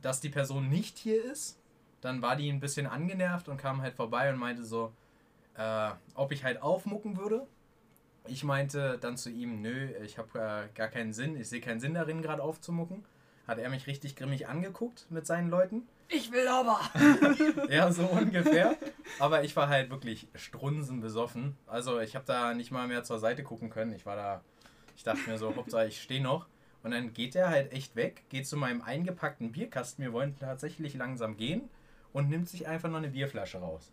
dass 0.03 0.21
die 0.21 0.29
Person 0.29 0.69
nicht 0.69 0.99
hier 0.99 1.25
ist. 1.25 1.59
Dann 2.01 2.23
war 2.23 2.37
die 2.37 2.51
ein 2.51 2.61
bisschen 2.61 2.87
angenervt 2.87 3.49
und 3.49 3.57
kam 3.57 3.83
halt 3.83 3.95
vorbei 3.95 4.31
und 4.31 4.39
meinte 4.39 4.65
so, 4.65 4.93
äh, 5.57 5.91
ob 6.15 6.33
ich 6.33 6.45
halt 6.45 6.63
aufmucken 6.63 7.17
würde. 7.17 7.47
Ich 8.29 8.45
meinte 8.45 8.99
dann 9.01 9.17
zu 9.17 9.31
ihm, 9.31 9.61
nö, 9.63 9.89
ich 10.05 10.19
habe 10.19 10.39
äh, 10.39 10.77
gar 10.77 10.89
keinen 10.89 11.13
Sinn, 11.13 11.37
ich 11.37 11.49
sehe 11.49 11.61
keinen 11.61 11.81
Sinn 11.81 11.95
darin, 11.95 12.23
gerade 12.23 12.43
aufzumucken. 12.43 13.05
Hat 13.47 13.59
er 13.59 13.71
mich 13.71 13.87
richtig 13.87 14.17
grimmig 14.17 14.49
angeguckt 14.49 15.07
mit 15.11 15.27
seinen 15.27 15.51
Leuten. 15.51 15.83
Ich 16.09 16.33
will 16.33 16.47
aber. 16.49 16.81
Ja, 17.69 17.93
so 17.93 18.05
ungefähr. 18.05 18.77
Aber 19.19 19.45
ich 19.45 19.55
war 19.57 19.69
halt 19.69 19.91
wirklich 19.91 20.29
strunzenbesoffen. 20.35 21.57
Also 21.67 22.01
ich 22.01 22.15
habe 22.15 22.25
da 22.27 22.55
nicht 22.55 22.71
mal 22.71 22.89
mehr 22.89 23.05
zur 23.05 23.19
Seite 23.19 23.43
gucken 23.43 23.71
können. 23.71 23.93
Ich 23.93 24.07
war 24.07 24.17
da, 24.17 24.41
ich 24.97 25.03
dachte 25.03 25.29
mir 25.29 25.39
so, 25.39 25.55
Hauptsache 25.55 25.87
ich 25.87 26.03
stehe 26.03 26.23
noch. 26.23 26.47
Und 26.83 26.93
dann 26.93 27.13
geht 27.13 27.35
er 27.35 27.49
halt 27.49 27.73
echt 27.73 27.97
weg, 27.97 28.23
geht 28.29 28.47
zu 28.47 28.57
meinem 28.57 28.83
eingepackten 28.83 29.51
Bierkasten. 29.51 30.05
Wir 30.05 30.13
wollen 30.13 30.39
tatsächlich 30.39 30.95
langsam 30.95 31.37
gehen 31.37 31.69
und 32.13 32.29
nimmt 32.29 32.49
sich 32.49 32.69
einfach 32.69 32.89
noch 32.89 32.99
eine 32.99 33.09
Bierflasche 33.09 33.59
raus. 33.59 33.93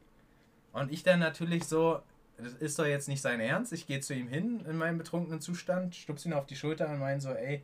Und 0.74 0.91
ich 0.91 1.04
dann 1.04 1.19
natürlich 1.19 1.65
so, 1.65 2.02
das 2.38 2.54
ist 2.54 2.80
doch 2.80 2.86
jetzt 2.86 3.08
nicht 3.08 3.22
sein 3.22 3.39
Ernst. 3.39 3.74
Ich 3.74 3.88
gehe 3.88 4.00
zu 4.00 4.13
ihm 4.13 4.28
hin 4.28 4.63
in 4.67 4.78
meinem 4.78 4.98
betrunkenen 4.98 5.41
Zustand, 5.41 5.96
stups 5.96 6.26
ihn 6.26 6.34
auf 6.34 6.46
die 6.46 6.56
Schulter 6.56 6.89
und 6.89 7.00
meine 7.00 7.22
so, 7.22 7.30
ey, 7.30 7.63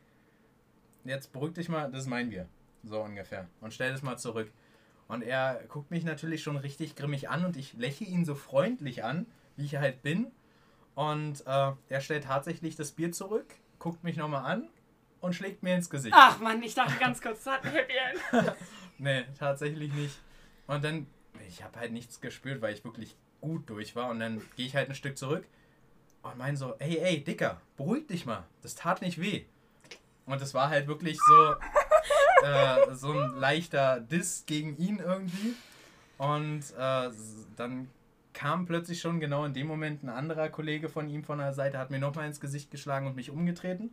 jetzt 1.06 1.34
beruhig 1.34 1.54
dich 1.54 1.70
mal, 1.70 1.90
das 1.92 2.02
ist 2.02 2.08
mein 2.08 2.30
Bier. 2.30 2.48
So 2.84 3.02
ungefähr. 3.02 3.48
Und 3.62 3.74
stell 3.74 3.92
das 3.92 4.02
mal 4.02 4.18
zurück. 4.18 4.52
Und 5.08 5.24
er 5.24 5.64
guckt 5.68 5.90
mich 5.92 6.04
natürlich 6.04 6.44
schon 6.44 6.56
richtig 6.56 6.96
grimmig 6.96 7.30
an 7.30 7.46
und 7.46 7.58
ich 7.58 7.74
lächle 7.74 8.08
ihn 8.08 8.26
so 8.26 8.36
freundlich 8.36 9.04
an, 9.04 9.26
wie 9.56 9.66
ich 9.66 9.76
halt 9.76 10.02
bin. 10.04 10.28
Und 10.94 11.46
äh, 11.48 11.72
er 11.90 12.02
stellt 12.02 12.26
tatsächlich 12.26 12.76
das 12.76 12.92
Bier 12.92 13.12
zurück, 13.12 13.56
guckt 13.80 14.04
mich 14.04 14.18
nochmal 14.18 14.46
an 14.46 14.70
und 15.20 15.34
schlägt 15.34 15.64
mir 15.64 15.76
ins 15.76 15.90
Gesicht. 15.90 16.16
Ach 16.18 16.40
Mann, 16.40 16.62
ich 16.62 16.76
dachte 16.76 16.98
ganz 17.00 17.22
kurz, 17.22 17.44
das 17.44 17.56
hat 17.56 17.66
ein 17.66 17.72
Happy 17.72 17.94
End. 17.94 18.56
Nee, 19.00 19.24
tatsächlich 19.38 19.94
nicht. 19.94 20.20
Und 20.68 20.84
dann, 20.84 21.08
ich 21.48 21.64
habe 21.64 21.80
halt 21.80 21.94
nichts 21.94 22.22
gespürt, 22.22 22.62
weil 22.62 22.74
ich 22.74 22.84
wirklich 22.84 23.16
gut 23.42 23.70
durch 23.70 23.96
war. 23.96 24.10
Und 24.10 24.20
dann 24.20 24.42
gehe 24.56 24.66
ich 24.66 24.76
halt 24.76 24.90
ein 24.90 24.96
Stück 24.96 25.18
zurück 25.18 25.46
und 26.22 26.38
meine 26.38 26.58
so, 26.58 26.76
ey, 26.80 26.98
ey, 26.98 27.24
Dicker, 27.24 27.62
beruhig 27.78 28.08
dich 28.08 28.26
mal. 28.26 28.46
Das 28.62 28.76
tat 28.76 29.02
nicht 29.02 29.20
weh. 29.22 29.46
Und 30.26 30.42
es 30.42 30.54
war 30.54 30.70
halt 30.70 30.88
wirklich 30.88 31.18
so, 31.28 31.56
äh, 32.46 32.94
so 32.94 33.12
ein 33.12 33.36
leichter 33.40 34.00
Diss 34.00 34.44
gegen 34.46 34.78
ihn 34.78 35.00
irgendwie. 35.00 35.56
Und 36.18 36.64
äh, 36.78 37.10
dann 37.56 37.90
kam 38.34 38.66
plötzlich 38.66 39.02
schon 39.02 39.20
genau 39.20 39.46
in 39.46 39.54
dem 39.54 39.68
Moment 39.68 40.04
ein 40.04 40.10
anderer 40.10 40.50
Kollege 40.50 40.90
von 40.90 41.10
ihm 41.10 41.24
von 41.24 41.40
der 41.40 41.54
Seite, 41.54 41.78
hat 41.78 41.90
mir 41.90 42.00
nochmal 42.00 42.28
ins 42.28 42.40
Gesicht 42.40 42.70
geschlagen 42.72 43.08
und 43.08 43.16
mich 43.16 43.32
umgetreten. 43.32 43.90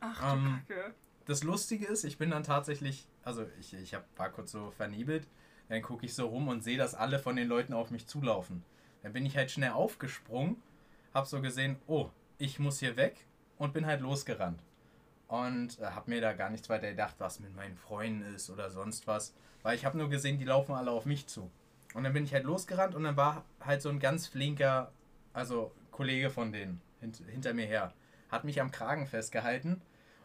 Ach 0.00 0.20
du 0.20 0.38
Ähm, 0.38 0.62
Kacke. 0.68 0.94
Das 1.26 1.42
Lustige 1.42 1.86
ist, 1.86 2.04
ich 2.04 2.18
bin 2.18 2.30
dann 2.30 2.42
tatsächlich, 2.42 3.06
also 3.22 3.46
ich, 3.60 3.74
ich 3.74 3.94
hab, 3.94 4.04
war 4.16 4.30
kurz 4.30 4.52
so 4.52 4.70
vernebelt, 4.70 5.28
dann 5.70 5.82
gucke 5.82 6.04
ich 6.04 6.14
so 6.14 6.26
rum 6.26 6.48
und 6.48 6.62
sehe, 6.62 6.76
dass 6.76 6.94
alle 6.94 7.18
von 7.18 7.36
den 7.36 7.48
Leuten 7.48 7.72
auf 7.72 7.90
mich 7.90 8.06
zulaufen. 8.06 8.64
Dann 9.02 9.12
bin 9.12 9.24
ich 9.24 9.36
halt 9.36 9.50
schnell 9.50 9.70
aufgesprungen, 9.70 10.56
hab 11.14 11.26
so 11.26 11.40
gesehen, 11.40 11.76
oh, 11.86 12.10
ich 12.38 12.58
muss 12.58 12.80
hier 12.80 12.96
weg 12.96 13.24
und 13.56 13.72
bin 13.72 13.86
halt 13.86 14.00
losgerannt. 14.00 14.60
Und 15.28 15.78
äh, 15.78 15.86
hab 15.86 16.08
mir 16.08 16.20
da 16.20 16.32
gar 16.32 16.50
nichts 16.50 16.68
weiter 16.68 16.90
gedacht, 16.90 17.14
was 17.18 17.38
mit 17.38 17.54
meinen 17.54 17.76
Freunden 17.76 18.34
ist 18.34 18.50
oder 18.50 18.68
sonst 18.68 19.06
was. 19.06 19.32
Weil 19.62 19.76
ich 19.76 19.84
habe 19.84 19.96
nur 19.96 20.10
gesehen, 20.10 20.38
die 20.38 20.44
laufen 20.44 20.74
alle 20.74 20.90
auf 20.90 21.06
mich 21.06 21.28
zu. 21.28 21.50
Und 21.94 22.02
dann 22.02 22.12
bin 22.12 22.24
ich 22.24 22.34
halt 22.34 22.44
losgerannt 22.44 22.96
und 22.96 23.04
dann 23.04 23.16
war 23.16 23.44
halt 23.60 23.80
so 23.80 23.90
ein 23.90 24.00
ganz 24.00 24.26
flinker, 24.26 24.90
also 25.32 25.72
Kollege 25.92 26.30
von 26.30 26.50
denen 26.50 26.80
hint, 27.00 27.22
hinter 27.28 27.54
mir 27.54 27.66
her. 27.66 27.92
Hat 28.28 28.44
mich 28.44 28.60
am 28.60 28.72
Kragen 28.72 29.06
festgehalten 29.06 29.80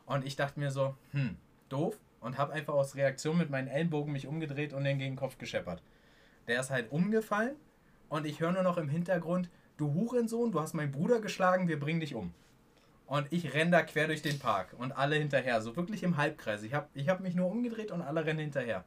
und 0.07 0.25
ich 0.25 0.35
dachte 0.35 0.59
mir 0.59 0.71
so, 0.71 0.95
hm, 1.11 1.37
doof. 1.69 1.99
Und 2.25 2.39
habe 2.39 2.53
einfach 2.53 2.73
aus 2.73 2.95
Reaktion 2.95 3.37
mit 3.37 3.51
meinen 3.51 3.67
Ellenbogen 3.67 4.11
mich 4.11 4.25
umgedreht 4.25 4.73
und 4.73 4.83
den 4.83 4.97
gegen 4.97 5.11
den 5.11 5.19
Kopf 5.19 5.37
gescheppert. 5.37 5.83
Der 6.47 6.59
ist 6.59 6.71
halt 6.71 6.91
umgefallen 6.91 7.55
und 8.09 8.25
ich 8.25 8.39
höre 8.39 8.51
nur 8.51 8.63
noch 8.63 8.77
im 8.77 8.89
Hintergrund, 8.89 9.47
du 9.77 9.93
Hurensohn, 9.93 10.51
du 10.51 10.59
hast 10.59 10.73
meinen 10.73 10.91
Bruder 10.91 11.19
geschlagen, 11.19 11.67
wir 11.67 11.79
bringen 11.79 11.99
dich 11.99 12.15
um. 12.15 12.33
Und 13.05 13.27
ich 13.31 13.53
renne 13.53 13.69
da 13.69 13.83
quer 13.83 14.07
durch 14.07 14.23
den 14.23 14.39
Park 14.39 14.73
und 14.79 14.91
alle 14.91 15.17
hinterher, 15.17 15.61
so 15.61 15.75
wirklich 15.75 16.01
im 16.01 16.17
Halbkreis. 16.17 16.63
Ich 16.63 16.73
habe 16.73 16.87
ich 16.95 17.09
hab 17.09 17.19
mich 17.19 17.35
nur 17.35 17.51
umgedreht 17.51 17.91
und 17.91 18.01
alle 18.01 18.25
rennen 18.25 18.39
hinterher. 18.39 18.83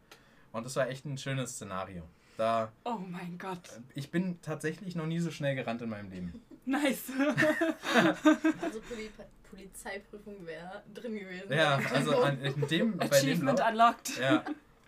Und 0.50 0.66
das 0.66 0.74
war 0.74 0.88
echt 0.88 1.04
ein 1.04 1.16
schönes 1.16 1.52
Szenario. 1.52 2.02
Da, 2.36 2.72
Oh 2.84 2.98
mein 2.98 3.38
Gott. 3.38 3.60
ich 3.94 4.10
bin 4.10 4.42
tatsächlich 4.42 4.96
noch 4.96 5.06
nie 5.06 5.20
so 5.20 5.30
schnell 5.30 5.54
gerannt 5.54 5.80
in 5.82 5.90
meinem 5.90 6.10
Leben. 6.10 6.42
Nice. 6.64 7.04
Also 8.60 8.80
Poli 8.80 9.10
Polizeiprüfung 9.50 10.46
wäre 10.46 10.82
drin 10.94 11.18
gewesen. 11.18 11.52
Ja, 11.52 11.80
also 11.94 12.22
an, 12.22 12.40
in 12.40 12.66
dem, 12.68 12.96
bei 12.96 13.06
dem 13.06 13.12
Achievement 13.12 13.58
Lauf, 13.58 13.70
unlocked. 13.70 14.18
Ja, 14.18 14.44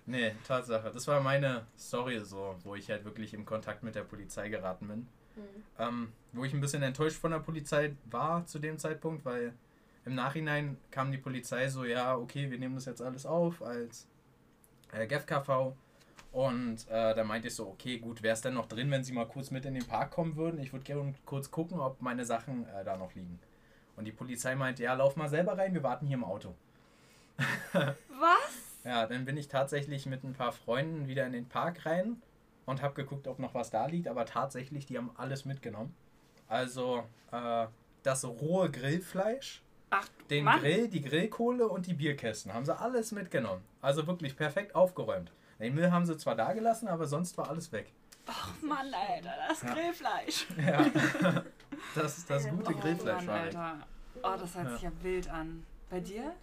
nee, 0.06 0.34
Tatsache. 0.46 0.90
Das 0.92 1.06
war 1.08 1.20
meine 1.20 1.66
Story 1.78 2.20
so, 2.20 2.56
wo 2.62 2.74
ich 2.74 2.90
halt 2.90 3.04
wirklich 3.04 3.34
im 3.34 3.44
Kontakt 3.44 3.82
mit 3.82 3.94
der 3.94 4.04
Polizei 4.04 4.48
geraten 4.48 4.88
bin. 4.88 5.08
Hm. 5.34 5.42
Ähm, 5.78 6.12
wo 6.32 6.44
ich 6.44 6.52
ein 6.52 6.60
bisschen 6.60 6.82
enttäuscht 6.82 7.18
von 7.18 7.30
der 7.30 7.38
Polizei 7.38 7.94
war 8.06 8.46
zu 8.46 8.58
dem 8.58 8.78
Zeitpunkt, 8.78 9.24
weil 9.24 9.54
im 10.04 10.14
Nachhinein 10.14 10.76
kam 10.90 11.12
die 11.12 11.18
Polizei 11.18 11.68
so, 11.68 11.84
ja, 11.84 12.16
okay, 12.16 12.50
wir 12.50 12.58
nehmen 12.58 12.74
das 12.74 12.86
jetzt 12.86 13.02
alles 13.02 13.26
auf 13.26 13.62
als 13.62 14.06
äh, 14.92 15.06
GFKV. 15.06 15.74
Und 16.32 16.88
äh, 16.88 17.14
da 17.14 17.24
meinte 17.24 17.48
ich 17.48 17.54
so, 17.54 17.66
okay, 17.68 17.98
gut, 17.98 18.22
wäre 18.22 18.34
es 18.34 18.40
denn 18.40 18.54
noch 18.54 18.66
drin, 18.66 18.90
wenn 18.90 19.02
sie 19.02 19.12
mal 19.12 19.26
kurz 19.26 19.50
mit 19.50 19.64
in 19.64 19.74
den 19.74 19.86
Park 19.86 20.12
kommen 20.12 20.36
würden? 20.36 20.60
Ich 20.60 20.72
würde 20.72 20.84
gerne 20.84 21.14
kurz 21.24 21.50
gucken, 21.50 21.80
ob 21.80 22.00
meine 22.00 22.24
Sachen 22.24 22.68
äh, 22.68 22.84
da 22.84 22.96
noch 22.96 23.14
liegen. 23.14 23.40
Und 24.00 24.06
die 24.06 24.12
Polizei 24.12 24.54
meinte, 24.54 24.82
ja, 24.82 24.94
lauf 24.94 25.14
mal 25.16 25.28
selber 25.28 25.56
rein, 25.58 25.74
wir 25.74 25.82
warten 25.82 26.06
hier 26.06 26.16
im 26.16 26.24
Auto. 26.24 26.54
Was? 27.72 28.82
Ja, 28.84 29.06
dann 29.06 29.24
bin 29.26 29.36
ich 29.36 29.48
tatsächlich 29.48 30.06
mit 30.06 30.24
ein 30.24 30.32
paar 30.32 30.52
Freunden 30.52 31.06
wieder 31.06 31.26
in 31.26 31.32
den 31.32 31.46
Park 31.46 31.84
rein 31.84 32.20
und 32.66 32.80
habe 32.82 32.94
geguckt, 32.94 33.26
ob 33.28 33.38
noch 33.38 33.52
was 33.54 33.70
da 33.70 33.84
liegt. 33.86 34.08
Aber 34.08 34.24
tatsächlich, 34.24 34.86
die 34.86 34.96
haben 34.96 35.10
alles 35.16 35.44
mitgenommen. 35.44 35.94
Also 36.48 37.04
äh, 37.30 37.66
das 38.02 38.24
rohe 38.24 38.70
Grillfleisch, 38.70 39.62
Ach, 39.90 40.08
den 40.30 40.44
Mann. 40.44 40.60
Grill, 40.60 40.88
die 40.88 41.02
Grillkohle 41.02 41.68
und 41.68 41.86
die 41.86 41.94
Bierkästen 41.94 42.54
haben 42.54 42.64
sie 42.64 42.74
alles 42.76 43.12
mitgenommen. 43.12 43.62
Also 43.82 44.06
wirklich 44.06 44.34
perfekt 44.36 44.74
aufgeräumt. 44.74 45.30
Den 45.58 45.74
Müll 45.74 45.90
haben 45.92 46.06
sie 46.06 46.16
zwar 46.16 46.34
da 46.36 46.54
gelassen, 46.54 46.88
aber 46.88 47.06
sonst 47.06 47.36
war 47.36 47.50
alles 47.50 47.70
weg. 47.72 47.92
Ach 48.26 48.50
Mann, 48.62 48.86
Alter, 48.94 49.34
das 49.48 49.62
Ja. 49.62 49.74
Grillfleisch. 49.74 50.46
Ja, 50.56 50.86
das, 51.94 52.24
das 52.26 52.48
gute 52.48 52.72
Oh 52.74 52.78
Grillfleisch 52.78 53.26
Mann, 53.26 53.26
war 53.26 53.34
weg. 53.46 53.56
Alter. 53.56 53.86
Oh, 54.22 54.36
das 54.38 54.54
hört 54.54 54.66
Ja. 54.66 54.72
sich 54.74 54.82
ja 54.82 54.92
wild 55.02 55.28
an. 55.30 55.64
Bei 55.88 56.00
dir? 56.00 56.34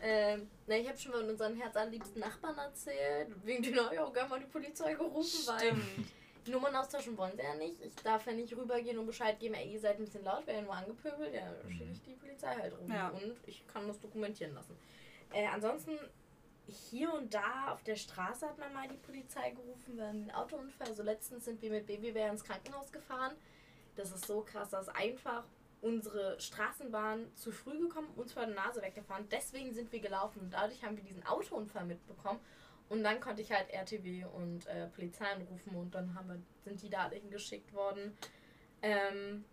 Ähm, 0.00 0.48
na, 0.66 0.76
ich 0.76 0.88
habe 0.88 0.98
schon 0.98 1.12
mal 1.12 1.28
unseren 1.28 1.56
herzallerliebsten 1.56 2.20
Nachbarn 2.20 2.58
erzählt. 2.58 3.28
Wegen 3.44 3.62
denen 3.62 3.78
habe 3.84 3.94
ich 3.94 4.00
auch 4.00 4.12
gerne 4.12 4.28
mal 4.30 4.40
die 4.40 4.46
Polizei 4.46 4.94
gerufen, 4.94 5.46
weil 5.46 5.76
Nummern 6.50 6.74
austauschen 6.74 7.16
wollen 7.16 7.36
sie 7.36 7.42
ja 7.42 7.54
nicht. 7.54 7.80
Ich 7.80 7.94
darf 7.96 8.26
ja 8.26 8.32
nicht 8.32 8.56
rübergehen 8.56 8.98
und 8.98 9.06
Bescheid 9.06 9.38
geben, 9.38 9.54
ey, 9.54 9.72
ihr 9.72 9.80
seid 9.80 9.98
ein 9.98 10.04
bisschen 10.04 10.24
laut, 10.24 10.44
werden 10.46 10.64
nur 10.64 10.74
angepöbelt. 10.74 11.32
Ja, 11.34 11.52
dann 11.62 11.70
schicke 11.72 11.92
ich 11.92 12.02
die 12.02 12.14
Polizei 12.14 12.54
halt 12.54 12.76
rum. 12.76 12.90
Ja. 12.90 13.08
Und 13.10 13.36
ich 13.46 13.64
kann 13.68 13.86
das 13.86 14.00
dokumentieren 14.00 14.54
lassen. 14.54 14.76
Äh, 15.32 15.46
ansonsten, 15.46 15.92
hier 16.66 17.12
und 17.14 17.32
da 17.32 17.72
auf 17.72 17.82
der 17.84 17.96
Straße 17.96 18.48
hat 18.48 18.58
man 18.58 18.72
mal 18.74 18.88
die 18.88 18.96
Polizei 18.96 19.50
gerufen 19.50 19.92
wegen 19.96 20.00
einem 20.00 20.30
Autounfall. 20.30 20.88
Also 20.88 21.02
letztens 21.04 21.44
sind 21.44 21.62
wir 21.62 21.70
mit 21.70 21.86
Babybär 21.86 22.30
ins 22.30 22.42
Krankenhaus 22.44 22.90
gefahren. 22.90 23.34
Das 23.94 24.10
ist 24.10 24.26
so 24.26 24.40
krass, 24.40 24.70
dass 24.70 24.88
einfach 24.88 25.44
unsere 25.82 26.40
Straßenbahn 26.40 27.34
zu 27.34 27.50
früh 27.50 27.78
gekommen, 27.78 28.08
uns 28.16 28.32
vor 28.32 28.46
der 28.46 28.54
Nase 28.54 28.80
weggefahren. 28.80 29.28
Deswegen 29.30 29.74
sind 29.74 29.92
wir 29.92 30.00
gelaufen 30.00 30.48
dadurch 30.50 30.82
haben 30.82 30.96
wir 30.96 31.04
diesen 31.04 31.26
Autounfall 31.26 31.84
mitbekommen. 31.84 32.40
Und 32.88 33.02
dann 33.04 33.20
konnte 33.20 33.42
ich 33.42 33.50
halt 33.52 33.70
RTW 33.70 34.24
und 34.24 34.66
äh, 34.66 34.86
Polizei 34.88 35.24
anrufen 35.24 35.74
und 35.74 35.94
dann 35.94 36.14
haben 36.14 36.28
wir, 36.28 36.42
sind 36.64 36.82
die 36.82 36.90
da 36.90 37.04
alle 37.04 37.16
hingeschickt 37.16 37.72
worden. 37.72 38.16
Ähm, 38.82 39.44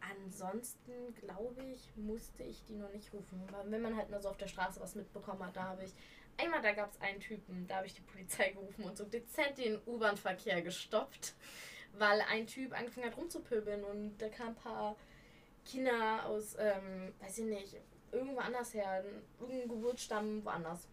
ansonsten 0.00 1.14
glaube 1.14 1.62
ich, 1.64 1.94
musste 1.96 2.42
ich 2.42 2.64
die 2.64 2.76
noch 2.76 2.90
nicht 2.92 3.12
rufen. 3.12 3.42
Aber 3.46 3.70
wenn 3.70 3.82
man 3.82 3.96
halt 3.96 4.10
nur 4.10 4.20
so 4.20 4.30
auf 4.30 4.36
der 4.38 4.48
Straße 4.48 4.80
was 4.80 4.94
mitbekommen 4.94 5.44
hat, 5.44 5.56
da 5.56 5.64
habe 5.64 5.84
ich. 5.84 5.92
Einmal, 6.38 6.62
da 6.62 6.72
gab 6.72 6.90
es 6.90 7.00
einen 7.02 7.20
Typen, 7.20 7.66
da 7.68 7.76
habe 7.76 7.86
ich 7.86 7.94
die 7.94 8.00
Polizei 8.00 8.52
gerufen 8.52 8.84
und 8.84 8.96
so 8.96 9.04
dezent 9.04 9.58
den 9.58 9.78
U-Bahn-Verkehr 9.86 10.62
gestoppt, 10.62 11.34
weil 11.98 12.22
ein 12.22 12.46
Typ 12.46 12.72
angefangen 12.72 13.06
hat 13.06 13.18
rumzupöbeln 13.18 13.84
und 13.84 14.16
da 14.16 14.30
kamen 14.30 14.50
ein 14.50 14.54
paar 14.56 14.96
Kinder 15.64 16.26
aus, 16.26 16.56
ähm, 16.58 17.12
weiß 17.20 17.38
ich 17.38 17.44
nicht, 17.44 17.76
irgendwo 18.10 18.40
anders 18.40 18.74
her, 18.74 19.04
irgendein 19.40 19.68
Geburtsstamm 19.68 20.44
woanders. 20.44 20.88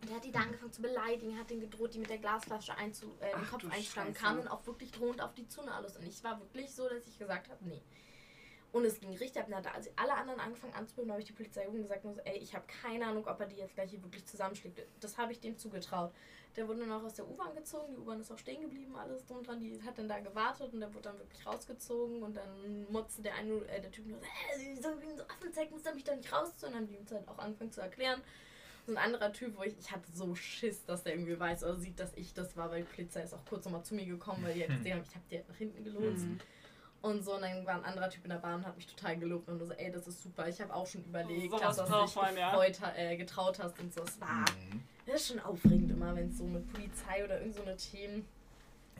Und 0.00 0.10
der 0.10 0.16
hat 0.16 0.24
die 0.24 0.30
da 0.30 0.40
angefangen 0.40 0.72
zu 0.72 0.82
beleidigen, 0.82 1.38
hat 1.38 1.50
den 1.50 1.60
gedroht, 1.60 1.94
die 1.94 1.98
mit 1.98 2.10
der 2.10 2.18
Glasflasche 2.18 2.76
einzu, 2.76 3.14
äh, 3.20 3.30
den 3.30 3.44
Ach 3.44 3.50
Kopf 3.50 3.64
einschlagen, 3.70 4.14
kam 4.14 4.38
dann 4.38 4.48
auch 4.48 4.64
wirklich 4.66 4.92
drohend 4.92 5.20
auf 5.20 5.34
die 5.34 5.48
Zunge 5.48 5.72
alles. 5.72 5.96
Und 5.96 6.06
ich 6.06 6.22
war 6.22 6.38
wirklich 6.38 6.72
so, 6.72 6.88
dass 6.88 7.06
ich 7.06 7.18
gesagt 7.18 7.48
habe, 7.48 7.64
nee. 7.64 7.82
Und 8.70 8.84
es 8.84 9.00
ging 9.00 9.16
richtig 9.16 9.42
ab. 9.42 9.50
Hat 9.50 9.74
als 9.74 9.90
alle 9.96 10.14
anderen 10.14 10.40
angefangen 10.40 10.74
anzubilden, 10.74 11.10
habe 11.10 11.22
ich 11.22 11.26
die 11.26 11.32
Polizei 11.32 11.66
und 11.66 11.80
gesagt, 11.82 12.04
ey, 12.24 12.36
ich 12.38 12.54
habe 12.54 12.66
keine 12.66 13.06
Ahnung, 13.06 13.26
ob 13.26 13.40
er 13.40 13.46
die 13.46 13.56
jetzt 13.56 13.74
gleich 13.74 13.90
hier 13.90 14.02
wirklich 14.02 14.26
zusammenschlägt. 14.26 14.82
Das 15.00 15.16
habe 15.16 15.32
ich 15.32 15.40
dem 15.40 15.56
zugetraut. 15.56 16.12
Der 16.56 16.66
wurde 16.66 16.80
dann 16.80 16.92
auch 16.92 17.02
aus 17.02 17.14
der 17.14 17.28
U-Bahn 17.28 17.54
gezogen, 17.54 17.94
die 17.94 18.00
U-Bahn 18.00 18.20
ist 18.20 18.32
auch 18.32 18.38
stehen 18.38 18.60
geblieben, 18.62 18.96
alles 18.96 19.24
drum 19.26 19.42
dran. 19.42 19.60
Die 19.60 19.80
hat 19.82 19.96
dann 19.96 20.08
da 20.08 20.18
gewartet 20.18 20.72
und 20.72 20.80
der 20.80 20.92
wurde 20.92 21.04
dann 21.04 21.18
wirklich 21.18 21.46
rausgezogen 21.46 22.22
und 22.22 22.36
dann 22.36 22.90
motzte 22.90 23.22
der 23.22 23.34
eine, 23.34 23.54
äh, 23.68 23.80
der 23.80 23.90
Typ 23.90 24.06
nur, 24.06 24.18
äh, 24.18 24.74
so 24.74 24.88
wegen 25.00 25.16
so 25.16 25.22
Affenzeug 25.24 25.70
muss 25.70 25.86
er 25.86 25.94
mich 25.94 26.04
doch 26.04 26.16
nicht 26.16 26.32
rausziehen. 26.32 26.68
Und 26.68 26.74
dann 26.74 26.82
haben 26.82 26.88
die 26.88 26.98
uns 26.98 27.12
halt 27.12 27.28
auch 27.28 27.38
angefangen 27.38 27.72
zu 27.72 27.80
erklären. 27.80 28.20
So 28.86 28.92
ein 28.92 28.98
anderer 28.98 29.32
Typ, 29.32 29.56
wo 29.56 29.62
ich, 29.62 29.78
ich 29.78 29.92
hatte 29.92 30.10
so 30.12 30.34
Schiss, 30.34 30.84
dass 30.84 31.04
der 31.04 31.14
irgendwie 31.14 31.38
weiß 31.38 31.62
oder 31.62 31.76
sieht, 31.76 32.00
dass 32.00 32.12
ich 32.14 32.34
das 32.34 32.56
war, 32.56 32.70
weil 32.70 32.82
die 32.82 32.88
Polizei 32.88 33.22
ist 33.22 33.34
auch 33.34 33.44
kurz 33.48 33.64
nochmal 33.64 33.84
zu 33.84 33.94
mir 33.94 34.06
gekommen, 34.06 34.42
weil 34.44 34.54
die 34.54 34.62
halt 34.62 34.76
gesehen 34.78 34.94
haben, 34.94 35.04
ich 35.06 35.14
habe 35.14 35.24
die 35.30 35.36
halt 35.36 35.48
nach 35.48 35.56
hinten 35.56 35.84
gelotst. 35.84 36.24
Mhm. 36.24 36.40
Und 37.00 37.22
so, 37.24 37.34
und 37.36 37.42
dann 37.42 37.64
war 37.64 37.74
ein 37.74 37.84
anderer 37.84 38.10
Typ 38.10 38.24
in 38.24 38.30
der 38.30 38.38
Bahn 38.38 38.56
und 38.56 38.66
hat 38.66 38.74
mich 38.76 38.86
total 38.86 39.16
gelobt 39.16 39.48
und 39.48 39.58
so, 39.64 39.72
ey, 39.72 39.90
das 39.92 40.08
ist 40.08 40.20
super. 40.22 40.48
Ich 40.48 40.60
habe 40.60 40.74
auch 40.74 40.86
schon 40.86 41.04
überlegt, 41.04 41.52
Sowas 41.52 41.76
dass 41.76 41.88
du 41.88 42.02
dich 42.02 42.36
ja. 42.36 42.50
gefreut, 42.50 42.80
ha- 42.80 42.92
äh, 42.96 43.16
getraut 43.16 43.58
hast 43.60 43.78
und 43.78 43.94
so. 43.94 44.02
Es 44.02 44.20
war, 44.20 44.40
Mhm. 44.40 44.82
das 45.06 45.16
ist 45.22 45.28
schon 45.28 45.38
aufregend 45.40 45.92
immer, 45.92 46.14
wenn 46.16 46.28
es 46.28 46.38
so 46.38 46.44
mit 46.44 46.70
Polizei 46.72 47.24
oder 47.24 47.38
irgend 47.38 47.54
so 47.54 47.62
eine 47.62 47.76
Themen. 47.76 48.26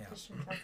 Ja. 0.01 0.09
Das 0.11 0.19
ist 0.21 0.27
schon 0.29 0.45
krass. 0.45 0.57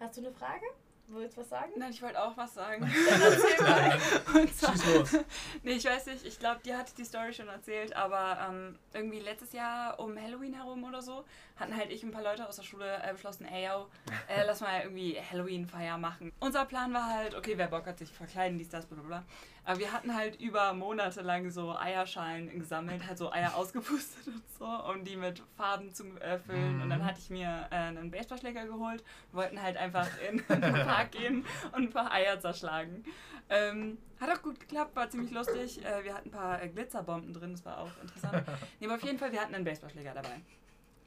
Hast 0.00 0.16
du 0.16 0.20
eine 0.22 0.32
Frage? 0.32 0.64
Wolltest 1.08 1.36
du 1.36 1.40
was 1.42 1.48
sagen? 1.50 1.72
Nein, 1.76 1.92
ich 1.92 2.02
wollte 2.02 2.20
auch 2.20 2.36
was 2.36 2.54
sagen. 2.54 2.82
Erzähl 3.10 3.62
mal. 3.62 3.98
Und 4.34 4.56
zwar, 4.56 4.72
Schieß 4.72 4.94
los. 4.94 5.16
nee, 5.62 5.72
ich 5.72 5.84
weiß 5.84 6.06
nicht, 6.06 6.26
ich 6.26 6.38
glaube, 6.38 6.60
dir 6.64 6.76
hat 6.76 6.98
die 6.98 7.04
Story 7.04 7.32
schon 7.32 7.46
erzählt, 7.46 7.94
aber 7.94 8.38
ähm, 8.48 8.78
irgendwie 8.92 9.20
letztes 9.20 9.52
Jahr 9.52 10.00
um 10.00 10.20
Halloween 10.20 10.54
herum 10.54 10.82
oder 10.82 11.00
so, 11.02 11.24
hatten 11.56 11.76
halt 11.76 11.92
ich 11.92 12.02
und 12.02 12.10
ein 12.10 12.12
paar 12.12 12.24
Leute 12.24 12.48
aus 12.48 12.56
der 12.56 12.64
Schule 12.64 13.00
äh, 13.04 13.12
beschlossen, 13.12 13.46
ey, 13.46 13.66
yo, 13.66 13.86
äh, 14.28 14.44
lass 14.44 14.60
mal 14.60 14.80
irgendwie 14.82 15.16
Halloween-Feier 15.20 15.96
machen. 15.96 16.32
Unser 16.40 16.64
Plan 16.64 16.92
war 16.92 17.08
halt, 17.08 17.36
okay, 17.36 17.56
wer 17.56 17.68
Bock 17.68 17.86
hat, 17.86 17.98
sich 17.98 18.10
verkleiden, 18.10 18.58
dies, 18.58 18.68
das, 18.68 18.86
bla 18.86 18.96
bla 18.96 19.06
bla. 19.06 19.24
Aber 19.66 19.80
wir 19.80 19.92
hatten 19.92 20.14
halt 20.14 20.40
über 20.40 20.72
Monate 20.74 21.22
lang 21.22 21.50
so 21.50 21.76
Eierschalen 21.76 22.56
gesammelt, 22.56 23.04
halt 23.04 23.18
so 23.18 23.32
Eier 23.32 23.56
ausgepustet 23.56 24.26
und 24.28 24.42
so, 24.56 24.64
um 24.64 25.04
die 25.04 25.16
mit 25.16 25.42
Farben 25.56 25.92
zu 25.92 26.04
äh, 26.20 26.38
füllen. 26.38 26.80
Und 26.80 26.88
dann 26.88 27.04
hatte 27.04 27.18
ich 27.18 27.30
mir 27.30 27.66
äh, 27.72 27.74
einen 27.74 28.12
Baseballschläger 28.12 28.64
geholt. 28.66 29.02
Wir 29.32 29.42
wollten 29.42 29.60
halt 29.60 29.76
einfach 29.76 30.08
in 30.30 30.36
den 30.48 30.72
Park 30.72 31.10
gehen 31.10 31.44
und 31.72 31.82
ein 31.82 31.90
paar 31.90 32.12
Eier 32.12 32.38
zerschlagen. 32.38 33.04
Ähm, 33.48 33.98
hat 34.20 34.30
auch 34.30 34.42
gut 34.42 34.60
geklappt, 34.60 34.94
war 34.94 35.10
ziemlich 35.10 35.32
lustig. 35.32 35.84
Äh, 35.84 36.04
wir 36.04 36.14
hatten 36.14 36.28
ein 36.28 36.32
paar 36.32 36.62
äh, 36.62 36.68
Glitzerbomben 36.68 37.34
drin, 37.34 37.52
das 37.52 37.64
war 37.64 37.78
auch 37.78 37.90
interessant. 38.00 38.44
Nee, 38.80 38.86
aber 38.86 38.94
auf 38.94 39.02
jeden 39.02 39.18
Fall, 39.18 39.32
wir 39.32 39.40
hatten 39.40 39.54
einen 39.54 39.64
Baseballschläger 39.64 40.14
dabei. 40.14 40.40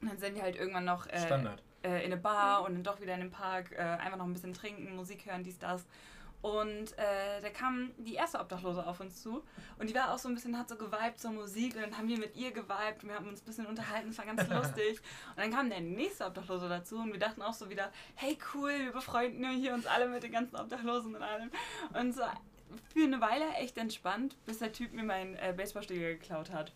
Und 0.02 0.10
dann 0.10 0.18
sind 0.18 0.34
wir 0.34 0.42
halt 0.42 0.56
irgendwann 0.56 0.84
noch 0.84 1.06
äh, 1.06 1.28
äh, 1.82 2.04
in 2.04 2.12
eine 2.12 2.16
Bar 2.18 2.64
und 2.64 2.74
dann 2.74 2.82
doch 2.82 3.00
wieder 3.00 3.14
in 3.14 3.20
den 3.20 3.30
Park, 3.30 3.78
einfach 3.78 4.18
noch 4.18 4.24
ein 4.26 4.32
bisschen 4.32 4.52
trinken, 4.52 4.96
Musik 4.96 5.24
hören, 5.24 5.42
dies, 5.42 5.58
das. 5.58 5.86
Und 6.42 6.96
äh, 6.96 7.40
da 7.42 7.50
kam 7.50 7.90
die 7.98 8.14
erste 8.14 8.40
Obdachlose 8.40 8.86
auf 8.86 8.98
uns 9.00 9.22
zu 9.22 9.44
und 9.78 9.90
die 9.90 9.94
war 9.94 10.14
auch 10.14 10.18
so 10.18 10.28
ein 10.28 10.34
bisschen, 10.34 10.58
hat 10.58 10.70
so 10.70 10.76
geweibt 10.76 11.20
zur 11.20 11.32
Musik 11.32 11.74
und 11.76 11.82
dann 11.82 11.98
haben 11.98 12.08
wir 12.08 12.18
mit 12.18 12.34
ihr 12.34 12.50
geweibt 12.50 13.02
und 13.02 13.10
wir 13.10 13.16
haben 13.16 13.28
uns 13.28 13.42
ein 13.42 13.44
bisschen 13.44 13.66
unterhalten, 13.66 14.08
es 14.08 14.16
war 14.18 14.24
ganz 14.24 14.48
lustig. 14.48 15.00
Und 15.30 15.38
dann 15.38 15.50
kam 15.52 15.68
der 15.68 15.80
nächste 15.80 16.24
Obdachlose 16.24 16.68
dazu 16.68 16.96
und 16.96 17.12
wir 17.12 17.20
dachten 17.20 17.42
auch 17.42 17.52
so 17.52 17.68
wieder, 17.68 17.92
hey 18.14 18.38
cool, 18.54 18.70
wir 18.70 18.92
befreunden 18.92 19.44
hier 19.50 19.74
uns 19.74 19.86
alle 19.86 20.08
mit 20.08 20.22
den 20.22 20.32
ganzen 20.32 20.56
Obdachlosen 20.56 21.14
und 21.14 21.22
allem. 21.22 21.50
Und 21.92 22.14
so 22.14 22.22
für 22.94 23.04
eine 23.04 23.20
Weile 23.20 23.46
echt 23.54 23.76
entspannt, 23.78 24.36
bis 24.46 24.60
der 24.60 24.72
Typ 24.72 24.92
mir 24.92 25.02
meinen 25.02 25.34
äh, 25.36 25.52
Baseballschläger 25.56 26.14
geklaut 26.14 26.50
hat. 26.52 26.72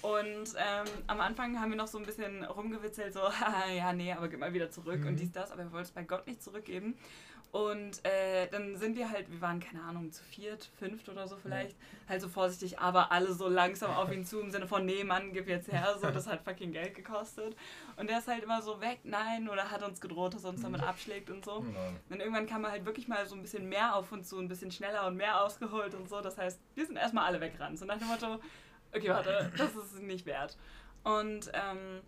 Und 0.00 0.54
ähm, 0.56 0.86
am 1.06 1.20
Anfang 1.20 1.60
haben 1.60 1.68
wir 1.70 1.76
noch 1.76 1.86
so 1.86 1.98
ein 1.98 2.06
bisschen 2.06 2.42
rumgewitzelt, 2.44 3.12
so, 3.12 3.20
haha, 3.20 3.70
ja, 3.70 3.92
nee, 3.92 4.10
aber 4.12 4.28
gib 4.28 4.40
mal 4.40 4.54
wieder 4.54 4.70
zurück 4.70 5.00
Mhm. 5.00 5.08
und 5.08 5.16
dies, 5.16 5.30
das, 5.32 5.50
aber 5.52 5.62
er 5.62 5.72
wollte 5.72 5.84
es 5.84 5.90
bei 5.90 6.02
Gott 6.02 6.26
nicht 6.26 6.42
zurückgeben. 6.42 6.96
Und 7.54 8.04
äh, 8.04 8.48
dann 8.48 8.76
sind 8.78 8.96
wir 8.96 9.12
halt, 9.12 9.30
wir 9.30 9.40
waren, 9.40 9.60
keine 9.60 9.80
Ahnung, 9.84 10.10
zu 10.10 10.24
viert, 10.24 10.68
fünft 10.76 11.08
oder 11.08 11.28
so 11.28 11.36
vielleicht, 11.36 11.76
halt 12.08 12.20
so 12.20 12.28
vorsichtig, 12.28 12.80
aber 12.80 13.12
alle 13.12 13.32
so 13.32 13.48
langsam 13.48 13.92
auf 13.92 14.10
ihn 14.10 14.26
zu, 14.26 14.40
im 14.40 14.50
Sinne 14.50 14.66
von, 14.66 14.84
nee, 14.84 15.04
Mann, 15.04 15.32
gib 15.32 15.46
jetzt 15.46 15.70
her, 15.70 15.96
so, 16.02 16.10
das 16.10 16.26
hat 16.26 16.42
fucking 16.42 16.72
Geld 16.72 16.96
gekostet. 16.96 17.54
Und 17.96 18.10
der 18.10 18.18
ist 18.18 18.26
halt 18.26 18.42
immer 18.42 18.60
so 18.60 18.80
weg, 18.80 18.98
nein, 19.04 19.48
oder 19.48 19.70
hat 19.70 19.84
uns 19.84 20.00
gedroht, 20.00 20.34
dass 20.34 20.42
er 20.42 20.50
uns 20.50 20.62
damit 20.62 20.82
abschlägt 20.82 21.30
und 21.30 21.44
so. 21.44 21.64
Ja. 21.72 21.92
Und 22.10 22.18
irgendwann 22.18 22.48
kam 22.48 22.64
er 22.64 22.72
halt 22.72 22.86
wirklich 22.86 23.06
mal 23.06 23.24
so 23.24 23.36
ein 23.36 23.42
bisschen 23.42 23.68
mehr 23.68 23.94
auf 23.94 24.10
uns 24.10 24.28
zu, 24.28 24.40
ein 24.40 24.48
bisschen 24.48 24.72
schneller 24.72 25.06
und 25.06 25.16
mehr 25.16 25.40
ausgeholt 25.40 25.94
und 25.94 26.08
so. 26.08 26.20
Das 26.20 26.36
heißt, 26.36 26.58
wir 26.74 26.86
sind 26.86 26.96
erstmal 26.96 27.26
alle 27.26 27.40
weggerannt. 27.40 27.78
So 27.78 27.84
nach 27.84 27.98
dem 27.98 28.08
Motto, 28.08 28.40
okay, 28.92 29.10
warte, 29.10 29.52
das 29.56 29.76
ist 29.76 30.02
nicht 30.02 30.26
wert. 30.26 30.56
Und 31.04 31.52
ähm, 31.54 32.00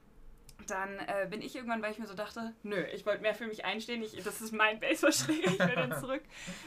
dann 0.67 0.99
äh, 0.99 1.27
bin 1.31 1.43
ich 1.43 1.55
irgendwann, 1.55 1.83
weil 1.83 1.93
ich 1.93 1.99
mir 1.99 2.07
so 2.07 2.15
dachte, 2.15 2.53
nö, 2.63 2.83
ich 2.93 3.07
wollte 3.07 3.23
mehr 3.23 3.35
für 3.35 3.47
mich 3.47 3.65
einstehen, 3.65 4.03
ich, 4.03 4.13
das 4.23 4.41
ist 4.41 4.53
mein 4.53 4.81
Baseballschläger, 4.81 5.51
ich 5.51 5.59
will 5.59 5.77
den 5.77 5.95
zurück. 6.01 6.23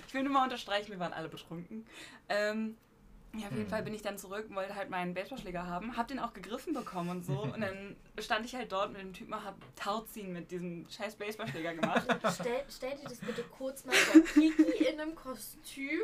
Ich 0.08 0.14
will 0.14 0.24
nur 0.24 0.32
mal 0.32 0.44
unterstreichen, 0.44 0.92
wir 0.92 1.00
waren 1.00 1.14
alle 1.14 1.30
betrunken. 1.30 1.86
Ähm, 2.30 2.78
Ja, 3.34 3.45
auf 3.45 3.51
jeden 3.51 3.63
Hm. 3.65 3.69
Fall 3.69 3.84
bin 3.84 3.93
ich 3.93 4.01
dann 4.01 4.17
zurück 4.17 4.47
und 4.49 4.55
wollte 4.55 4.73
halt 4.75 4.89
meinen 4.89 5.13
Baseballschläger 5.13 5.65
haben. 5.67 5.95
Hab 5.95 6.07
den 6.07 6.17
auch 6.19 6.34
gegriffen 6.34 6.73
bekommen 6.73 7.09
und 7.09 7.25
so. 7.25 7.34
Und 7.53 7.61
dann 7.61 7.95
stand 8.19 8.45
ich 8.45 8.55
halt 8.55 8.71
dort 8.71 8.91
mit 8.91 9.01
dem 9.01 9.13
Typen 9.13 9.34
und 9.34 9.45
hab 9.45 9.55
Tauziehen 9.75 10.34
mit 10.34 10.49
diesem 10.51 10.86
scheiß 10.89 11.15
Baseballschläger 11.15 11.75
gemacht. 11.75 12.05
Stell, 12.34 12.63
stell 12.69 12.95
dir 12.97 13.03
das 13.07 13.19
bitte 13.19 13.43
kurz 13.43 13.86
mal 13.86 13.93
vor. 13.95 14.21
Kiki 14.34 14.63
in 14.86 14.99
einem 14.99 15.15
Kostüm, 15.15 15.99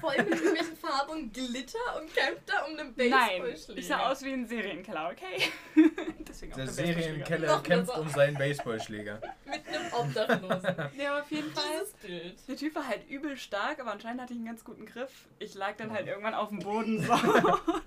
voll 0.00 0.16
mit 0.18 0.28
irgendwelchen 0.30 0.76
Farben 0.76 1.12
und 1.12 1.32
Glitter 1.34 1.78
und 2.00 2.14
kämpft 2.14 2.42
da 2.48 2.64
um 2.64 2.78
einen 2.78 2.94
Nein, 2.96 3.10
Baseballschläger. 3.10 3.78
ich 3.80 3.86
sah 3.88 4.10
aus 4.10 4.22
wie 4.22 4.32
ein 4.32 4.46
Serienkiller, 4.46 5.10
okay? 5.12 5.50
Deswegen 6.28 6.52
auch 6.52 6.56
Der. 6.56 6.68
Serienkeller 6.68 7.60
kämpft 7.62 7.96
um 7.96 8.08
seinen 8.10 8.36
Baseballschläger. 8.36 9.20
Mit 9.46 9.57
Obdachlosen. 10.00 10.74
Ja, 10.96 11.10
aber 11.12 11.22
auf 11.22 11.30
jeden 11.30 11.50
Fall. 11.52 11.64
Dieses 11.80 11.92
Bild. 11.94 12.48
Der 12.48 12.56
Typ 12.56 12.74
war 12.74 12.86
halt 12.86 13.08
übel 13.08 13.36
stark, 13.36 13.80
aber 13.80 13.92
anscheinend 13.92 14.22
hatte 14.22 14.32
ich 14.32 14.38
einen 14.38 14.46
ganz 14.46 14.64
guten 14.64 14.86
Griff. 14.86 15.28
Ich 15.38 15.54
lag 15.54 15.76
dann 15.76 15.92
halt 15.92 16.06
irgendwann 16.06 16.34
auf 16.34 16.48
dem 16.48 16.60
Boden 16.60 17.02
so. 17.02 17.12
Und 17.12 17.82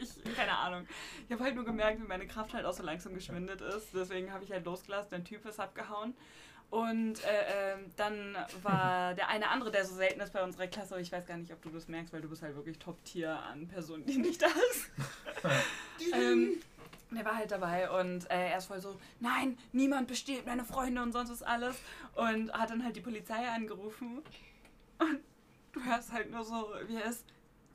ich, 0.00 0.34
keine 0.36 0.56
Ahnung. 0.56 0.86
Ich 1.26 1.32
habe 1.32 1.44
halt 1.44 1.54
nur 1.54 1.64
gemerkt, 1.64 2.00
wie 2.00 2.06
meine 2.06 2.26
Kraft 2.26 2.54
halt 2.54 2.64
auch 2.64 2.72
so 2.72 2.82
langsam 2.82 3.14
geschwindet 3.14 3.60
ist. 3.60 3.88
Deswegen 3.94 4.32
habe 4.32 4.44
ich 4.44 4.50
halt 4.52 4.64
losgelassen, 4.64 5.10
der 5.10 5.24
Typ 5.24 5.44
ist 5.46 5.60
abgehauen. 5.60 6.14
Und 6.70 7.24
äh, 7.24 7.72
ähm, 7.74 7.86
dann 7.96 8.36
war 8.62 9.14
der 9.16 9.28
eine 9.28 9.48
andere, 9.48 9.70
der 9.70 9.84
so 9.86 9.94
selten 9.94 10.20
ist 10.20 10.32
bei 10.32 10.42
unserer 10.42 10.66
Klasse, 10.66 11.00
ich 11.00 11.10
weiß 11.10 11.26
gar 11.26 11.36
nicht, 11.38 11.52
ob 11.52 11.62
du 11.62 11.70
das 11.70 11.88
merkst, 11.88 12.12
weil 12.12 12.20
du 12.20 12.28
bist 12.28 12.42
halt 12.42 12.56
wirklich 12.56 12.78
Top-Tier 12.78 13.30
an 13.30 13.68
Personen, 13.68 14.04
die 14.04 14.18
nicht 14.18 14.42
da 14.42 14.46
ist. 14.46 14.90
ähm, 16.12 16.60
der 17.10 17.24
war 17.24 17.36
halt 17.36 17.50
dabei 17.50 17.90
und 17.90 18.30
äh, 18.30 18.50
er 18.50 18.58
ist 18.58 18.66
voll 18.66 18.80
so, 18.80 18.98
nein, 19.20 19.58
niemand 19.72 20.08
besteht, 20.08 20.46
meine 20.46 20.64
Freunde 20.64 21.02
und 21.02 21.12
sonst 21.12 21.30
was 21.30 21.42
alles. 21.42 21.76
Und 22.14 22.52
hat 22.52 22.70
dann 22.70 22.84
halt 22.84 22.96
die 22.96 23.00
Polizei 23.00 23.48
angerufen. 23.48 24.22
Und 24.98 25.20
du 25.72 25.84
hörst 25.84 26.12
halt 26.12 26.30
nur 26.30 26.44
so, 26.44 26.70
wie 26.86 26.96
er 26.96 27.04
ist, 27.06 27.24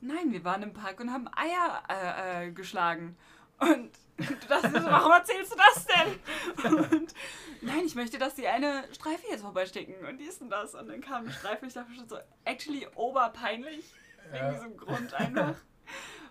nein, 0.00 0.30
wir 0.32 0.44
waren 0.44 0.62
im 0.62 0.72
Park 0.74 1.00
und 1.00 1.10
haben 1.12 1.28
Eier 1.34 1.82
äh, 1.88 2.46
äh, 2.48 2.50
geschlagen. 2.52 3.16
Und 3.58 3.90
du 4.18 4.34
dachtest 4.48 4.74
so, 4.74 4.84
warum 4.84 5.12
erzählst 5.12 5.52
du 5.52 5.56
das 5.56 5.86
denn? 5.86 6.74
Und 6.98 7.14
nein, 7.62 7.82
ich 7.86 7.94
möchte, 7.94 8.18
dass 8.18 8.34
die 8.34 8.46
eine 8.48 8.84
Streife 8.92 9.24
jetzt 9.30 9.42
vorbeisticken 9.42 9.94
und 10.06 10.18
dies 10.18 10.38
und 10.40 10.50
das. 10.50 10.74
Und 10.74 10.88
dann 10.88 11.00
kam 11.00 11.22
eine 11.24 11.32
Streife, 11.32 11.66
ich 11.66 11.72
dachte 11.72 11.94
schon 11.94 12.08
so, 12.08 12.18
actually 12.44 12.86
oberpeinlich. 12.94 13.84
Wegen 14.30 14.36
Ja. 14.44 14.52
diesem 14.52 14.76
Grund 14.76 15.14
einfach. 15.14 15.56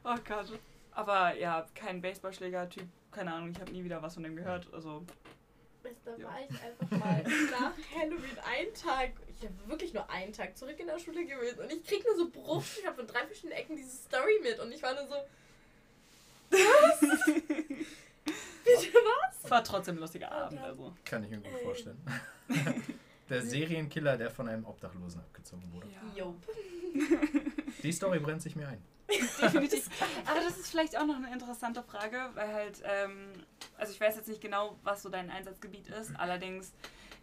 Oh 0.04 0.16
Gott. 0.28 0.60
Aber 0.96 1.36
ja, 1.36 1.66
kein 1.76 2.02
Baseballschläger-Typ, 2.02 2.86
keine 3.12 3.34
Ahnung, 3.34 3.52
ich 3.52 3.60
habe 3.60 3.72
nie 3.72 3.84
wieder 3.84 4.02
was 4.02 4.14
von 4.14 4.24
dem 4.24 4.36
gehört. 4.36 4.72
Also, 4.74 5.04
Da 6.06 6.16
Ja. 6.18 6.26
war 6.28 6.38
ich 6.42 6.62
einfach 6.62 6.92
mal 6.98 7.24
nach 7.52 7.74
Halloween 7.96 8.38
einen 8.46 8.74
Tag, 8.74 9.12
ich 9.28 9.44
habe 9.44 9.54
wirklich 9.68 9.94
nur 9.94 10.10
einen 10.10 10.32
Tag 10.32 10.58
zurück 10.58 10.80
in 10.80 10.88
der 10.88 10.98
Schule 11.00 11.26
gewesen 11.26 11.60
und 11.60 11.72
ich 11.72 11.84
krieg 11.86 12.04
nur 12.06 12.16
so 12.16 12.30
Bruchstücke 12.30 12.94
von 12.94 13.06
drei 13.08 13.26
verschiedenen 13.26 13.58
Ecken 13.58 13.76
diese 13.76 13.92
Story 13.98 14.40
mit 14.42 14.60
und 14.60 14.72
ich 14.72 14.82
war 14.82 14.94
nur 14.94 15.08
so, 15.08 15.16
bitte 18.64 18.94
was? 18.94 19.44
es 19.44 19.52
war 19.52 19.64
trotzdem 19.64 19.96
ein 19.96 20.00
lustiger 20.00 20.32
Abend. 20.32 20.60
Also. 20.62 20.94
Kann 21.06 21.24
ich 21.24 21.30
mir 21.32 21.40
gut 21.40 21.60
vorstellen. 21.64 21.98
Der 23.30 23.42
Serienkiller, 23.42 24.18
der 24.18 24.30
von 24.30 24.48
einem 24.48 24.66
Obdachlosen 24.66 25.22
abgezogen 25.22 25.64
wurde. 25.74 25.88
Ja. 25.88 26.24
Jo. 26.24 26.36
Die 27.84 27.92
Story 27.92 28.20
brennt 28.20 28.42
sich 28.42 28.56
mir 28.56 28.68
ein. 28.68 28.84
Definitiv. 29.42 29.90
Aber 30.26 30.40
das 30.40 30.58
ist 30.58 30.70
vielleicht 30.70 30.98
auch 30.98 31.06
noch 31.06 31.16
eine 31.16 31.32
interessante 31.32 31.84
Frage, 31.84 32.30
weil 32.34 32.54
halt, 32.54 32.82
ähm, 32.86 33.34
also 33.78 33.92
ich 33.92 34.00
weiß 34.00 34.16
jetzt 34.16 34.28
nicht 34.28 34.42
genau, 34.42 34.78
was 34.84 35.04
so 35.04 35.10
dein 35.10 35.30
Einsatzgebiet 35.30 35.88
ist, 35.88 36.16
allerdings, 36.18 36.74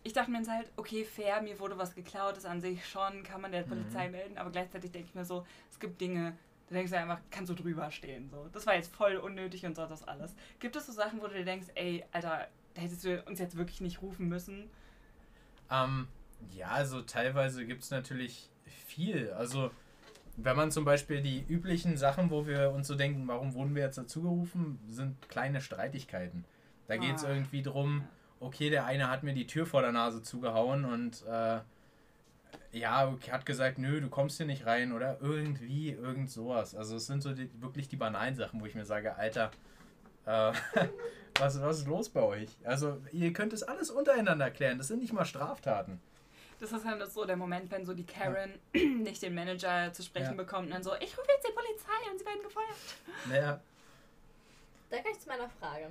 ich 0.02 0.12
dachte 0.12 0.30
mir 0.30 0.38
jetzt 0.38 0.50
halt, 0.50 0.70
okay, 0.76 1.04
fair, 1.04 1.42
mir 1.42 1.58
wurde 1.58 1.78
was 1.78 1.94
geklaut, 1.94 2.36
ist 2.36 2.46
an 2.46 2.60
sich 2.60 2.86
schon, 2.88 3.22
kann 3.22 3.40
man 3.40 3.52
der 3.52 3.62
Polizei 3.62 4.08
melden, 4.08 4.38
aber 4.38 4.50
gleichzeitig 4.50 4.92
denke 4.92 5.08
ich 5.08 5.14
mir 5.14 5.24
so, 5.24 5.46
es 5.70 5.78
gibt 5.78 6.00
Dinge, 6.00 6.36
da 6.68 6.76
denkst 6.76 6.92
du 6.92 6.98
einfach, 6.98 7.20
kannst 7.30 7.50
du 7.50 7.54
drüber 7.54 7.90
stehen, 7.90 8.30
so. 8.30 8.48
Das 8.52 8.66
war 8.66 8.74
jetzt 8.74 8.94
voll 8.94 9.16
unnötig 9.16 9.66
und 9.66 9.74
so 9.74 9.86
das 9.86 10.06
alles. 10.06 10.34
Gibt 10.60 10.76
es 10.76 10.86
so 10.86 10.92
Sachen, 10.92 11.20
wo 11.20 11.26
du 11.26 11.34
dir 11.34 11.44
denkst, 11.44 11.66
ey, 11.74 12.04
Alter, 12.12 12.48
da 12.74 12.80
hättest 12.80 13.04
du 13.04 13.20
uns 13.22 13.38
jetzt 13.40 13.56
wirklich 13.56 13.80
nicht 13.80 14.02
rufen 14.02 14.28
müssen? 14.28 14.70
Ähm, 15.70 16.08
ja, 16.52 16.68
also 16.68 17.02
teilweise 17.02 17.66
gibt 17.66 17.82
es 17.82 17.90
natürlich 17.90 18.50
viel. 18.64 19.32
Also, 19.32 19.70
wenn 20.36 20.56
man 20.56 20.70
zum 20.70 20.84
Beispiel 20.84 21.20
die 21.20 21.44
üblichen 21.48 21.96
Sachen, 21.96 22.30
wo 22.30 22.46
wir 22.46 22.70
uns 22.70 22.86
so 22.88 22.94
denken, 22.94 23.28
warum 23.28 23.54
wurden 23.54 23.74
wir 23.74 23.82
jetzt 23.82 23.98
dazu 23.98 24.22
gerufen, 24.22 24.78
sind 24.88 25.28
kleine 25.28 25.60
Streitigkeiten. 25.60 26.44
Da 26.88 26.96
geht 26.96 27.16
es 27.16 27.24
Ah. 27.24 27.30
irgendwie 27.30 27.62
drum, 27.62 28.04
okay, 28.40 28.70
der 28.70 28.86
eine 28.86 29.10
hat 29.10 29.22
mir 29.22 29.34
die 29.34 29.46
Tür 29.46 29.66
vor 29.66 29.82
der 29.82 29.92
Nase 29.92 30.22
zugehauen 30.22 30.84
und 30.84 31.24
äh, 31.28 31.58
ja, 32.72 33.14
hat 33.30 33.46
gesagt, 33.46 33.78
nö, 33.78 34.00
du 34.00 34.08
kommst 34.08 34.36
hier 34.36 34.46
nicht 34.46 34.64
rein 34.66 34.92
oder 34.92 35.18
irgendwie, 35.20 35.90
irgend 35.90 36.30
sowas. 36.30 36.74
Also 36.74 36.96
es 36.96 37.06
sind 37.06 37.22
so 37.22 37.32
die, 37.34 37.50
wirklich 37.60 37.88
die 37.88 37.96
banalen 37.96 38.34
Sachen, 38.36 38.60
wo 38.60 38.66
ich 38.66 38.74
mir 38.74 38.84
sage, 38.84 39.16
Alter, 39.16 39.50
äh, 40.26 40.52
was, 41.38 41.60
was 41.60 41.78
ist 41.80 41.86
los 41.88 42.08
bei 42.08 42.22
euch? 42.22 42.48
Also 42.64 42.98
ihr 43.12 43.32
könnt 43.32 43.52
es 43.52 43.62
alles 43.62 43.90
untereinander 43.90 44.50
klären, 44.50 44.78
das 44.78 44.88
sind 44.88 45.00
nicht 45.00 45.12
mal 45.12 45.24
Straftaten. 45.24 46.00
Das 46.60 46.72
ist 46.72 46.84
halt 46.84 47.10
so 47.10 47.24
der 47.24 47.36
Moment, 47.36 47.70
wenn 47.70 47.84
so 47.86 47.94
die 47.94 48.04
Karen 48.04 48.58
nicht 48.74 49.22
den 49.22 49.34
Manager 49.34 49.92
zu 49.92 50.02
sprechen 50.02 50.32
Ja. 50.32 50.42
bekommt 50.42 50.66
und 50.66 50.74
dann 50.74 50.82
so, 50.82 50.94
ich 50.96 51.16
rufe 51.16 51.28
jetzt 51.34 51.46
die 51.48 51.52
Polizei 51.52 52.10
und 52.10 52.18
sie 52.18 52.26
werden 52.26 52.42
gefeuert. 52.42 52.76
Naja, 53.28 53.60
Da 54.90 54.96
kann 54.98 55.12
ich 55.12 55.20
zu 55.20 55.28
meiner 55.28 55.48
Frage. 55.48 55.90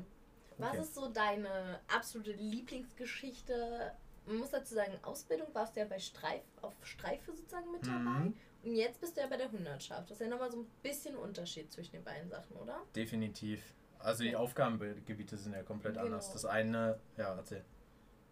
Was 0.58 0.74
Okay. 0.74 0.82
ist 0.82 0.96
so 0.96 1.08
deine 1.10 1.80
absolute 1.88 2.34
Lieblingsgeschichte? 2.34 3.94
Man 4.26 4.38
muss 4.38 4.52
dazu 4.52 4.76
sagen, 4.76 4.94
Ausbildung 5.04 5.48
warst 5.54 5.76
du 5.76 5.80
ja 5.80 5.86
bei 5.88 5.98
Streif, 6.00 6.44
auf 6.62 6.74
Streife 6.84 7.32
sozusagen 7.34 7.72
mit 7.72 7.88
dabei. 7.88 7.98
Mhm. 8.20 8.34
Und 8.64 8.76
jetzt 8.76 9.00
bist 9.00 9.16
du 9.18 9.22
ja 9.22 9.28
bei 9.28 9.38
der 9.38 9.52
Hundertschaft. 9.52 10.12
Das 10.12 10.20
ist 10.20 10.26
ja 10.26 10.28
nochmal 10.30 10.52
so 10.52 10.60
ein 10.60 10.68
bisschen 10.84 11.16
Unterschied 11.16 11.72
zwischen 11.72 11.94
den 11.94 12.04
beiden 12.04 12.30
Sachen, 12.30 12.56
oder? 12.58 12.82
definitiv. 12.96 13.64
Also 14.00 14.24
die 14.24 14.36
Aufgabengebiete 14.36 15.36
sind 15.38 15.54
ja 15.54 15.64
komplett 15.64 15.94
Genau. 15.96 16.06
anders. 16.06 16.32
Das 16.32 16.46
eine, 16.46 17.00
ja, 17.18 17.34
erzähl. 17.36 17.64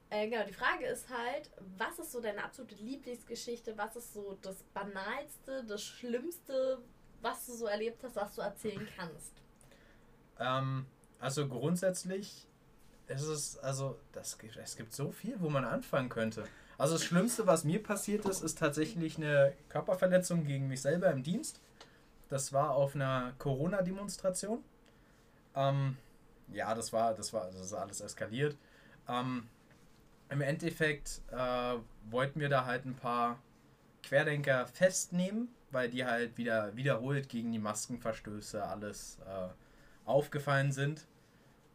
Äh, 0.09 0.29
genau, 0.29 0.45
die 0.45 0.53
Frage 0.53 0.85
ist 0.85 1.09
halt, 1.09 1.49
was 1.77 1.99
ist 1.99 2.11
so 2.11 2.21
deine 2.21 2.43
absolute 2.43 2.75
Lieblingsgeschichte? 2.75 3.77
Was 3.77 3.95
ist 3.97 4.13
so 4.13 4.37
das 4.41 4.63
Banalste, 4.73 5.65
das 5.65 5.83
Schlimmste, 5.83 6.79
was 7.21 7.45
du 7.45 7.53
so 7.53 7.65
erlebt 7.65 8.03
hast, 8.03 8.15
was 8.15 8.35
du 8.35 8.41
erzählen 8.41 8.87
kannst? 8.95 9.33
Ähm, 10.39 10.85
also 11.19 11.47
grundsätzlich 11.47 12.47
ist 13.07 13.23
es, 13.23 13.57
also 13.59 13.97
das, 14.13 14.37
es 14.61 14.75
gibt 14.77 14.93
so 14.93 15.11
viel, 15.11 15.39
wo 15.41 15.49
man 15.49 15.65
anfangen 15.65 16.09
könnte. 16.09 16.45
Also 16.77 16.93
das 16.93 17.03
Schlimmste, 17.03 17.47
was 17.47 17.63
mir 17.63 17.81
passiert 17.81 18.25
ist, 18.25 18.43
ist 18.43 18.59
tatsächlich 18.59 19.17
eine 19.17 19.53
Körperverletzung 19.69 20.45
gegen 20.45 20.67
mich 20.67 20.81
selber 20.81 21.11
im 21.11 21.23
Dienst. 21.23 21.59
Das 22.29 22.53
war 22.53 22.75
auf 22.75 22.95
einer 22.95 23.33
Corona-Demonstration. 23.39 24.63
Ähm, 25.55 25.97
ja, 26.49 26.75
das 26.75 26.93
war, 26.93 27.13
das 27.13 27.33
war, 27.33 27.45
das 27.47 27.59
ist 27.59 27.73
alles 27.73 28.01
eskaliert. 28.01 28.55
Ähm, 29.07 29.49
Im 30.29 30.41
Endeffekt 30.41 31.21
äh, 31.31 31.75
wollten 32.09 32.39
wir 32.39 32.49
da 32.49 32.65
halt 32.65 32.85
ein 32.85 32.95
paar 32.95 33.39
Querdenker 34.03 34.67
festnehmen, 34.67 35.49
weil 35.71 35.89
die 35.89 36.05
halt 36.05 36.37
wieder 36.37 36.75
wiederholt 36.75 37.29
gegen 37.29 37.51
die 37.51 37.59
Maskenverstöße 37.59 38.63
alles 38.63 39.19
äh, 39.25 39.47
aufgefallen 40.05 40.71
sind. 40.71 41.07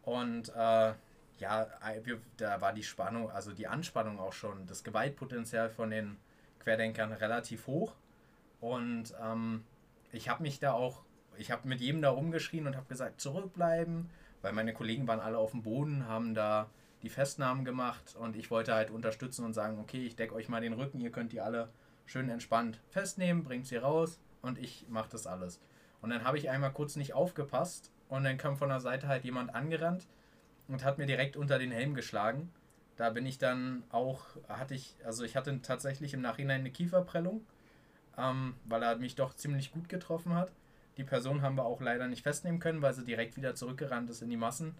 Und 0.03 0.49
äh, 0.49 0.93
ja, 1.39 1.67
wir, 2.03 2.21
da 2.37 2.61
war 2.61 2.73
die 2.73 2.83
Spannung, 2.83 3.31
also 3.31 3.51
die 3.51 3.67
Anspannung 3.67 4.19
auch 4.19 4.33
schon, 4.33 4.65
das 4.67 4.83
Gewaltpotenzial 4.83 5.69
von 5.69 5.89
den 5.89 6.17
Querdenkern 6.59 7.11
relativ 7.11 7.67
hoch. 7.67 7.93
Und 8.61 9.13
ähm, 9.21 9.63
ich 10.11 10.29
habe 10.29 10.43
mich 10.43 10.59
da 10.59 10.73
auch, 10.73 11.01
ich 11.37 11.51
habe 11.51 11.67
mit 11.67 11.81
jedem 11.81 12.01
da 12.01 12.11
rumgeschrien 12.11 12.67
und 12.67 12.75
habe 12.75 12.87
gesagt, 12.87 13.19
zurückbleiben, 13.19 14.09
weil 14.41 14.53
meine 14.53 14.73
Kollegen 14.73 15.07
waren 15.07 15.19
alle 15.19 15.37
auf 15.37 15.51
dem 15.51 15.63
Boden, 15.63 16.07
haben 16.07 16.33
da 16.33 16.69
die 17.03 17.09
Festnahmen 17.09 17.65
gemacht 17.65 18.15
und 18.15 18.35
ich 18.35 18.49
wollte 18.49 18.73
halt 18.73 18.89
unterstützen 18.89 19.45
und 19.45 19.53
sagen, 19.53 19.77
okay, 19.79 20.05
ich 20.05 20.15
decke 20.15 20.33
euch 20.33 20.47
mal 20.47 20.61
den 20.61 20.73
Rücken, 20.73 21.01
ihr 21.01 21.11
könnt 21.11 21.33
die 21.33 21.41
alle 21.41 21.69
schön 22.05 22.29
entspannt 22.29 22.79
festnehmen, 22.89 23.43
bringt 23.43 23.67
sie 23.67 23.75
raus 23.77 24.19
und 24.41 24.57
ich 24.57 24.85
mache 24.89 25.09
das 25.09 25.27
alles. 25.27 25.59
Und 26.01 26.09
dann 26.09 26.23
habe 26.23 26.37
ich 26.37 26.49
einmal 26.49 26.71
kurz 26.71 26.95
nicht 26.95 27.13
aufgepasst 27.13 27.91
und 28.07 28.23
dann 28.23 28.37
kam 28.37 28.57
von 28.57 28.69
der 28.69 28.79
Seite 28.79 29.07
halt 29.07 29.25
jemand 29.25 29.53
angerannt 29.53 30.07
und 30.69 30.83
hat 30.83 30.97
mir 30.97 31.05
direkt 31.05 31.35
unter 31.35 31.59
den 31.59 31.71
Helm 31.71 31.93
geschlagen. 31.93 32.51
Da 32.95 33.09
bin 33.09 33.25
ich 33.25 33.37
dann 33.37 33.83
auch, 33.89 34.21
hatte 34.47 34.73
ich, 34.73 34.95
also 35.03 35.23
ich 35.23 35.35
hatte 35.35 35.61
tatsächlich 35.61 36.13
im 36.13 36.21
Nachhinein 36.21 36.61
eine 36.61 36.71
Kieferprellung, 36.71 37.45
ähm, 38.17 38.55
weil 38.65 38.83
er 38.83 38.95
mich 38.95 39.15
doch 39.15 39.33
ziemlich 39.33 39.71
gut 39.71 39.89
getroffen 39.89 40.35
hat. 40.35 40.53
Die 40.97 41.03
Person 41.03 41.41
haben 41.41 41.57
wir 41.57 41.65
auch 41.65 41.81
leider 41.81 42.07
nicht 42.07 42.23
festnehmen 42.23 42.59
können, 42.59 42.81
weil 42.81 42.93
sie 42.93 43.03
direkt 43.03 43.35
wieder 43.35 43.55
zurückgerannt 43.55 44.09
ist 44.09 44.21
in 44.21 44.29
die 44.29 44.37
Massen. 44.37 44.75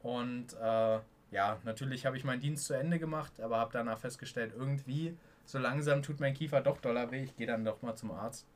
Und 0.00 0.54
äh, 0.54 1.00
ja, 1.30 1.58
natürlich 1.64 2.06
habe 2.06 2.16
ich 2.16 2.24
meinen 2.24 2.40
Dienst 2.40 2.66
zu 2.66 2.74
Ende 2.74 2.98
gemacht, 2.98 3.40
aber 3.40 3.58
habe 3.58 3.72
danach 3.72 3.98
festgestellt, 3.98 4.52
irgendwie 4.56 5.16
so 5.44 5.58
langsam 5.58 6.02
tut 6.02 6.20
mein 6.20 6.34
Kiefer 6.34 6.60
doch 6.60 6.78
doller 6.80 7.10
weh. 7.10 7.22
Ich 7.22 7.36
gehe 7.36 7.46
dann 7.46 7.64
doch 7.64 7.82
mal 7.82 7.96
zum 7.96 8.10
Arzt. 8.10 8.46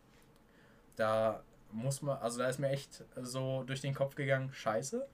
Da 0.97 1.43
muss 1.70 2.03
man, 2.03 2.18
also 2.18 2.39
da 2.39 2.49
ist 2.49 2.59
mir 2.59 2.68
echt 2.68 3.05
so 3.16 3.62
durch 3.64 3.81
den 3.81 3.95
Kopf 3.95 4.14
gegangen, 4.14 4.53
scheiße. 4.53 5.07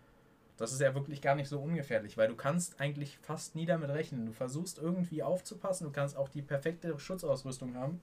Das 0.56 0.72
ist 0.72 0.80
ja 0.80 0.94
wirklich 0.94 1.22
gar 1.22 1.36
nicht 1.36 1.48
so 1.48 1.60
ungefährlich, 1.60 2.16
weil 2.16 2.26
du 2.26 2.34
kannst 2.34 2.80
eigentlich 2.80 3.18
fast 3.18 3.54
nie 3.54 3.66
damit 3.66 3.90
rechnen. 3.90 4.26
Du 4.26 4.32
versuchst 4.32 4.78
irgendwie 4.78 5.22
aufzupassen, 5.22 5.84
du 5.84 5.92
kannst 5.92 6.16
auch 6.16 6.28
die 6.28 6.42
perfekte 6.42 6.98
Schutzausrüstung 6.98 7.76
haben. 7.76 8.00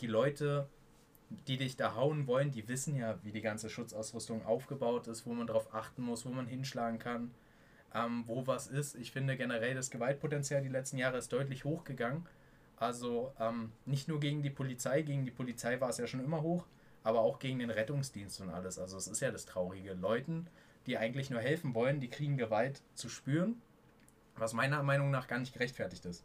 Die 0.00 0.06
Leute 0.06 0.68
die 1.46 1.56
dich 1.56 1.76
da 1.76 1.94
hauen 1.94 2.26
wollen, 2.26 2.50
die 2.50 2.68
wissen 2.68 2.96
ja, 2.96 3.18
wie 3.22 3.32
die 3.32 3.40
ganze 3.40 3.68
Schutzausrüstung 3.68 4.44
aufgebaut 4.46 5.06
ist, 5.08 5.26
wo 5.26 5.34
man 5.34 5.46
darauf 5.46 5.74
achten 5.74 6.02
muss, 6.02 6.24
wo 6.24 6.30
man 6.30 6.46
hinschlagen 6.46 6.98
kann, 6.98 7.30
ähm, 7.94 8.24
wo 8.26 8.46
was 8.46 8.66
ist. 8.66 8.96
Ich 8.96 9.12
finde 9.12 9.36
generell 9.36 9.74
das 9.74 9.90
Gewaltpotenzial 9.90 10.62
die 10.62 10.68
letzten 10.68 10.98
Jahre 10.98 11.18
ist 11.18 11.32
deutlich 11.32 11.64
hochgegangen. 11.64 12.26
Also 12.76 13.32
ähm, 13.40 13.72
nicht 13.86 14.08
nur 14.08 14.20
gegen 14.20 14.42
die 14.42 14.50
Polizei, 14.50 15.02
gegen 15.02 15.24
die 15.24 15.30
Polizei 15.30 15.80
war 15.80 15.88
es 15.88 15.98
ja 15.98 16.06
schon 16.06 16.24
immer 16.24 16.42
hoch, 16.42 16.66
aber 17.02 17.20
auch 17.20 17.38
gegen 17.38 17.58
den 17.58 17.70
Rettungsdienst 17.70 18.40
und 18.40 18.50
alles. 18.50 18.78
Also 18.78 18.96
es 18.96 19.08
ist 19.08 19.20
ja 19.20 19.30
das 19.30 19.46
Traurige. 19.46 19.94
Leuten, 19.94 20.46
die 20.86 20.96
eigentlich 20.96 21.30
nur 21.30 21.40
helfen 21.40 21.74
wollen, 21.74 22.00
die 22.00 22.08
kriegen 22.08 22.36
Gewalt 22.36 22.82
zu 22.94 23.08
spüren, 23.08 23.60
was 24.36 24.52
meiner 24.52 24.82
Meinung 24.82 25.10
nach 25.10 25.26
gar 25.26 25.38
nicht 25.38 25.52
gerechtfertigt 25.52 26.04
ist. 26.06 26.24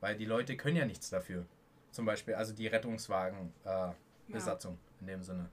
Weil 0.00 0.16
die 0.16 0.26
Leute 0.26 0.56
können 0.56 0.76
ja 0.76 0.84
nichts 0.84 1.08
dafür. 1.08 1.46
Zum 1.90 2.04
Beispiel, 2.04 2.34
also 2.34 2.52
die 2.52 2.66
Rettungswagen-Besatzung 2.66 4.74
äh, 4.74 5.00
in 5.00 5.06
dem 5.06 5.22
Sinne. 5.22 5.48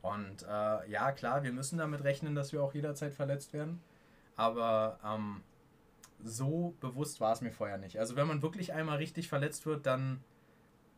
Und 0.00 0.42
äh, 0.42 0.90
ja, 0.90 1.12
klar, 1.12 1.44
wir 1.44 1.52
müssen 1.52 1.78
damit 1.78 2.02
rechnen, 2.02 2.34
dass 2.34 2.52
wir 2.52 2.62
auch 2.62 2.74
jederzeit 2.74 3.14
verletzt 3.14 3.52
werden. 3.52 3.80
Aber 4.36 4.98
ähm, 5.04 5.42
so 6.24 6.74
bewusst 6.80 7.20
war 7.20 7.32
es 7.32 7.40
mir 7.40 7.52
vorher 7.52 7.78
nicht. 7.78 7.98
Also 7.98 8.16
wenn 8.16 8.26
man 8.26 8.42
wirklich 8.42 8.72
einmal 8.72 8.98
richtig 8.98 9.28
verletzt 9.28 9.66
wird, 9.66 9.86
dann 9.86 10.22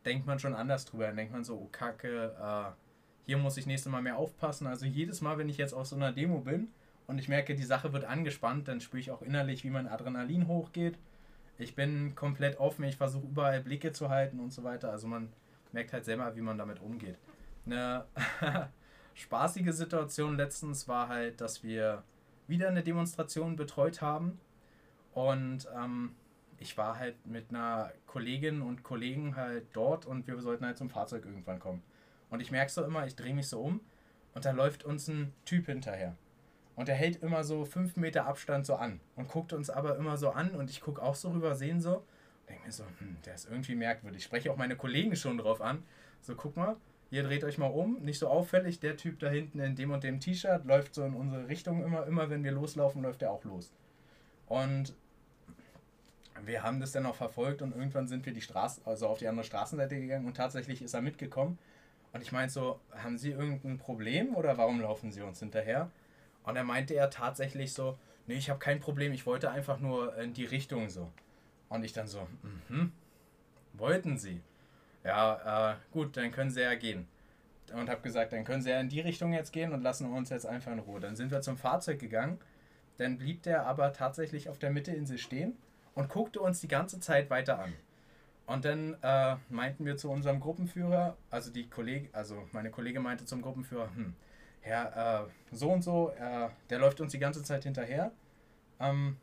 denkt 0.05 0.27
man 0.27 0.39
schon 0.39 0.55
anders 0.55 0.85
drüber. 0.85 1.07
Dann 1.07 1.17
denkt 1.17 1.33
man 1.33 1.45
so, 1.45 1.57
oh 1.57 1.69
Kacke, 1.73 2.35
äh, 2.41 2.73
hier 3.27 3.39
muss 3.39 3.57
ich 3.57 3.67
nächstes 3.67 3.91
Mal 3.91 4.03
mehr 4.03 4.19
aufpassen. 4.19 4.67
Also 4.67 4.87
jedes 4.87 5.21
Mal, 5.21 5.39
wenn 5.39 5.49
ich 5.49 5.57
jetzt 5.57 5.73
auf 5.73 5.87
so 5.87 5.97
einer 5.97 6.13
Demo 6.13 6.41
bin 6.41 6.69
und 7.07 7.19
ich 7.19 7.29
merke, 7.29 7.55
die 7.55 7.65
Sache 7.65 7.93
wird 7.93 8.05
angespannt, 8.05 8.69
dann 8.69 8.81
spüre 8.81 9.01
ich 9.01 9.11
auch 9.11 9.23
innerlich, 9.23 9.65
wie 9.65 9.71
mein 9.71 9.89
Adrenalin 9.89 10.47
hochgeht. 10.47 10.99
Ich 11.57 11.75
bin 11.75 12.15
komplett 12.15 12.59
offen, 12.59 12.85
ich 12.85 12.97
versuche 12.97 13.27
überall 13.27 13.61
Blicke 13.61 13.93
zu 13.93 14.09
halten 14.09 14.41
und 14.41 14.53
so 14.53 14.65
weiter. 14.65 14.91
Also 14.91 15.07
man 15.07 15.33
merkt 15.73 15.93
halt 15.93 16.05
selber, 16.05 16.35
wie 16.37 16.41
man 16.41 16.59
damit 16.59 16.81
umgeht. 16.81 17.17
Eine 17.65 18.05
spaßige 19.15 19.73
Situation 19.73 20.37
letztens 20.37 20.89
war 20.89 21.09
halt, 21.09 21.41
dass 21.41 21.63
wir 21.63 22.03
wieder 22.47 22.69
eine 22.69 22.83
Demonstration 22.83 23.57
betreut 23.57 24.01
haben 24.01 24.39
und 25.13 25.69
ähm, 25.77 26.15
ich 26.59 26.77
war 26.77 26.99
halt 26.99 27.27
mit 27.27 27.51
einer 27.51 27.93
Kollegin 28.07 28.63
und 28.63 28.83
Kollegen 28.83 29.37
halt 29.37 29.67
dort 29.73 30.07
und 30.07 30.27
wir 30.27 30.41
sollten 30.41 30.65
halt 30.65 30.79
zum 30.79 30.91
Fahrzeug 30.91 31.25
irgendwann 31.25 31.59
kommen. 31.59 31.83
Und 32.31 32.41
ich 32.41 32.51
merke 32.51 32.71
so 32.71 32.85
immer, 32.85 33.07
ich 33.07 33.17
drehe 33.17 33.35
mich 33.35 33.49
so 33.49 33.61
um 33.61 33.81
und 34.35 34.45
da 34.45 34.51
läuft 34.51 34.85
uns 34.85 35.09
ein 35.09 35.33
Typ 35.45 35.67
hinterher. 35.67 36.17
Und 36.77 36.89
er 36.89 36.95
hält 36.97 37.23
immer 37.23 37.45
so 37.45 37.65
fünf 37.65 37.97
Meter 37.97 38.27
Abstand 38.27 38.67
so 38.67 38.75
an 38.75 39.01
und 39.15 39.29
guckt 39.29 39.53
uns 39.53 39.71
aber 39.71 39.97
immer 39.97 40.17
so 40.17 40.31
an 40.31 40.51
und 40.51 40.71
ich 40.71 40.81
gucke 40.81 41.03
auch 41.03 41.15
so 41.15 41.31
rüber, 41.31 41.55
sehen 41.55 41.81
so. 41.81 42.05
Denke 42.49 42.67
mir 42.67 42.73
so, 42.73 42.85
hm, 42.99 43.17
der 43.25 43.35
ist 43.35 43.49
irgendwie 43.49 43.75
merkwürdig. 43.75 44.19
Ich 44.19 44.25
spreche 44.25 44.51
auch 44.53 44.57
meine 44.57 44.77
Kollegen 44.77 45.15
schon 45.17 45.39
drauf 45.39 45.61
an. 45.61 45.83
So, 46.21 46.35
guck 46.35 46.57
mal, 46.57 46.77
ihr 47.15 47.23
dreht 47.23 47.45
euch 47.45 47.59
mal 47.59 47.69
um, 47.69 48.01
nicht 48.03 48.19
so 48.19 48.27
auffällig, 48.27 48.81
der 48.81 48.97
Typ 48.97 49.21
da 49.21 49.29
hinten 49.29 49.61
in 49.61 49.77
dem 49.77 49.93
und 49.93 50.03
dem 50.03 50.19
T-Shirt 50.19 50.65
läuft 50.65 50.97
so 50.97 51.05
in 51.05 51.15
unsere 51.15 51.47
Richtung 51.47 51.85
immer, 51.85 52.05
immer 52.07 52.29
wenn 52.29 52.43
wir 52.43 52.51
loslaufen, 52.51 53.03
läuft 53.03 53.23
er 53.23 53.31
auch 53.31 53.45
los. 53.45 53.73
Und 54.47 54.95
wir 56.45 56.65
haben 56.65 56.81
das 56.81 56.91
dann 56.91 57.07
auch 57.07 57.15
verfolgt 57.15 57.63
und 57.63 57.73
irgendwann 57.73 58.09
sind 58.09 58.27
wir 58.27 58.33
die 58.33 58.41
Straße, 58.41 58.81
also 58.85 59.07
auf 59.07 59.19
die 59.19 59.29
andere 59.29 59.47
Straßenseite 59.47 59.95
gegangen 59.95 60.27
und 60.27 60.37
tatsächlich 60.37 60.83
ist 60.83 60.93
er 60.93 61.03
mitgekommen. 61.03 61.57
Und 62.13 62.21
ich 62.21 62.33
meinte 62.33 62.53
so, 62.53 62.81
haben 62.93 63.17
Sie 63.17 63.31
irgendein 63.31 63.79
Problem 63.79 64.35
oder 64.35 64.59
warum 64.59 64.81
laufen 64.81 65.13
Sie 65.13 65.23
uns 65.23 65.39
hinterher? 65.39 65.93
Und 66.43 66.57
er 66.57 66.65
meinte 66.65 66.95
er 66.95 67.11
tatsächlich 67.11 67.73
so, 67.73 67.97
nee, 68.27 68.35
ich 68.35 68.51
habe 68.51 68.59
kein 68.59 68.81
Problem, 68.81 69.13
ich 69.13 69.25
wollte 69.25 69.53
einfach 69.53 69.79
nur 69.79 70.17
in 70.17 70.33
die 70.35 70.47
Richtung 70.47 70.91
so. 70.91 71.13
Und 71.69 71.85
ich 71.85 71.93
dann 71.93 72.09
so, 72.09 72.27
mhm, 72.69 72.91
wollten 73.73 74.19
Sie? 74.19 74.41
Ja, 75.05 75.73
äh, 75.73 75.77
gut, 75.93 76.17
dann 76.17 76.31
können 76.33 76.51
Sie 76.51 76.63
ja 76.63 76.75
gehen. 76.75 77.07
Und 77.73 77.89
habe 77.89 78.01
gesagt, 78.03 78.33
dann 78.33 78.45
können 78.45 78.63
Sie 78.63 78.71
ja 78.71 78.81
in 78.81 78.89
die 78.89 79.01
Richtung 79.01 79.33
jetzt 79.33 79.53
gehen 79.53 79.73
und 79.73 79.83
lassen 79.83 80.11
uns 80.11 80.31
jetzt 80.31 80.47
einfach 80.47 80.73
in 80.73 80.79
Ruhe. 80.79 81.01
Dann 81.01 81.17
sind 81.17 81.31
wir 81.31 81.41
zum 81.43 81.57
Fahrzeug 81.57 81.99
gegangen. 81.99 82.39
Dann 82.97 83.19
blieb 83.19 83.43
der 83.43 83.67
aber 83.67 83.93
tatsächlich 83.93 84.49
auf 84.49 84.59
der 84.59 84.71
Mitteinsel 84.71 85.19
stehen 85.19 85.57
und 85.95 86.09
guckte 86.09 86.41
uns 86.41 86.61
die 86.61 86.69
ganze 86.69 87.01
Zeit 87.01 87.31
weiter 87.31 87.59
an. 87.59 87.75
Und 88.47 88.65
dann 88.65 88.97
äh, 89.03 89.37
meinten 89.49 89.87
wir 89.87 89.97
zu 89.97 90.11
unserem 90.11 90.39
Gruppenführer, 90.39 91.17
also 91.31 91.51
die 91.51 91.69
Kollege, 91.69 92.09
also 92.13 92.47
meine 92.53 92.71
Kollegin 92.71 93.03
meinte 93.03 93.25
zum 93.25 93.41
Gruppenführer, 93.41 93.89
hm, 93.95 94.15
Herr 94.61 95.25
äh, 95.25 95.55
so 95.55 95.71
und 95.71 95.83
so, 95.83 96.11
äh, 96.11 96.49
der 96.69 96.79
läuft 96.79 97.01
uns 97.01 97.13
die 97.13 97.19
ganze 97.19 97.43
Zeit 97.43 97.65
hinterher. 97.65 98.13
Ähm, 98.81 99.17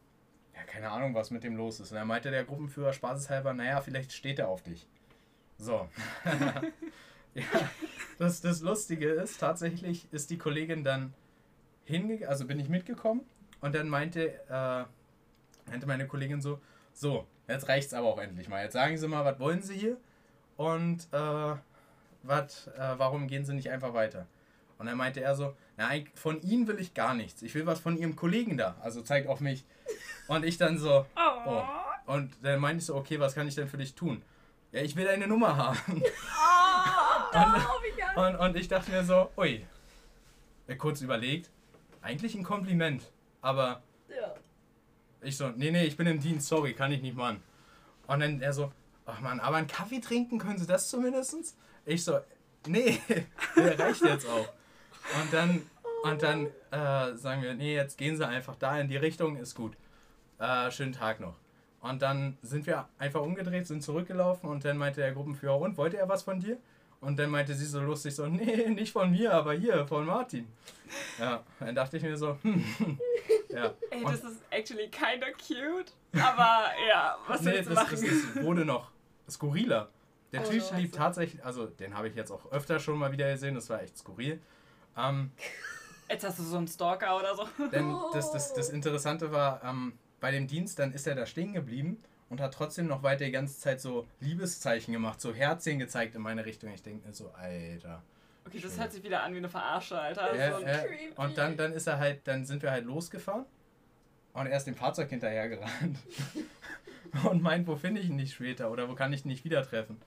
ja, 0.56 0.64
keine 0.64 0.90
Ahnung, 0.90 1.14
was 1.14 1.32
mit 1.32 1.44
dem 1.44 1.56
los 1.56 1.80
ist. 1.80 1.92
Und 1.92 1.98
er 1.98 2.06
meinte 2.06 2.32
der 2.32 2.44
Gruppenführer 2.46 2.94
spaßeshalber, 2.94 3.54
naja, 3.54 3.82
vielleicht 3.82 4.12
steht 4.12 4.40
er 4.40 4.50
auf 4.50 4.64
dich. 4.64 4.88
So. 5.62 5.88
ja, 7.36 7.44
das, 8.18 8.42
das 8.42 8.62
Lustige 8.62 9.10
ist, 9.10 9.40
tatsächlich 9.40 10.12
ist 10.12 10.32
die 10.32 10.40
Kollegin 10.40 10.84
dann 10.84 11.14
hingegangen, 11.86 12.30
also 12.30 12.48
bin 12.48 12.60
ich 12.60 12.68
mitgekommen 12.68 13.22
und 13.62 13.76
dann 13.76 13.88
meinte, 13.88 14.34
äh, 14.50 15.70
meinte 15.70 15.86
meine 15.86 16.08
Kollegin 16.08 16.42
so, 16.42 16.60
so, 16.94 17.28
jetzt 17.48 17.68
reicht's 17.68 17.94
aber 17.94 18.08
auch 18.08 18.20
endlich 18.20 18.50
mal. 18.50 18.64
Jetzt 18.64 18.74
sagen 18.74 18.98
Sie 18.98 19.08
mal, 19.08 19.24
was 19.24 19.40
wollen 19.40 19.62
Sie 19.62 19.76
hier? 19.76 19.98
Und 20.58 21.08
äh, 21.12 21.56
wat, 22.24 22.72
äh, 22.76 22.94
warum 22.98 23.28
gehen 23.28 23.46
Sie 23.46 23.54
nicht 23.54 23.70
einfach 23.70 23.94
weiter? 23.94 24.26
Und 24.80 24.88
dann 24.88 24.98
meinte 24.98 25.22
er 25.22 25.36
so, 25.36 25.56
nein, 25.78 26.08
von 26.16 26.42
Ihnen 26.42 26.68
will 26.68 26.80
ich 26.80 26.96
gar 26.96 27.14
nichts. 27.14 27.44
Ich 27.44 27.54
will 27.54 27.68
was 27.68 27.80
von 27.80 27.98
Ihrem 27.98 28.16
Kollegen 28.16 28.58
da. 28.58 28.78
Also 28.82 29.04
zeigt 29.04 29.28
auf 29.28 29.42
mich. 29.42 29.64
Und 30.28 30.44
ich 30.44 30.58
dann 30.58 30.80
so, 30.80 31.06
oh. 31.46 31.62
Und 32.08 32.34
dann 32.42 32.60
meinte 32.60 32.80
ich 32.80 32.88
so, 32.88 32.96
okay, 32.96 33.20
was 33.20 33.36
kann 33.36 33.48
ich 33.48 33.54
denn 33.54 33.68
für 33.68 33.78
dich 33.78 33.94
tun? 33.94 34.24
Ja, 34.72 34.82
ich 34.82 34.96
will 34.96 35.06
deine 35.06 35.28
Nummer 35.28 35.58
haben. 35.58 36.04
Oh, 37.34 38.20
und, 38.20 38.26
und, 38.26 38.36
und 38.36 38.58
ich 38.58 38.68
dachte 38.68 38.92
mir 38.92 39.06
so, 39.06 39.32
ui. 39.38 39.66
Kurz 40.78 41.00
überlegt, 41.00 41.50
eigentlich 42.02 42.36
ein 42.36 42.44
Kompliment. 42.44 43.04
Aber 43.42 43.82
ja. 44.10 44.34
ich 45.22 45.38
so, 45.38 45.48
nee, 45.50 45.72
nee, 45.72 45.86
ich 45.86 45.96
bin 45.96 46.08
im 46.08 46.20
Dienst, 46.20 46.50
sorry, 46.50 46.74
kann 46.74 46.92
ich 46.92 47.02
nicht 47.02 47.16
machen. 47.16 47.42
Und 48.08 48.20
dann 48.20 48.42
er 48.42 48.52
so, 48.52 48.72
ach 49.06 49.22
man, 49.22 49.40
aber 49.40 49.58
einen 49.58 49.68
Kaffee 49.68 50.02
trinken 50.02 50.40
können 50.40 50.58
Sie 50.58 50.68
das 50.68 50.90
zumindest? 50.90 51.56
Ich 51.86 52.04
so, 52.04 52.20
nee, 52.68 53.00
der 53.56 53.80
reicht 53.80 54.02
jetzt 54.02 54.28
auch. 54.28 54.50
Und 55.22 55.32
dann, 55.32 55.70
und 56.04 56.22
dann 56.22 56.48
äh, 56.72 57.16
sagen 57.16 57.42
wir, 57.44 57.54
nee, 57.54 57.76
jetzt 57.76 57.98
gehen 57.98 58.18
Sie 58.18 58.28
einfach 58.28 58.56
da 58.56 58.78
in 58.78 58.90
die 58.90 58.98
Richtung, 58.98 59.38
ist 59.38 59.56
gut. 59.56 59.78
Äh, 60.40 60.70
schönen 60.72 60.94
Tag 60.94 61.22
noch. 61.22 61.36
Und 61.82 62.02
dann 62.02 62.38
sind 62.42 62.68
wir 62.68 62.88
einfach 63.00 63.22
umgedreht, 63.22 63.66
sind 63.66 63.82
zurückgelaufen 63.82 64.50
und 64.50 64.64
dann 64.64 64.78
meinte 64.78 65.02
der 65.02 65.14
Gruppenführer, 65.14 65.58
und 65.58 65.78
wollte 65.78 65.98
er 65.98 66.08
was 66.08 66.24
von 66.24 66.40
dir? 66.40 66.58
Und 67.00 67.18
dann 67.18 67.32
meinte 67.32 67.56
sie 67.56 67.66
so 67.66 67.82
lustig 67.82 68.16
so, 68.16 68.28
nee, 68.28 68.70
nicht 68.70 68.92
von 68.92 69.10
mir, 69.10 69.34
aber 69.34 69.54
hier, 69.54 69.88
von 69.88 70.06
Martin. 70.06 70.48
Ja, 71.18 71.44
dann 71.60 71.74
dachte 71.74 71.98
ich 71.98 72.04
mir 72.04 72.16
so, 72.16 72.38
hm, 72.44 72.64
ja. 73.50 73.74
Ey, 73.90 74.04
das 74.04 74.24
ist 74.24 74.42
actually 74.52 74.90
kinda 74.90 75.28
cute, 75.32 75.92
aber 76.14 76.72
ja, 76.88 77.18
was 77.28 77.42
nee, 77.42 77.54
willst 77.54 77.70
du 77.70 77.74
machen? 77.74 77.90
Das, 77.92 78.02
das 78.02 78.44
wurde 78.44 78.66
noch 78.66 78.92
skurriler. 79.28 79.90
Der 80.32 80.42
oh, 80.42 80.50
Typ 80.50 80.62
so 80.62 80.76
lief 80.76 80.92
tatsächlich, 80.92 81.44
also 81.44 81.66
den 81.66 81.98
habe 81.98 82.08
ich 82.08 82.16
jetzt 82.16 82.32
auch 82.32 82.52
öfter 82.52 82.80
schon 82.80 82.98
mal 82.98 83.12
wieder 83.12 83.32
gesehen, 83.32 83.56
das 83.56 83.70
war 83.70 83.82
echt 83.82 83.98
skurril. 83.98 84.40
Ähm, 84.96 85.32
jetzt 86.10 86.26
hast 86.26 86.40
du 86.40 86.44
so 86.44 86.58
einen 86.58 86.68
Stalker 86.68 87.18
oder 87.18 87.36
so. 87.36 87.48
Denn 87.72 87.98
das, 88.14 88.32
das, 88.32 88.54
das 88.54 88.70
Interessante 88.70 89.32
war, 89.32 89.64
ähm, 89.64 89.94
bei 90.22 90.32
dem 90.32 90.48
Dienst, 90.48 90.80
dann 90.80 90.94
ist 90.94 91.06
er 91.08 91.16
da 91.16 91.26
stehen 91.26 91.52
geblieben 91.52 92.02
und 92.30 92.40
hat 92.40 92.54
trotzdem 92.54 92.88
noch 92.88 93.04
weiter 93.04 93.26
die 93.26 93.32
ganze 93.32 93.60
Zeit 93.60 93.82
so 93.82 94.08
Liebeszeichen 94.22 94.94
gemacht, 94.94 95.20
so 95.20 95.34
Herzchen 95.34 95.80
gezeigt 95.80 96.16
in 96.16 96.22
meine 96.22 96.46
Richtung. 96.46 96.72
Ich 96.74 96.82
denke 96.82 97.06
mir 97.06 97.14
so, 97.14 97.30
Alter. 97.32 98.02
Okay, 98.46 98.60
das 98.60 98.80
hört 98.80 98.94
sich 98.94 99.04
wieder 99.04 99.22
an 99.24 99.34
wie 99.34 99.40
eine 99.40 99.50
Verarsche, 99.50 100.00
Alter. 100.00 100.34
Ja, 100.36 100.58
so 100.58 100.66
ja. 100.66 100.84
Und 101.18 101.38
dann, 101.38 101.58
dann 101.58 101.74
ist 101.74 101.88
er 101.88 102.00
halt, 102.00 102.22
dann 102.24 102.46
sind 102.46 102.64
wir 102.64 102.72
halt 102.72 102.86
losgefahren 102.86 103.46
und 104.34 104.48
er 104.48 104.56
ist 104.56 104.66
dem 104.66 104.76
Fahrzeug 104.76 105.10
hinterhergerannt. 105.10 105.98
und 107.30 107.42
meint, 107.42 107.68
wo 107.68 107.76
finde 107.76 108.00
ich 108.00 108.08
ihn 108.08 108.16
nicht 108.16 108.34
später 108.34 108.72
oder 108.72 108.88
wo 108.88 108.96
kann 108.96 109.12
ich 109.12 109.26
ihn 109.26 109.30
nicht 109.30 109.44
wieder 109.44 109.64
treffen? 109.64 110.00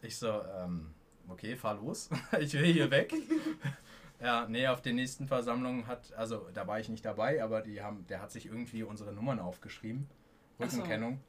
Ich 0.00 0.16
so, 0.16 0.40
ähm, 0.56 0.94
okay, 1.28 1.56
fahr 1.56 1.74
los. 1.74 2.08
ich 2.40 2.54
will 2.54 2.72
hier 2.72 2.90
weg. 2.90 3.12
ja, 4.20 4.46
nee, 4.48 4.66
auf 4.66 4.82
den 4.82 4.96
nächsten 4.96 5.28
Versammlungen 5.28 5.86
hat, 5.86 6.12
also 6.14 6.48
da 6.52 6.66
war 6.66 6.80
ich 6.80 6.88
nicht 6.88 7.04
dabei, 7.04 7.42
aber 7.42 7.60
die 7.60 7.82
haben, 7.82 8.06
der 8.08 8.20
hat 8.20 8.32
sich 8.32 8.46
irgendwie 8.46 8.82
unsere 8.82 9.12
Nummern 9.12 9.38
aufgeschrieben. 9.38 10.08
Rückenkennung. 10.58 11.20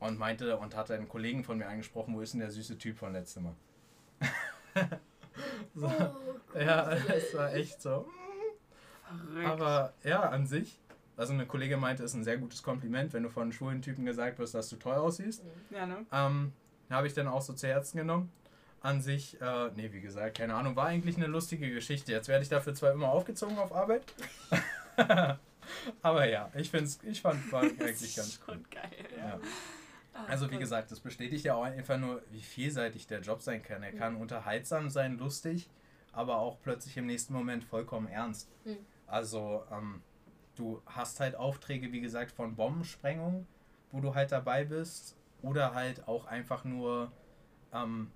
So. 0.00 0.06
Und 0.06 0.18
meinte 0.18 0.58
und 0.58 0.76
hat 0.76 0.90
einen 0.90 1.08
Kollegen 1.08 1.42
von 1.42 1.56
mir 1.56 1.66
angesprochen, 1.66 2.14
wo 2.14 2.20
ist 2.20 2.34
denn 2.34 2.40
der 2.40 2.50
süße 2.50 2.76
Typ 2.76 2.98
von 2.98 3.14
letztem 3.14 3.44
Mal? 3.44 3.54
so. 5.74 5.86
oh, 5.86 6.58
ja, 6.58 6.94
das 6.94 7.34
war 7.34 7.54
echt 7.54 7.80
so. 7.80 8.06
Verrückt. 9.06 9.46
Aber 9.46 9.94
ja, 10.04 10.28
an 10.28 10.46
sich, 10.46 10.78
also 11.16 11.32
eine 11.32 11.46
Kollegin 11.46 11.80
meinte, 11.80 12.02
ist 12.02 12.12
ein 12.12 12.24
sehr 12.24 12.36
gutes 12.36 12.62
Kompliment, 12.62 13.14
wenn 13.14 13.22
du 13.22 13.30
von 13.30 13.52
schwulen 13.52 13.80
Typen 13.80 14.04
gesagt 14.04 14.38
wirst, 14.38 14.54
dass 14.54 14.68
du 14.68 14.76
toll 14.76 14.96
aussiehst. 14.96 15.42
Ja, 15.70 15.86
ne? 15.86 16.04
Ähm, 16.12 16.52
Habe 16.90 17.06
ich 17.06 17.14
dann 17.14 17.28
auch 17.28 17.40
so 17.40 17.54
zu 17.54 17.66
Herzen 17.66 17.96
genommen. 17.96 18.30
An 18.86 19.00
sich, 19.00 19.40
äh, 19.40 19.70
nee, 19.74 19.92
wie 19.92 20.00
gesagt, 20.00 20.38
keine 20.38 20.54
Ahnung, 20.54 20.76
war 20.76 20.86
eigentlich 20.86 21.16
eine 21.16 21.26
lustige 21.26 21.68
Geschichte. 21.72 22.12
Jetzt 22.12 22.28
werde 22.28 22.42
ich 22.44 22.48
dafür 22.48 22.72
zwar 22.74 22.92
immer 22.92 23.08
aufgezogen 23.08 23.58
auf 23.58 23.72
Arbeit. 23.72 24.02
Aber 26.02 26.28
ja, 26.28 26.50
ich, 26.54 26.70
find's, 26.70 27.00
ich 27.02 27.20
fand 27.20 27.50
war 27.52 27.62
eigentlich 27.80 28.14
ganz 28.16 28.40
cool. 28.46 28.60
geil, 28.70 28.90
ja. 29.16 29.26
ja. 29.28 29.40
Ah, 30.14 30.24
Also 30.28 30.50
wie 30.50 30.58
gesagt, 30.58 30.90
das 30.90 31.00
bestätigt 31.00 31.44
ja 31.44 31.54
auch 31.54 31.64
einfach 31.64 31.98
nur, 31.98 32.22
wie 32.30 32.40
vielseitig 32.40 33.06
der 33.06 33.20
Job 33.20 33.42
sein 33.42 33.62
kann. 33.62 33.82
Er 33.82 33.92
Mhm. 33.92 33.98
kann 33.98 34.16
unterhaltsam 34.16 34.88
sein, 34.88 35.18
lustig, 35.18 35.68
aber 36.12 36.38
auch 36.38 36.58
plötzlich 36.62 36.96
im 36.96 37.06
nächsten 37.06 37.32
Moment 37.34 37.64
vollkommen 37.64 38.06
ernst. 38.06 38.48
Mhm. 38.64 38.76
Also 39.06 39.64
ähm, 39.72 40.00
du 40.54 40.80
hast 40.86 41.20
halt 41.20 41.34
Aufträge, 41.34 41.92
wie 41.92 42.00
gesagt, 42.00 42.30
von 42.30 42.54
Bombensprengungen, 42.54 43.46
wo 43.90 44.00
du 44.00 44.14
halt 44.14 44.32
dabei 44.32 44.64
bist, 44.64 45.16
oder 45.42 45.74
halt 45.74 46.06
auch 46.08 46.26
einfach 46.26 46.64
nur 46.64 47.10
ähm, 47.72 48.10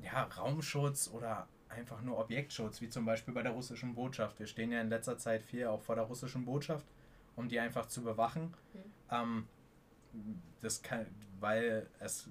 ja, 0.00 0.24
Raumschutz 0.24 1.10
oder 1.12 1.48
einfach 1.68 2.00
nur 2.02 2.18
Objektschutz, 2.18 2.80
wie 2.80 2.88
zum 2.88 3.04
Beispiel 3.04 3.34
bei 3.34 3.42
der 3.42 3.52
russischen 3.52 3.94
Botschaft. 3.94 4.38
Wir 4.38 4.46
stehen 4.46 4.72
ja 4.72 4.80
in 4.80 4.88
letzter 4.88 5.18
Zeit 5.18 5.42
viel 5.42 5.66
auch 5.66 5.82
vor 5.82 5.94
der 5.94 6.04
russischen 6.04 6.44
Botschaft, 6.44 6.86
um 7.34 7.48
die 7.48 7.58
einfach 7.58 7.86
zu 7.86 8.02
bewachen. 8.02 8.54
Mhm. 8.72 8.80
Ähm, 9.10 9.48
das 10.60 10.82
kann, 10.82 11.06
weil 11.40 11.86
es 12.00 12.30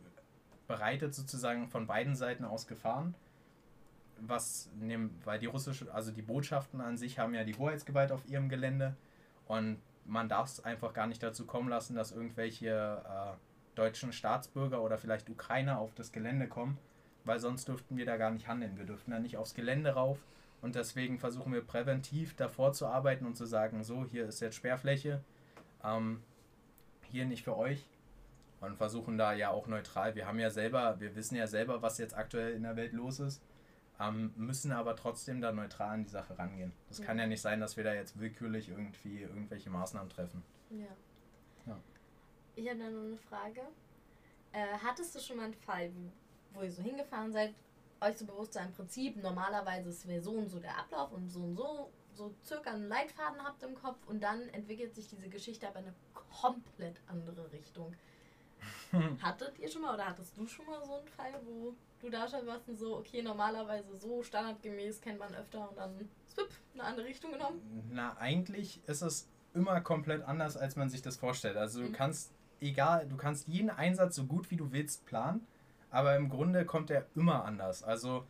bereitet 0.67 1.13
sozusagen 1.13 1.67
von 1.67 1.85
beiden 1.85 2.15
Seiten 2.15 2.45
aus 2.45 2.67
Gefahren. 2.67 3.13
Was 4.19 4.69
nehm, 4.79 5.11
weil 5.25 5.39
die 5.39 5.45
russische, 5.45 5.93
also 5.93 6.11
die 6.11 6.21
Botschaften 6.21 6.79
an 6.79 6.97
sich 6.97 7.19
haben 7.19 7.35
ja 7.35 7.43
die 7.43 7.55
Hoheitsgewalt 7.55 8.11
auf 8.11 8.25
ihrem 8.27 8.47
Gelände 8.47 8.95
und 9.45 9.81
man 10.05 10.29
darf 10.29 10.47
es 10.47 10.63
einfach 10.63 10.93
gar 10.93 11.07
nicht 11.07 11.21
dazu 11.21 11.45
kommen 11.45 11.67
lassen, 11.67 11.95
dass 11.95 12.11
irgendwelche 12.11 12.69
äh, 12.69 13.75
deutschen 13.75 14.13
Staatsbürger 14.13 14.81
oder 14.81 14.97
vielleicht 14.97 15.29
Ukrainer 15.29 15.79
auf 15.79 15.93
das 15.95 16.11
Gelände 16.11 16.47
kommen, 16.47 16.77
weil 17.25 17.39
sonst 17.39 17.67
dürften 17.67 17.97
wir 17.97 18.05
da 18.05 18.17
gar 18.17 18.31
nicht 18.31 18.47
handeln. 18.47 18.77
Wir 18.77 18.85
dürften 18.85 19.11
da 19.11 19.19
nicht 19.19 19.37
aufs 19.37 19.53
Gelände 19.53 19.91
rauf 19.91 20.19
und 20.61 20.75
deswegen 20.75 21.19
versuchen 21.19 21.53
wir 21.53 21.61
präventiv 21.61 22.35
davor 22.35 22.73
zu 22.73 22.87
arbeiten 22.87 23.25
und 23.25 23.35
zu 23.35 23.45
sagen, 23.45 23.83
so, 23.83 24.05
hier 24.05 24.27
ist 24.27 24.39
jetzt 24.39 24.55
Sperrfläche, 24.55 25.21
ähm, 25.83 26.21
hier 27.11 27.25
nicht 27.25 27.43
für 27.43 27.57
euch 27.57 27.85
und 28.61 28.77
versuchen 28.77 29.17
da 29.17 29.33
ja 29.33 29.49
auch 29.49 29.67
neutral. 29.67 30.15
Wir 30.15 30.27
haben 30.27 30.39
ja 30.39 30.49
selber, 30.49 30.99
wir 30.99 31.15
wissen 31.15 31.35
ja 31.35 31.47
selber, 31.47 31.81
was 31.81 31.97
jetzt 31.97 32.15
aktuell 32.15 32.53
in 32.53 32.63
der 32.63 32.75
Welt 32.75 32.93
los 32.93 33.19
ist, 33.19 33.41
ähm, 33.99 34.33
müssen 34.35 34.71
aber 34.71 34.95
trotzdem 34.95 35.41
da 35.41 35.51
neutral 35.51 35.89
an 35.89 36.03
die 36.03 36.09
Sache 36.09 36.37
rangehen. 36.37 36.73
Das 36.89 37.01
kann 37.01 37.17
ja 37.17 37.27
nicht 37.27 37.41
sein, 37.41 37.59
dass 37.59 37.77
wir 37.77 37.83
da 37.83 37.93
jetzt 37.93 38.19
willkürlich 38.19 38.69
irgendwie 38.69 39.21
irgendwelche 39.21 39.69
Maßnahmen 39.69 40.09
treffen. 40.09 40.43
Ja. 40.69 40.85
Ja. 41.67 41.77
Ich 42.55 42.67
habe 42.69 42.79
da 42.79 42.89
noch 42.89 43.03
eine 43.03 43.17
Frage. 43.17 43.61
Äh, 44.51 44.77
hattest 44.83 45.15
du 45.15 45.19
schon 45.19 45.37
mal 45.37 45.45
einen 45.45 45.53
Fall, 45.53 45.91
wo 46.55 46.61
ihr 46.61 46.71
so 46.71 46.81
hingefahren 46.81 47.31
seid, 47.31 47.53
euch 48.01 48.17
so 48.17 48.25
bewusst 48.25 48.53
sein 48.53 48.71
Prinzip, 48.73 49.21
normalerweise 49.21 50.07
wäre 50.07 50.21
so 50.21 50.31
und 50.31 50.49
so 50.49 50.59
der 50.59 50.77
Ablauf 50.77 51.11
und 51.11 51.29
so 51.29 51.39
und 51.41 51.55
so, 51.55 51.91
so 52.13 52.33
circa 52.43 52.71
einen 52.71 52.87
Leitfaden 52.87 53.43
habt 53.43 53.63
im 53.63 53.75
Kopf 53.75 53.97
und 54.07 54.21
dann 54.21 54.47
entwickelt 54.49 54.95
sich 54.95 55.07
diese 55.07 55.27
Geschichte 55.29 55.67
aber 55.67 55.79
in 55.79 55.85
eine 55.85 55.95
komplett 56.13 57.01
andere 57.07 57.51
Richtung. 57.51 57.93
Hattet 59.21 59.59
ihr 59.59 59.69
schon 59.69 59.81
mal 59.81 59.93
oder 59.93 60.07
hattest 60.07 60.37
du 60.37 60.47
schon 60.47 60.65
mal 60.65 60.83
so 60.85 60.95
einen 60.95 61.07
Fall, 61.07 61.33
wo 61.45 61.75
du 61.99 62.09
da 62.09 62.27
schon 62.27 62.45
warst 62.45 62.67
und 62.69 62.77
so, 62.77 62.97
okay, 62.97 63.21
normalerweise 63.21 63.95
so 63.97 64.23
standardgemäß 64.23 65.01
kennt 65.01 65.19
man 65.19 65.33
öfter 65.35 65.69
und 65.69 65.77
dann 65.77 66.09
swip, 66.29 66.49
eine 66.73 66.83
andere 66.83 67.05
Richtung 67.05 67.31
genommen? 67.31 67.61
Na, 67.91 68.15
eigentlich 68.17 68.81
ist 68.87 69.01
es 69.01 69.27
immer 69.53 69.81
komplett 69.81 70.21
anders, 70.23 70.55
als 70.57 70.75
man 70.75 70.89
sich 70.89 71.01
das 71.01 71.17
vorstellt. 71.17 71.57
Also 71.57 71.81
du 71.81 71.87
Mhm. 71.89 71.93
kannst, 71.93 72.31
egal, 72.61 73.07
du 73.07 73.17
kannst 73.17 73.47
jeden 73.47 73.69
Einsatz 73.69 74.15
so 74.15 74.25
gut 74.25 74.49
wie 74.51 74.57
du 74.57 74.71
willst 74.71 75.05
planen, 75.05 75.45
aber 75.95 76.15
im 76.17 76.29
Grunde 76.29 76.65
kommt 76.65 76.91
er 76.91 77.05
immer 77.15 77.45
anders. 77.45 77.81
Also 77.81 78.25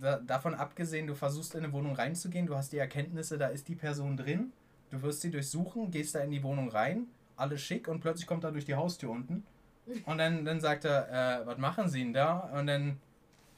da, 0.00 0.18
davon 0.18 0.54
abgesehen, 0.54 1.06
du 1.06 1.14
versuchst 1.14 1.54
in 1.54 1.64
eine 1.64 1.72
Wohnung 1.72 1.94
reinzugehen, 1.94 2.46
du 2.46 2.54
hast 2.54 2.72
die 2.72 2.78
Erkenntnisse, 2.78 3.38
da 3.38 3.46
ist 3.48 3.68
die 3.68 3.74
Person 3.74 4.18
drin, 4.18 4.52
du 4.90 5.00
wirst 5.00 5.22
sie 5.22 5.30
durchsuchen, 5.30 5.90
gehst 5.90 6.14
da 6.14 6.20
in 6.20 6.30
die 6.30 6.42
Wohnung 6.42 6.68
rein, 6.68 7.06
alles 7.36 7.62
schick 7.62 7.88
und 7.88 8.00
plötzlich 8.00 8.26
kommt 8.26 8.44
er 8.44 8.52
durch 8.52 8.66
die 8.66 8.74
Haustür 8.74 9.10
unten 9.10 9.44
und 10.04 10.18
dann, 10.18 10.44
dann 10.44 10.60
sagt 10.60 10.84
er, 10.84 11.40
äh, 11.40 11.46
was 11.46 11.56
machen 11.56 11.88
sie 11.88 12.00
denn 12.00 12.12
da? 12.12 12.50
Und 12.52 12.66
dann 12.66 13.00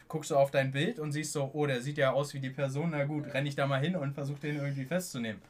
guckst 0.07 0.31
du 0.31 0.37
auf 0.37 0.53
dein 0.53 0.71
Bild 0.71 1.01
und 1.01 1.11
siehst 1.11 1.33
so, 1.33 1.51
oh, 1.53 1.67
der 1.67 1.83
sieht 1.83 1.99
ja 1.99 2.13
aus 2.13 2.33
wie 2.33 2.41
die 2.41 2.51
Person, 2.51 2.91
na 2.93 3.05
gut, 3.05 3.35
renn 3.35 3.45
ich 3.45 3.57
da 3.57 3.67
mal 3.67 3.81
hin 3.81 3.97
und 3.97 4.15
versuch 4.15 4.39
den 4.39 4.57
irgendwie 4.57 4.85
festzunehmen. 4.85 5.43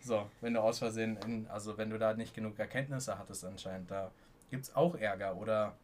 So, 0.00 0.30
wenn 0.40 0.54
du 0.54 0.60
aus 0.60 0.78
Versehen, 0.78 1.18
in, 1.26 1.46
also 1.48 1.76
wenn 1.76 1.90
du 1.90 1.98
da 1.98 2.14
nicht 2.14 2.34
genug 2.34 2.58
Erkenntnisse 2.58 3.18
hattest 3.18 3.44
anscheinend, 3.44 3.90
da 3.90 4.10
gibt 4.50 4.64
es 4.64 4.74
auch 4.74 4.94
Ärger. 4.96 5.36
Oder 5.36 5.74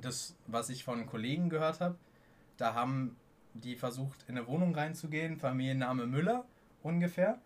das, 0.00 0.36
was 0.46 0.68
ich 0.68 0.84
von 0.84 1.06
Kollegen 1.06 1.48
gehört 1.48 1.80
habe, 1.80 1.96
da 2.56 2.74
haben 2.74 3.16
die 3.54 3.76
versucht, 3.76 4.24
in 4.28 4.36
eine 4.36 4.46
Wohnung 4.46 4.74
reinzugehen, 4.74 5.38
Familienname 5.38 6.06
Müller 6.06 6.44
ungefähr. 6.82 7.38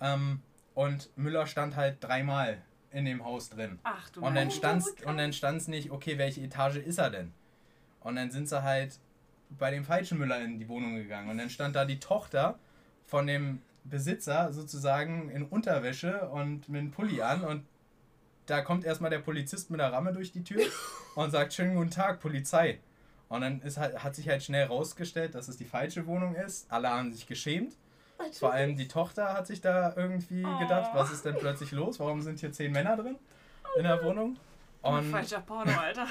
Ähm, 0.00 0.40
und 0.74 1.10
Müller 1.16 1.46
stand 1.46 1.76
halt 1.76 1.98
dreimal 2.00 2.62
in 2.90 3.04
dem 3.04 3.24
Haus 3.24 3.50
drin. 3.50 3.78
Ach 3.82 4.08
du 4.10 4.20
Und 4.20 4.34
dann 4.34 4.50
stand's, 4.50 4.94
und 5.04 5.16
dann 5.16 5.32
stand's 5.32 5.68
nicht, 5.68 5.90
okay, 5.90 6.18
welche 6.18 6.42
Etage 6.42 6.76
ist 6.76 6.98
er 6.98 7.10
denn? 7.10 7.32
Und 8.00 8.16
dann 8.16 8.30
sind 8.30 8.48
sie 8.48 8.62
halt 8.62 8.98
bei 9.50 9.70
dem 9.70 9.84
falschen 9.84 10.18
Müller 10.18 10.40
in 10.42 10.58
die 10.58 10.68
Wohnung 10.68 10.96
gegangen. 10.96 11.30
Und 11.30 11.38
dann 11.38 11.50
stand 11.50 11.76
da 11.76 11.84
die 11.84 12.00
Tochter 12.00 12.58
von 13.06 13.26
dem 13.26 13.60
Besitzer 13.84 14.52
sozusagen 14.52 15.28
in 15.30 15.44
Unterwäsche 15.44 16.28
und 16.28 16.68
mit 16.68 16.80
einem 16.80 16.90
Pulli 16.90 17.22
an. 17.22 17.44
Und 17.44 17.64
da 18.46 18.60
kommt 18.62 18.84
erstmal 18.84 19.10
der 19.10 19.18
Polizist 19.20 19.70
mit 19.70 19.80
der 19.80 19.92
Ramme 19.92 20.12
durch 20.12 20.32
die 20.32 20.44
Tür 20.44 20.62
und 21.14 21.30
sagt, 21.30 21.52
schönen 21.52 21.74
guten 21.76 21.90
Tag, 21.90 22.20
Polizei. 22.20 22.80
Und 23.28 23.40
dann 23.40 23.62
ist 23.62 23.78
halt, 23.78 24.02
hat 24.04 24.14
sich 24.14 24.28
halt 24.28 24.42
schnell 24.42 24.66
rausgestellt, 24.66 25.34
dass 25.34 25.48
es 25.48 25.56
die 25.56 25.64
falsche 25.64 26.06
Wohnung 26.06 26.34
ist. 26.34 26.70
Alle 26.70 26.90
haben 26.90 27.12
sich 27.12 27.26
geschämt. 27.26 27.74
Vor 28.38 28.52
allem 28.52 28.76
die 28.76 28.86
Tochter 28.88 29.32
hat 29.34 29.46
sich 29.48 29.60
da 29.60 29.94
irgendwie 29.96 30.44
Oh. 30.44 30.58
gedacht, 30.58 30.90
was 30.94 31.10
ist 31.10 31.24
denn 31.24 31.34
plötzlich 31.36 31.72
los? 31.72 31.98
Warum 31.98 32.20
sind 32.22 32.38
hier 32.38 32.52
zehn 32.52 32.70
Männer 32.70 32.96
drin 32.96 33.16
in 33.76 33.82
der 33.84 34.04
Wohnung? 34.04 34.36
Und 34.82 35.10
Falscher 35.10 35.40
Porno, 35.40 35.72
Alter. 35.72 36.06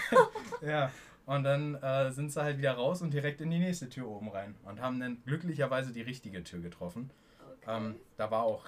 ja, 0.62 0.90
und 1.26 1.44
dann 1.44 1.74
äh, 1.76 2.10
sind 2.10 2.32
sie 2.32 2.42
halt 2.42 2.58
wieder 2.58 2.72
raus 2.72 3.02
und 3.02 3.12
direkt 3.12 3.40
in 3.40 3.50
die 3.50 3.58
nächste 3.58 3.88
Tür 3.88 4.08
oben 4.08 4.28
rein 4.28 4.54
und 4.64 4.80
haben 4.80 4.98
dann 5.00 5.22
glücklicherweise 5.24 5.92
die 5.92 6.02
richtige 6.02 6.42
Tür 6.42 6.60
getroffen. 6.60 7.10
Okay. 7.62 7.76
Ähm, 7.76 7.96
da 8.16 8.30
war 8.30 8.42
auch 8.42 8.64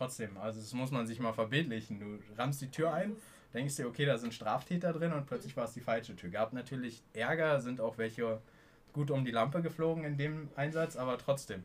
trotzdem, 0.00 0.36
also 0.38 0.58
das 0.60 0.72
muss 0.72 0.90
man 0.90 1.06
sich 1.06 1.20
mal 1.20 1.32
verbildlichen. 1.34 2.00
Du 2.00 2.18
rammst 2.38 2.60
die 2.62 2.70
Tür 2.70 2.94
ein, 2.94 3.16
denkst 3.52 3.76
dir, 3.76 3.86
okay, 3.86 4.06
da 4.06 4.16
sind 4.16 4.32
Straftäter 4.32 4.92
drin 4.94 5.12
und 5.12 5.26
plötzlich 5.26 5.54
war 5.56 5.64
es 5.64 5.72
die 5.74 5.80
falsche 5.82 6.16
Tür. 6.16 6.30
Gab 6.30 6.52
natürlich 6.54 7.02
Ärger, 7.12 7.60
sind 7.60 7.80
auch 7.82 7.98
welche 7.98 8.40
gut 8.94 9.10
um 9.10 9.24
die 9.24 9.30
Lampe 9.30 9.60
geflogen 9.60 10.04
in 10.04 10.16
dem 10.16 10.48
Einsatz, 10.56 10.96
aber 10.96 11.18
trotzdem. 11.18 11.62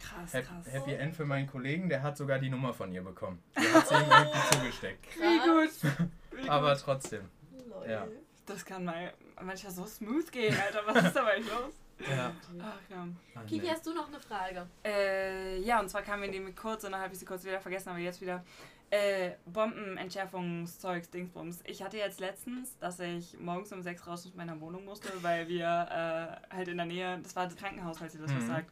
Krass, 0.00 0.32
Hap- 0.34 0.44
krass. 0.46 0.72
Happy 0.72 0.92
End 0.94 1.14
für 1.14 1.24
meinen 1.26 1.46
Kollegen, 1.46 1.88
der 1.90 2.02
hat 2.02 2.16
sogar 2.16 2.38
die 2.38 2.48
Nummer 2.48 2.72
von 2.72 2.90
ihr 2.92 3.02
bekommen. 3.02 3.42
Die 3.56 3.72
hat 3.72 3.86
sie 3.88 3.94
ihm 3.94 4.10
irgendwie 4.10 4.38
zugesteckt. 4.58 5.06
Wie 5.16 5.38
gut. 5.38 5.92
Wie 6.42 6.48
Aber 6.48 6.76
trotzdem. 6.76 7.28
Lol. 7.68 7.90
ja. 7.90 8.06
Das 8.46 8.64
kann 8.64 8.84
mal 8.84 9.12
manchmal 9.42 9.72
so 9.72 9.86
smooth 9.86 10.30
gehen, 10.32 10.54
Alter. 10.54 10.80
Was 10.86 11.04
ist 11.04 11.16
dabei 11.16 11.38
los? 11.38 11.72
Ja. 12.00 12.32
Ach 12.60 12.80
ja. 12.90 13.06
Ach, 13.36 13.46
Kiki, 13.46 13.64
nee. 13.66 13.70
hast 13.70 13.86
du 13.86 13.94
noch 13.94 14.08
eine 14.08 14.20
Frage? 14.20 14.66
Äh, 14.84 15.60
ja, 15.60 15.80
und 15.80 15.88
zwar 15.88 16.02
kamen 16.02 16.22
wir 16.22 16.30
nämlich 16.30 16.56
kurz 16.56 16.84
und 16.84 16.92
dann 16.92 17.00
habe 17.00 17.12
ich 17.12 17.18
sie 17.20 17.24
kurz 17.24 17.44
wieder 17.44 17.60
vergessen, 17.60 17.90
aber 17.90 17.98
jetzt 17.98 18.20
wieder. 18.20 18.44
Äh, 18.90 19.32
Bombenentschärfungszeugs, 19.46 21.10
Dingsbums. 21.10 21.60
Ich 21.64 21.82
hatte 21.82 21.96
jetzt 21.96 22.20
letztens, 22.20 22.78
dass 22.78 23.00
ich 23.00 23.38
morgens 23.40 23.72
um 23.72 23.82
sechs 23.82 24.06
raus 24.06 24.26
aus 24.26 24.34
meiner 24.34 24.60
Wohnung 24.60 24.84
musste, 24.84 25.08
weil 25.22 25.48
wir 25.48 25.64
äh, 26.50 26.54
halt 26.54 26.68
in 26.68 26.76
der 26.76 26.86
Nähe, 26.86 27.18
das 27.22 27.34
war 27.34 27.46
das 27.46 27.56
Krankenhaus, 27.56 27.98
falls 27.98 28.14
ihr 28.14 28.20
das 28.20 28.34
was 28.34 28.42
Mhm. 28.44 28.46
sagt. 28.48 28.70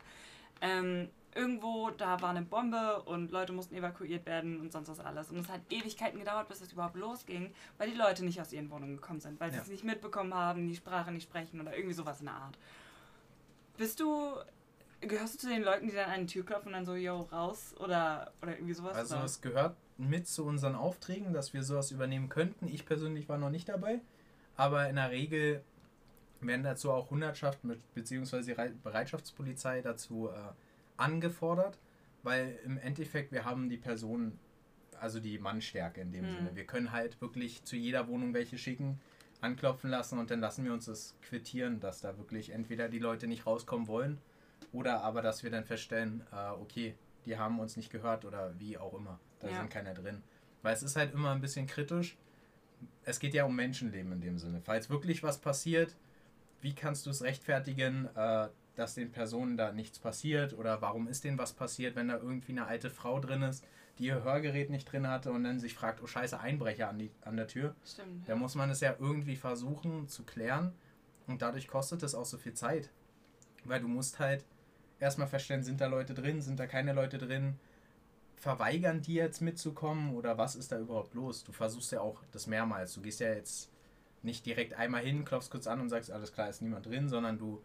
Ähm, 0.61 1.09
irgendwo, 1.35 1.91
da 1.91 2.21
war 2.21 2.31
eine 2.31 2.43
Bombe 2.43 3.03
und 3.03 3.33
Leute 3.33 3.53
mussten 3.53 3.75
evakuiert 3.75 4.27
werden 4.27 4.61
und 4.61 4.71
sonst 4.71 4.89
was 4.91 5.01
alles. 5.01 5.31
Und 5.31 5.39
es 5.39 5.49
hat 5.49 5.61
Ewigkeiten 5.71 6.19
gedauert, 6.21 6.49
bis 6.49 6.61
es 6.61 6.73
überhaupt 6.73 6.95
losging, 6.97 7.53
weil 7.79 7.91
die 7.91 7.97
Leute 7.97 8.25
nicht 8.25 8.41
aus 8.41 8.53
ihren 8.53 8.71
Wohnungen 8.71 8.97
gekommen 8.97 9.19
sind, 9.21 9.41
weil 9.41 9.51
sie 9.51 9.57
Ja. 9.57 9.63
es 9.63 9.69
nicht 9.69 9.83
mitbekommen 9.83 10.35
haben, 10.35 10.69
die 10.69 10.77
Sprache 10.77 11.11
nicht 11.11 11.25
sprechen 11.25 11.61
oder 11.61 11.75
irgendwie 11.75 11.95
sowas 11.95 12.21
in 12.21 12.27
der 12.27 12.35
Art. 12.37 12.57
Bist 13.77 14.01
du 14.01 14.35
Gehörst 15.05 15.35
du 15.35 15.39
zu 15.41 15.49
den 15.49 15.65
Leuten, 15.65 15.89
die 15.89 15.95
dann 15.95 16.11
an 16.11 16.21
die 16.29 16.33
Tür 16.33 16.45
klopfen 16.47 16.69
und 16.69 16.75
dann 16.75 16.85
so, 16.85 16.95
yo, 16.95 17.23
raus? 17.33 17.75
Oder, 17.81 18.33
oder 18.41 18.53
irgendwie 18.55 18.73
sowas? 18.73 18.97
Also 18.97 19.17
oder? 19.17 19.25
es 19.25 19.41
gehört 19.41 19.77
mit 19.99 20.29
zu 20.29 20.45
unseren 20.45 20.77
Aufträgen, 20.77 21.33
dass 21.33 21.53
wir 21.53 21.65
sowas 21.65 21.91
übernehmen 21.91 22.29
könnten. 22.29 22.69
Ich 22.69 22.87
persönlich 22.87 23.29
war 23.29 23.37
noch 23.37 23.51
nicht 23.51 23.69
dabei, 23.69 24.01
aber 24.57 24.89
in 24.89 24.95
der 24.95 25.11
Regel 25.11 25.65
werden 26.41 26.63
dazu 26.63 26.93
auch 26.93 27.11
Hundertschaften 27.11 27.69
mit, 27.69 27.95
beziehungsweise 27.95 28.47
die 28.47 28.53
Rei- 28.53 28.75
Bereitschaftspolizei 28.85 29.83
dazu 29.83 30.29
äh, 30.29 30.35
angefordert, 30.97 31.79
weil 32.23 32.61
im 32.65 32.79
Endeffekt 32.79 33.33
wir 33.33 33.45
haben 33.45 33.69
die 33.69 33.79
Personen, 33.79 34.39
also 35.01 35.19
die 35.19 35.39
Mannstärke 35.41 36.01
in 36.01 36.13
dem 36.13 36.27
Mhm. 36.27 36.31
Sinne. 36.37 36.51
Wir 36.55 36.65
können 36.65 36.93
halt 36.93 37.21
wirklich 37.21 37.65
zu 37.65 37.75
jeder 37.75 38.07
Wohnung 38.07 38.35
welche 38.35 38.57
schicken, 38.57 39.01
anklopfen 39.43 39.91
lassen 39.91 40.19
und 40.19 40.31
dann 40.31 40.41
lassen 40.41 40.65
wir 40.65 40.73
uns 40.73 40.87
das 40.87 41.15
quittieren, 41.23 41.81
dass 41.81 42.01
da 42.01 42.17
wirklich 42.17 42.51
entweder 42.51 42.89
die 42.89 42.99
Leute 42.99 43.27
nicht 43.27 43.47
rauskommen 43.47 43.89
wollen 43.89 44.19
oder 44.73 45.03
aber, 45.03 45.21
dass 45.21 45.43
wir 45.43 45.51
dann 45.51 45.65
feststellen, 45.65 46.23
äh, 46.33 46.51
okay, 46.51 46.95
die 47.27 47.37
haben 47.39 47.59
uns 47.61 47.77
nicht 47.77 47.91
gehört 47.91 48.25
oder 48.25 48.59
wie 48.59 48.79
auch 48.79 48.95
immer. 48.95 49.19
Da 49.41 49.49
Ja. 49.49 49.59
sind 49.59 49.71
keiner 49.71 49.95
drin. 49.95 50.23
Weil 50.63 50.75
es 50.75 50.83
ist 50.83 50.97
halt 50.97 51.13
immer 51.13 51.33
ein 51.33 51.41
bisschen 51.41 51.67
kritisch. 51.67 52.17
Es 53.05 53.19
geht 53.19 53.35
ja 53.35 53.45
um 53.45 53.55
Menschenleben 53.55 54.13
in 54.13 54.21
dem 54.21 54.39
Sinne. 54.39 54.61
Falls 54.65 54.89
wirklich 54.91 55.23
was 55.23 55.39
passiert, 55.39 55.97
wie 56.61 56.75
kannst 56.75 57.07
du 57.07 57.11
es 57.11 57.23
rechtfertigen, 57.23 58.09
äh, 58.15 58.49
dass 58.77 58.95
den 58.95 59.11
Personen 59.13 59.57
da 59.57 59.73
nichts 59.73 59.99
passiert 59.99 60.55
oder 60.55 60.81
warum 60.81 61.09
ist 61.09 61.25
denen 61.25 61.37
was 61.39 61.53
passiert, 61.53 61.95
wenn 61.97 62.09
da 62.09 62.17
irgendwie 62.17 62.53
eine 62.53 62.67
alte 62.67 62.91
Frau 62.91 63.21
drin 63.21 63.43
ist, 63.43 63.65
die 63.99 64.07
ihr 64.07 64.23
Hörgerät 64.23 64.71
nicht 64.71 64.91
drin 64.91 65.07
hatte 65.07 65.33
und 65.33 65.45
dann 65.45 65.61
sich 65.61 65.75
fragt, 65.75 66.03
oh 66.03 66.07
scheiße, 66.07 66.41
Einbrecher 66.41 66.89
an, 66.89 66.99
die, 66.99 67.11
an 67.23 67.37
der 67.37 67.47
Tür. 67.47 67.75
Stimmt. 67.85 68.29
Da 68.29 68.37
muss 68.37 68.55
man 68.55 68.71
es 68.71 68.81
ja 68.81 68.95
irgendwie 68.99 69.37
versuchen 69.37 70.09
zu 70.09 70.25
klären 70.25 70.73
und 71.27 71.43
dadurch 71.43 71.69
kostet 71.69 72.03
es 72.03 72.15
auch 72.15 72.25
so 72.25 72.39
viel 72.39 72.55
Zeit. 72.55 72.91
Weil 73.65 73.81
du 73.81 73.89
musst 73.89 74.19
halt 74.19 74.45
erstmal 74.99 75.29
feststellen, 75.29 75.63
sind 75.63 75.81
da 75.81 75.87
Leute 75.87 76.15
drin, 76.15 76.41
sind 76.41 76.59
da 76.59 76.67
keine 76.67 76.93
Leute 76.93 77.19
drin, 77.19 77.59
verweigern 78.37 79.03
die 79.03 79.15
jetzt 79.15 79.41
mitzukommen 79.41 80.15
oder 80.15 80.37
was 80.39 80.57
ist 80.57 80.73
da 80.73 80.79
überhaupt 80.79 81.15
los? 81.15 81.45
Du 81.45 81.53
versuchst 81.53 81.93
ja 81.93 82.01
auch 82.01 82.23
das 82.33 82.47
mehrmals. 82.47 82.95
Du 82.95 83.03
gehst 83.03 83.21
ja 83.21 83.33
jetzt 83.33 83.71
nicht 84.23 84.47
direkt 84.47 84.75
einmal 84.75 85.03
hin, 85.03 85.25
klopfst 85.25 85.51
kurz 85.51 85.67
an 85.67 85.81
und 85.81 85.89
sagst, 85.89 86.11
alles 86.11 86.33
klar, 86.33 86.49
ist 86.49 86.63
niemand 86.63 86.87
drin, 86.87 87.09
sondern 87.09 87.39
du 87.39 87.63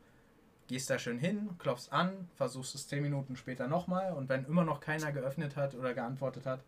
gehst 0.67 0.89
da 0.89 0.99
schön 0.99 1.17
hin, 1.17 1.49
klopfst 1.57 1.91
an, 1.91 2.29
versuchst 2.35 2.75
es 2.75 2.87
zehn 2.87 3.01
Minuten 3.01 3.35
später 3.35 3.67
nochmal 3.67 4.13
und 4.13 4.29
wenn 4.29 4.45
immer 4.45 4.63
noch 4.63 4.79
keiner 4.79 5.11
geöffnet 5.11 5.55
hat 5.55 5.75
oder 5.75 5.93
geantwortet 5.93 6.45
hat, 6.45 6.59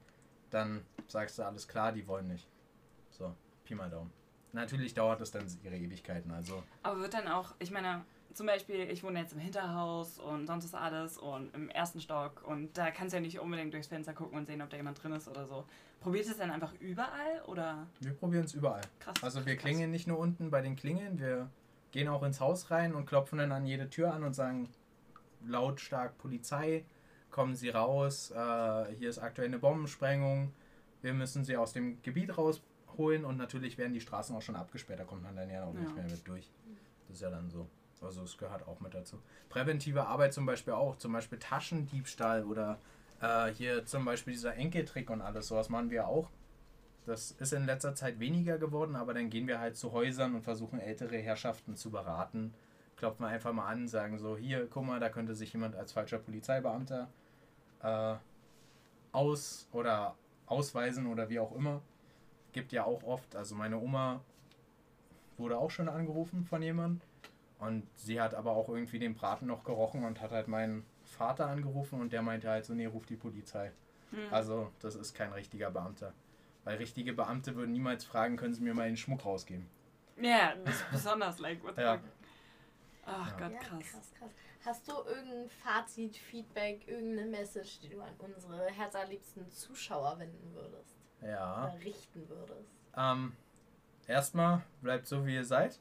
dann 0.50 0.82
sagst 1.08 1.38
du, 1.38 1.44
alles 1.44 1.68
klar, 1.68 1.92
die 1.92 2.08
wollen 2.08 2.28
nicht. 2.28 2.48
So, 3.12 3.36
Pi 3.66 3.76
mal 3.76 3.90
Daumen. 3.90 4.12
Natürlich 4.52 4.94
dauert 4.94 5.22
es 5.22 5.32
dann 5.32 5.46
ihre 5.64 5.76
Ewigkeiten, 5.76 6.32
also 6.32 6.64
Aber 6.82 7.02
wird 7.02 7.14
dann 7.14 7.28
auch, 7.28 7.54
ich 7.60 7.70
meine, 7.70 8.04
zum 8.34 8.48
Beispiel, 8.48 8.90
ich 8.90 9.04
wohne 9.04 9.20
jetzt 9.20 9.34
im 9.34 9.40
Hinterhaus 9.40 10.20
und 10.20 10.48
sonst 10.48 10.66
ist 10.66 10.76
alles 10.76 11.18
und 11.18 11.54
im 11.54 11.70
ersten 11.70 12.00
Stock 12.00 12.44
und 12.48 12.78
da 12.78 12.90
kannst 12.92 13.14
du 13.14 13.18
ja 13.18 13.22
nicht 13.22 13.40
unbedingt 13.40 13.74
durchs 13.74 13.88
Fenster 13.88 14.14
gucken 14.14 14.38
und 14.38 14.46
sehen, 14.46 14.62
ob 14.62 14.70
da 14.70 14.78
jemand 14.78 15.02
drin 15.02 15.12
ist 15.12 15.28
oder 15.28 15.46
so. 15.46 15.66
Probiert 16.00 16.28
es 16.28 16.38
dann 16.38 16.50
einfach 16.50 16.74
überall 16.80 17.42
oder 17.48 17.86
wir 18.00 18.14
probieren 18.14 18.46
es 18.46 18.54
überall. 18.54 18.82
krass? 19.00 19.16
Also 19.22 19.46
wir 19.46 19.58
klingeln 19.58 19.92
nicht 19.92 20.08
nur 20.08 20.18
unten 20.18 20.50
bei 20.50 20.62
den 20.62 20.76
Klingeln, 20.76 21.20
wir 21.20 21.50
gehen 21.92 22.08
auch 22.08 22.24
ins 22.24 22.40
Haus 22.40 22.72
rein 22.72 22.94
und 22.96 23.06
klopfen 23.06 23.40
dann 23.40 23.52
an 23.52 23.66
jede 23.66 23.90
Tür 23.90 24.14
an 24.14 24.24
und 24.24 24.34
sagen 24.34 24.70
lautstark 25.46 26.18
Polizei, 26.18 26.86
kommen 27.32 27.56
Sie 27.56 27.70
raus, 27.70 28.32
äh, 28.32 28.86
hier 28.96 29.10
ist 29.10 29.20
aktuell 29.20 29.48
eine 29.48 29.60
Bombensprengung, 29.60 30.54
wir 31.02 31.14
müssen 31.14 31.44
Sie 31.44 31.56
aus 31.56 31.74
dem 31.74 32.02
Gebiet 32.02 32.38
rausholen 32.38 33.24
und 33.26 33.38
natürlich 33.38 33.78
werden 33.78 33.94
die 33.94 34.02
Straßen 34.02 34.36
auch 34.36 34.42
schon 34.42 34.56
abgesperrt, 34.56 35.00
da 35.00 35.04
kommt 35.06 35.24
man 35.24 35.36
dann 35.36 35.50
ja 35.50 35.64
auch 35.64 35.74
nicht 35.74 35.90
Ja. 35.90 36.02
mehr 36.04 36.12
mit 36.12 36.28
durch. 36.28 36.52
Das 37.08 37.18
ist 37.18 37.22
ja 37.22 37.30
dann 37.30 37.50
so. 37.50 37.68
Also 38.02 38.24
es 38.24 38.38
gehört 38.38 38.66
auch 38.68 38.80
mit 38.80 38.94
dazu. 38.94 39.22
Präventive 39.50 40.06
Arbeit 40.08 40.34
zum 40.34 40.46
Beispiel 40.46 40.74
auch, 40.74 40.96
zum 40.98 41.12
Beispiel 41.12 41.38
Taschendiebstahl 41.38 42.46
oder 42.46 42.80
äh, 43.22 43.48
hier 43.52 43.86
zum 43.86 44.06
Beispiel 44.06 44.34
dieser 44.34 44.56
Enkeltrick 44.56 45.10
und 45.10 45.22
alles, 45.22 45.48
sowas 45.48 45.70
machen 45.70 45.90
wir 45.90 46.08
auch. 46.08 46.30
Das 47.06 47.32
ist 47.32 47.54
in 47.54 47.66
letzter 47.66 47.96
Zeit 47.96 48.20
weniger 48.20 48.58
geworden, 48.58 48.96
aber 48.96 49.14
dann 49.14 49.30
gehen 49.30 49.48
wir 49.48 49.60
halt 49.60 49.78
zu 49.78 49.92
Häusern 49.92 50.36
und 50.36 50.44
versuchen 50.44 50.80
ältere 50.80 51.18
Herrschaften 51.18 51.76
zu 51.76 51.90
beraten. 51.90 52.54
Klopfen 52.98 53.26
wir 53.26 53.30
einfach 53.30 53.54
mal 53.54 53.68
an, 53.68 53.88
sagen 53.88 54.20
so, 54.20 54.38
hier, 54.38 54.68
guck 54.68 54.86
mal, 54.86 55.00
da 55.00 55.10
könnte 55.10 55.34
sich 55.34 55.54
jemand 55.54 55.76
als 55.76 55.94
falscher 55.94 56.20
Polizeibeamter 56.20 57.08
äh, 57.82 58.16
aus 59.12 59.68
oder 59.72 60.16
ausweisen 60.46 61.08
oder 61.08 61.30
wie 61.30 61.40
auch 61.40 61.56
immer. 61.56 61.82
Gibt 62.52 62.72
ja 62.72 62.84
auch 62.84 63.04
oft, 63.04 63.36
also 63.36 63.56
meine 63.56 63.80
Oma 63.80 64.22
wurde 65.38 65.58
auch 65.58 65.72
schon 65.72 65.88
angerufen 65.88 66.44
von 66.46 66.62
jemandem 66.62 67.02
und 67.60 67.88
sie 67.96 68.22
hat 68.22 68.34
aber 68.34 68.52
auch 68.52 68.70
irgendwie 68.70 69.00
den 69.00 69.16
Braten 69.16 69.48
noch 69.48 69.64
gerochen 69.64 70.04
und 70.04 70.22
hat 70.22 70.32
halt 70.32 70.48
meinen 70.48 70.86
Vater 71.04 71.48
angerufen 71.48 72.00
und 72.00 72.14
der 72.14 72.22
meinte 72.22 72.50
halt 72.50 72.66
so, 72.66 72.74
nee, 72.74 72.86
ruf 72.86 73.06
die 73.06 73.16
Polizei. 73.16 73.72
Hm. 74.12 74.20
Also, 74.32 74.72
das 74.80 74.96
ist 74.96 75.14
kein 75.14 75.34
richtiger 75.34 75.70
Beamter. 75.70 76.14
Weil 76.66 76.78
richtige 76.78 77.14
Beamte 77.14 77.56
würden 77.56 77.72
niemals 77.72 78.04
fragen, 78.06 78.38
können 78.38 78.54
Sie 78.54 78.62
mir 78.62 78.74
mal 78.74 78.88
den 78.88 78.98
Schmuck 78.98 79.26
rausgeben. 79.26 79.68
Ja, 80.22 80.54
das 80.66 80.76
ist 80.76 80.92
besonders, 80.92 81.40
like, 81.40 81.64
what 81.64 81.76
the 81.76 81.82
Ja. 81.82 82.00
Ach 83.06 83.32
Ja. 83.32 83.38
Gott, 83.48 83.52
Ja, 83.54 83.60
krass. 83.60 83.92
krass, 83.92 84.12
krass. 84.20 84.30
Hast 84.66 84.88
du 84.88 84.92
irgendein 85.08 85.50
Fazit, 85.50 86.18
Feedback, 86.18 86.86
irgendeine 86.88 87.30
Message, 87.30 87.80
die 87.80 87.90
du 87.90 88.02
an 88.02 88.14
unsere 88.20 88.68
herzallerliebsten 88.72 89.50
Zuschauer 89.50 90.20
wenden 90.20 90.54
würdest? 90.54 90.98
Ja. 91.22 91.64
Oder 91.74 91.84
richten 91.86 92.28
würdest? 92.30 92.70
Ähm, 92.98 93.32
erstmal, 94.08 94.62
bleibt 94.82 95.08
so, 95.08 95.26
wie 95.26 95.36
ihr 95.36 95.46
seid. 95.46 95.80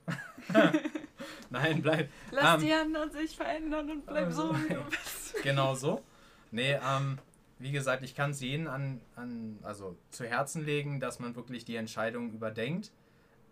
Nein, 1.50 1.82
bleibt 1.82 2.10
Lass 2.30 2.54
Ähm, 2.62 2.66
die 2.68 2.72
anderen 2.72 3.10
sich 3.10 3.36
verändern 3.36 3.90
und 3.90 4.06
bleib 4.06 4.32
so, 4.32 4.50
also- 4.50 4.64
wie 4.64 4.74
du 4.74 4.82
bist. 4.90 5.34
genau 5.42 5.74
so. 5.74 6.02
Nee, 6.50 6.78
ähm, 6.82 7.18
wie 7.58 7.72
gesagt, 7.72 8.02
ich 8.02 8.14
kann 8.14 8.30
es 8.30 8.40
jeden 8.40 8.68
an, 8.68 9.00
an, 9.16 9.58
also 9.62 9.96
zu 10.10 10.24
Herzen 10.24 10.64
legen, 10.64 11.00
dass 11.00 11.18
man 11.18 11.34
wirklich 11.34 11.64
die 11.64 11.76
Entscheidung 11.76 12.32
überdenkt. 12.32 12.92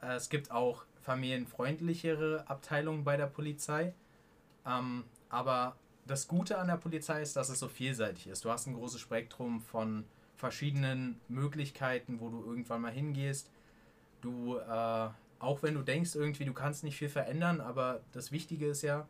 Äh, 0.00 0.14
es 0.14 0.28
gibt 0.28 0.50
auch 0.50 0.84
familienfreundlichere 1.02 2.44
Abteilungen 2.48 3.04
bei 3.04 3.16
der 3.16 3.26
Polizei. 3.26 3.94
Ähm, 4.66 5.04
aber 5.28 5.76
das 6.07 6.28
Gute 6.28 6.59
an 6.59 6.68
der 6.68 6.76
Polizei 6.76 7.20
ist, 7.22 7.36
dass 7.36 7.48
es 7.48 7.59
so 7.59 7.68
vielseitig 7.68 8.28
ist. 8.28 8.44
Du 8.44 8.50
hast 8.50 8.66
ein 8.66 8.74
großes 8.74 9.00
Spektrum 9.00 9.61
von 9.61 10.04
verschiedenen 10.36 11.20
Möglichkeiten, 11.28 12.20
wo 12.20 12.28
du 12.28 12.44
irgendwann 12.44 12.82
mal 12.82 12.92
hingehst. 12.92 13.50
Du, 14.20 14.59
äh, 14.59 15.09
auch 15.38 15.62
wenn 15.62 15.74
du 15.74 15.82
denkst 15.82 16.14
irgendwie, 16.14 16.44
du 16.44 16.52
kannst 16.52 16.84
nicht 16.84 16.96
viel 16.96 17.09
verändern, 17.09 17.61
aber 17.61 18.02
das 18.12 18.32
Wichtige 18.32 18.66
ist 18.66 18.82
ja, 18.82 19.09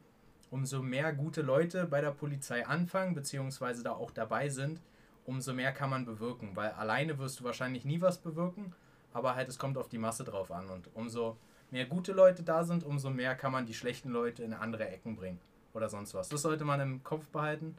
umso 0.51 0.83
mehr 0.83 1.13
gute 1.13 1.43
Leute 1.43 1.87
bei 1.87 2.01
der 2.01 2.13
Polizei 2.13 2.67
anfangen, 2.67 3.15
beziehungsweise 3.15 3.83
da 3.83 3.93
auch 3.93 4.11
dabei 4.11 4.49
sind, 4.49 4.81
umso 5.25 5.53
mehr 5.53 5.73
kann 5.73 5.91
man 5.91 6.05
bewirken. 6.05 6.55
Weil 6.55 6.71
alleine 6.71 7.19
wirst 7.19 7.41
du 7.41 7.45
wahrscheinlich 7.45 7.85
nie 7.85 8.01
was 8.01 8.19
bewirken, 8.19 8.75
aber 9.13 9.35
halt 9.35 9.49
es 9.49 9.59
kommt 9.59 9.79
auf 9.79 9.89
die 9.89 9.99
Masse 9.99 10.25
drauf 10.25 10.51
an. 10.51 10.69
Und 10.69 10.89
umso 10.95 11.37
mehr 11.71 11.87
gute 11.87 12.13
Leute 12.13 12.43
da 12.43 12.65
sind, 12.65 12.85
umso 12.85 13.11
mehr 13.11 13.35
kann 13.35 13.53
man 13.53 13.67
die 13.67 13.75
schlechten 13.75 14.11
Leute 14.11 14.43
in 14.43 14.55
andere 14.55 14.89
Ecken 14.89 15.17
bringen. 15.17 15.41
Oder 15.75 15.89
sonst 15.89 16.15
was. 16.15 16.29
Das 16.29 16.43
sollte 16.43 16.65
man 16.65 16.81
im 16.81 17.03
Kopf 17.03 17.27
behalten. 17.29 17.77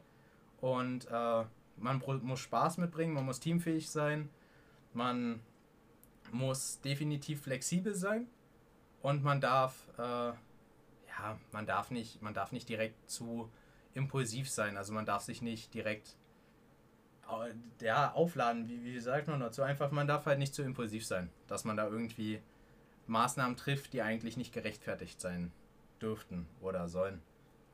Und 0.60 1.08
äh, 1.10 1.44
man 1.76 2.02
muss 2.22 2.40
Spaß 2.40 2.78
mitbringen, 2.78 3.14
man 3.14 3.24
muss 3.24 3.40
teamfähig 3.40 3.88
sein, 3.90 4.28
man 4.92 5.40
muss 6.32 6.80
definitiv 6.80 7.42
flexibel 7.42 7.94
sein 7.94 8.26
und 9.02 9.22
man 9.22 9.40
darf 9.40 9.86
äh, 9.98 10.32
ja, 11.18 11.38
man 11.52 11.66
darf 11.66 11.90
nicht, 11.90 12.22
man 12.22 12.34
darf 12.34 12.52
nicht 12.52 12.68
direkt 12.68 13.10
zu 13.10 13.50
impulsiv 13.94 14.50
sein. 14.50 14.76
Also 14.76 14.92
man 14.92 15.06
darf 15.06 15.22
sich 15.22 15.42
nicht 15.42 15.74
direkt 15.74 16.16
äh, 17.28 17.84
ja, 17.84 18.12
aufladen, 18.12 18.68
wie, 18.68 18.84
wie 18.84 19.00
sagt 19.00 19.28
man 19.28 19.40
dazu? 19.40 19.62
Einfach, 19.62 19.90
man 19.90 20.06
darf 20.06 20.26
halt 20.26 20.38
nicht 20.38 20.54
zu 20.54 20.62
impulsiv 20.62 21.06
sein, 21.06 21.30
dass 21.46 21.64
man 21.64 21.76
da 21.76 21.86
irgendwie 21.86 22.40
Maßnahmen 23.06 23.56
trifft, 23.56 23.92
die 23.92 24.02
eigentlich 24.02 24.36
nicht 24.36 24.52
gerechtfertigt 24.52 25.20
sein 25.20 25.52
dürften 26.00 26.46
oder 26.60 26.88
sollen. 26.88 27.22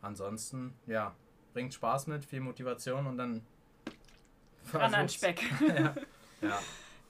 Ansonsten, 0.01 0.74
ja, 0.86 1.14
bringt 1.53 1.74
Spaß 1.74 2.07
mit, 2.07 2.24
viel 2.24 2.40
Motivation 2.40 3.07
und 3.07 3.18
dann 3.18 3.47
Ran 4.72 4.95
an. 4.95 5.09
Speck. 5.09 5.42
ja, 5.61 5.95
ja, 6.40 6.62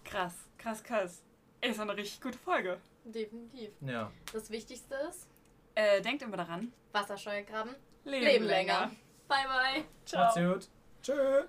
krass, 0.04 0.34
krass, 0.58 0.82
krass. 0.82 1.22
Ist 1.60 1.80
eine 1.80 1.96
richtig 1.96 2.20
gute 2.20 2.38
Folge. 2.38 2.80
Definitiv. 3.04 3.70
ja. 3.80 4.10
Das 4.32 4.50
Wichtigste 4.50 4.94
ist, 5.08 5.28
Äh, 5.74 6.00
denkt 6.02 6.22
immer 6.22 6.36
daran. 6.36 6.72
Wassersteuergraben, 6.92 7.74
Leben, 8.04 8.24
leben 8.24 8.44
länger. 8.46 8.90
Bye, 9.28 9.36
bye. 9.46 9.84
Ciao. 10.06 10.24
Macht's 10.24 10.36
gut. 10.36 10.68
Tschö. 11.02 11.44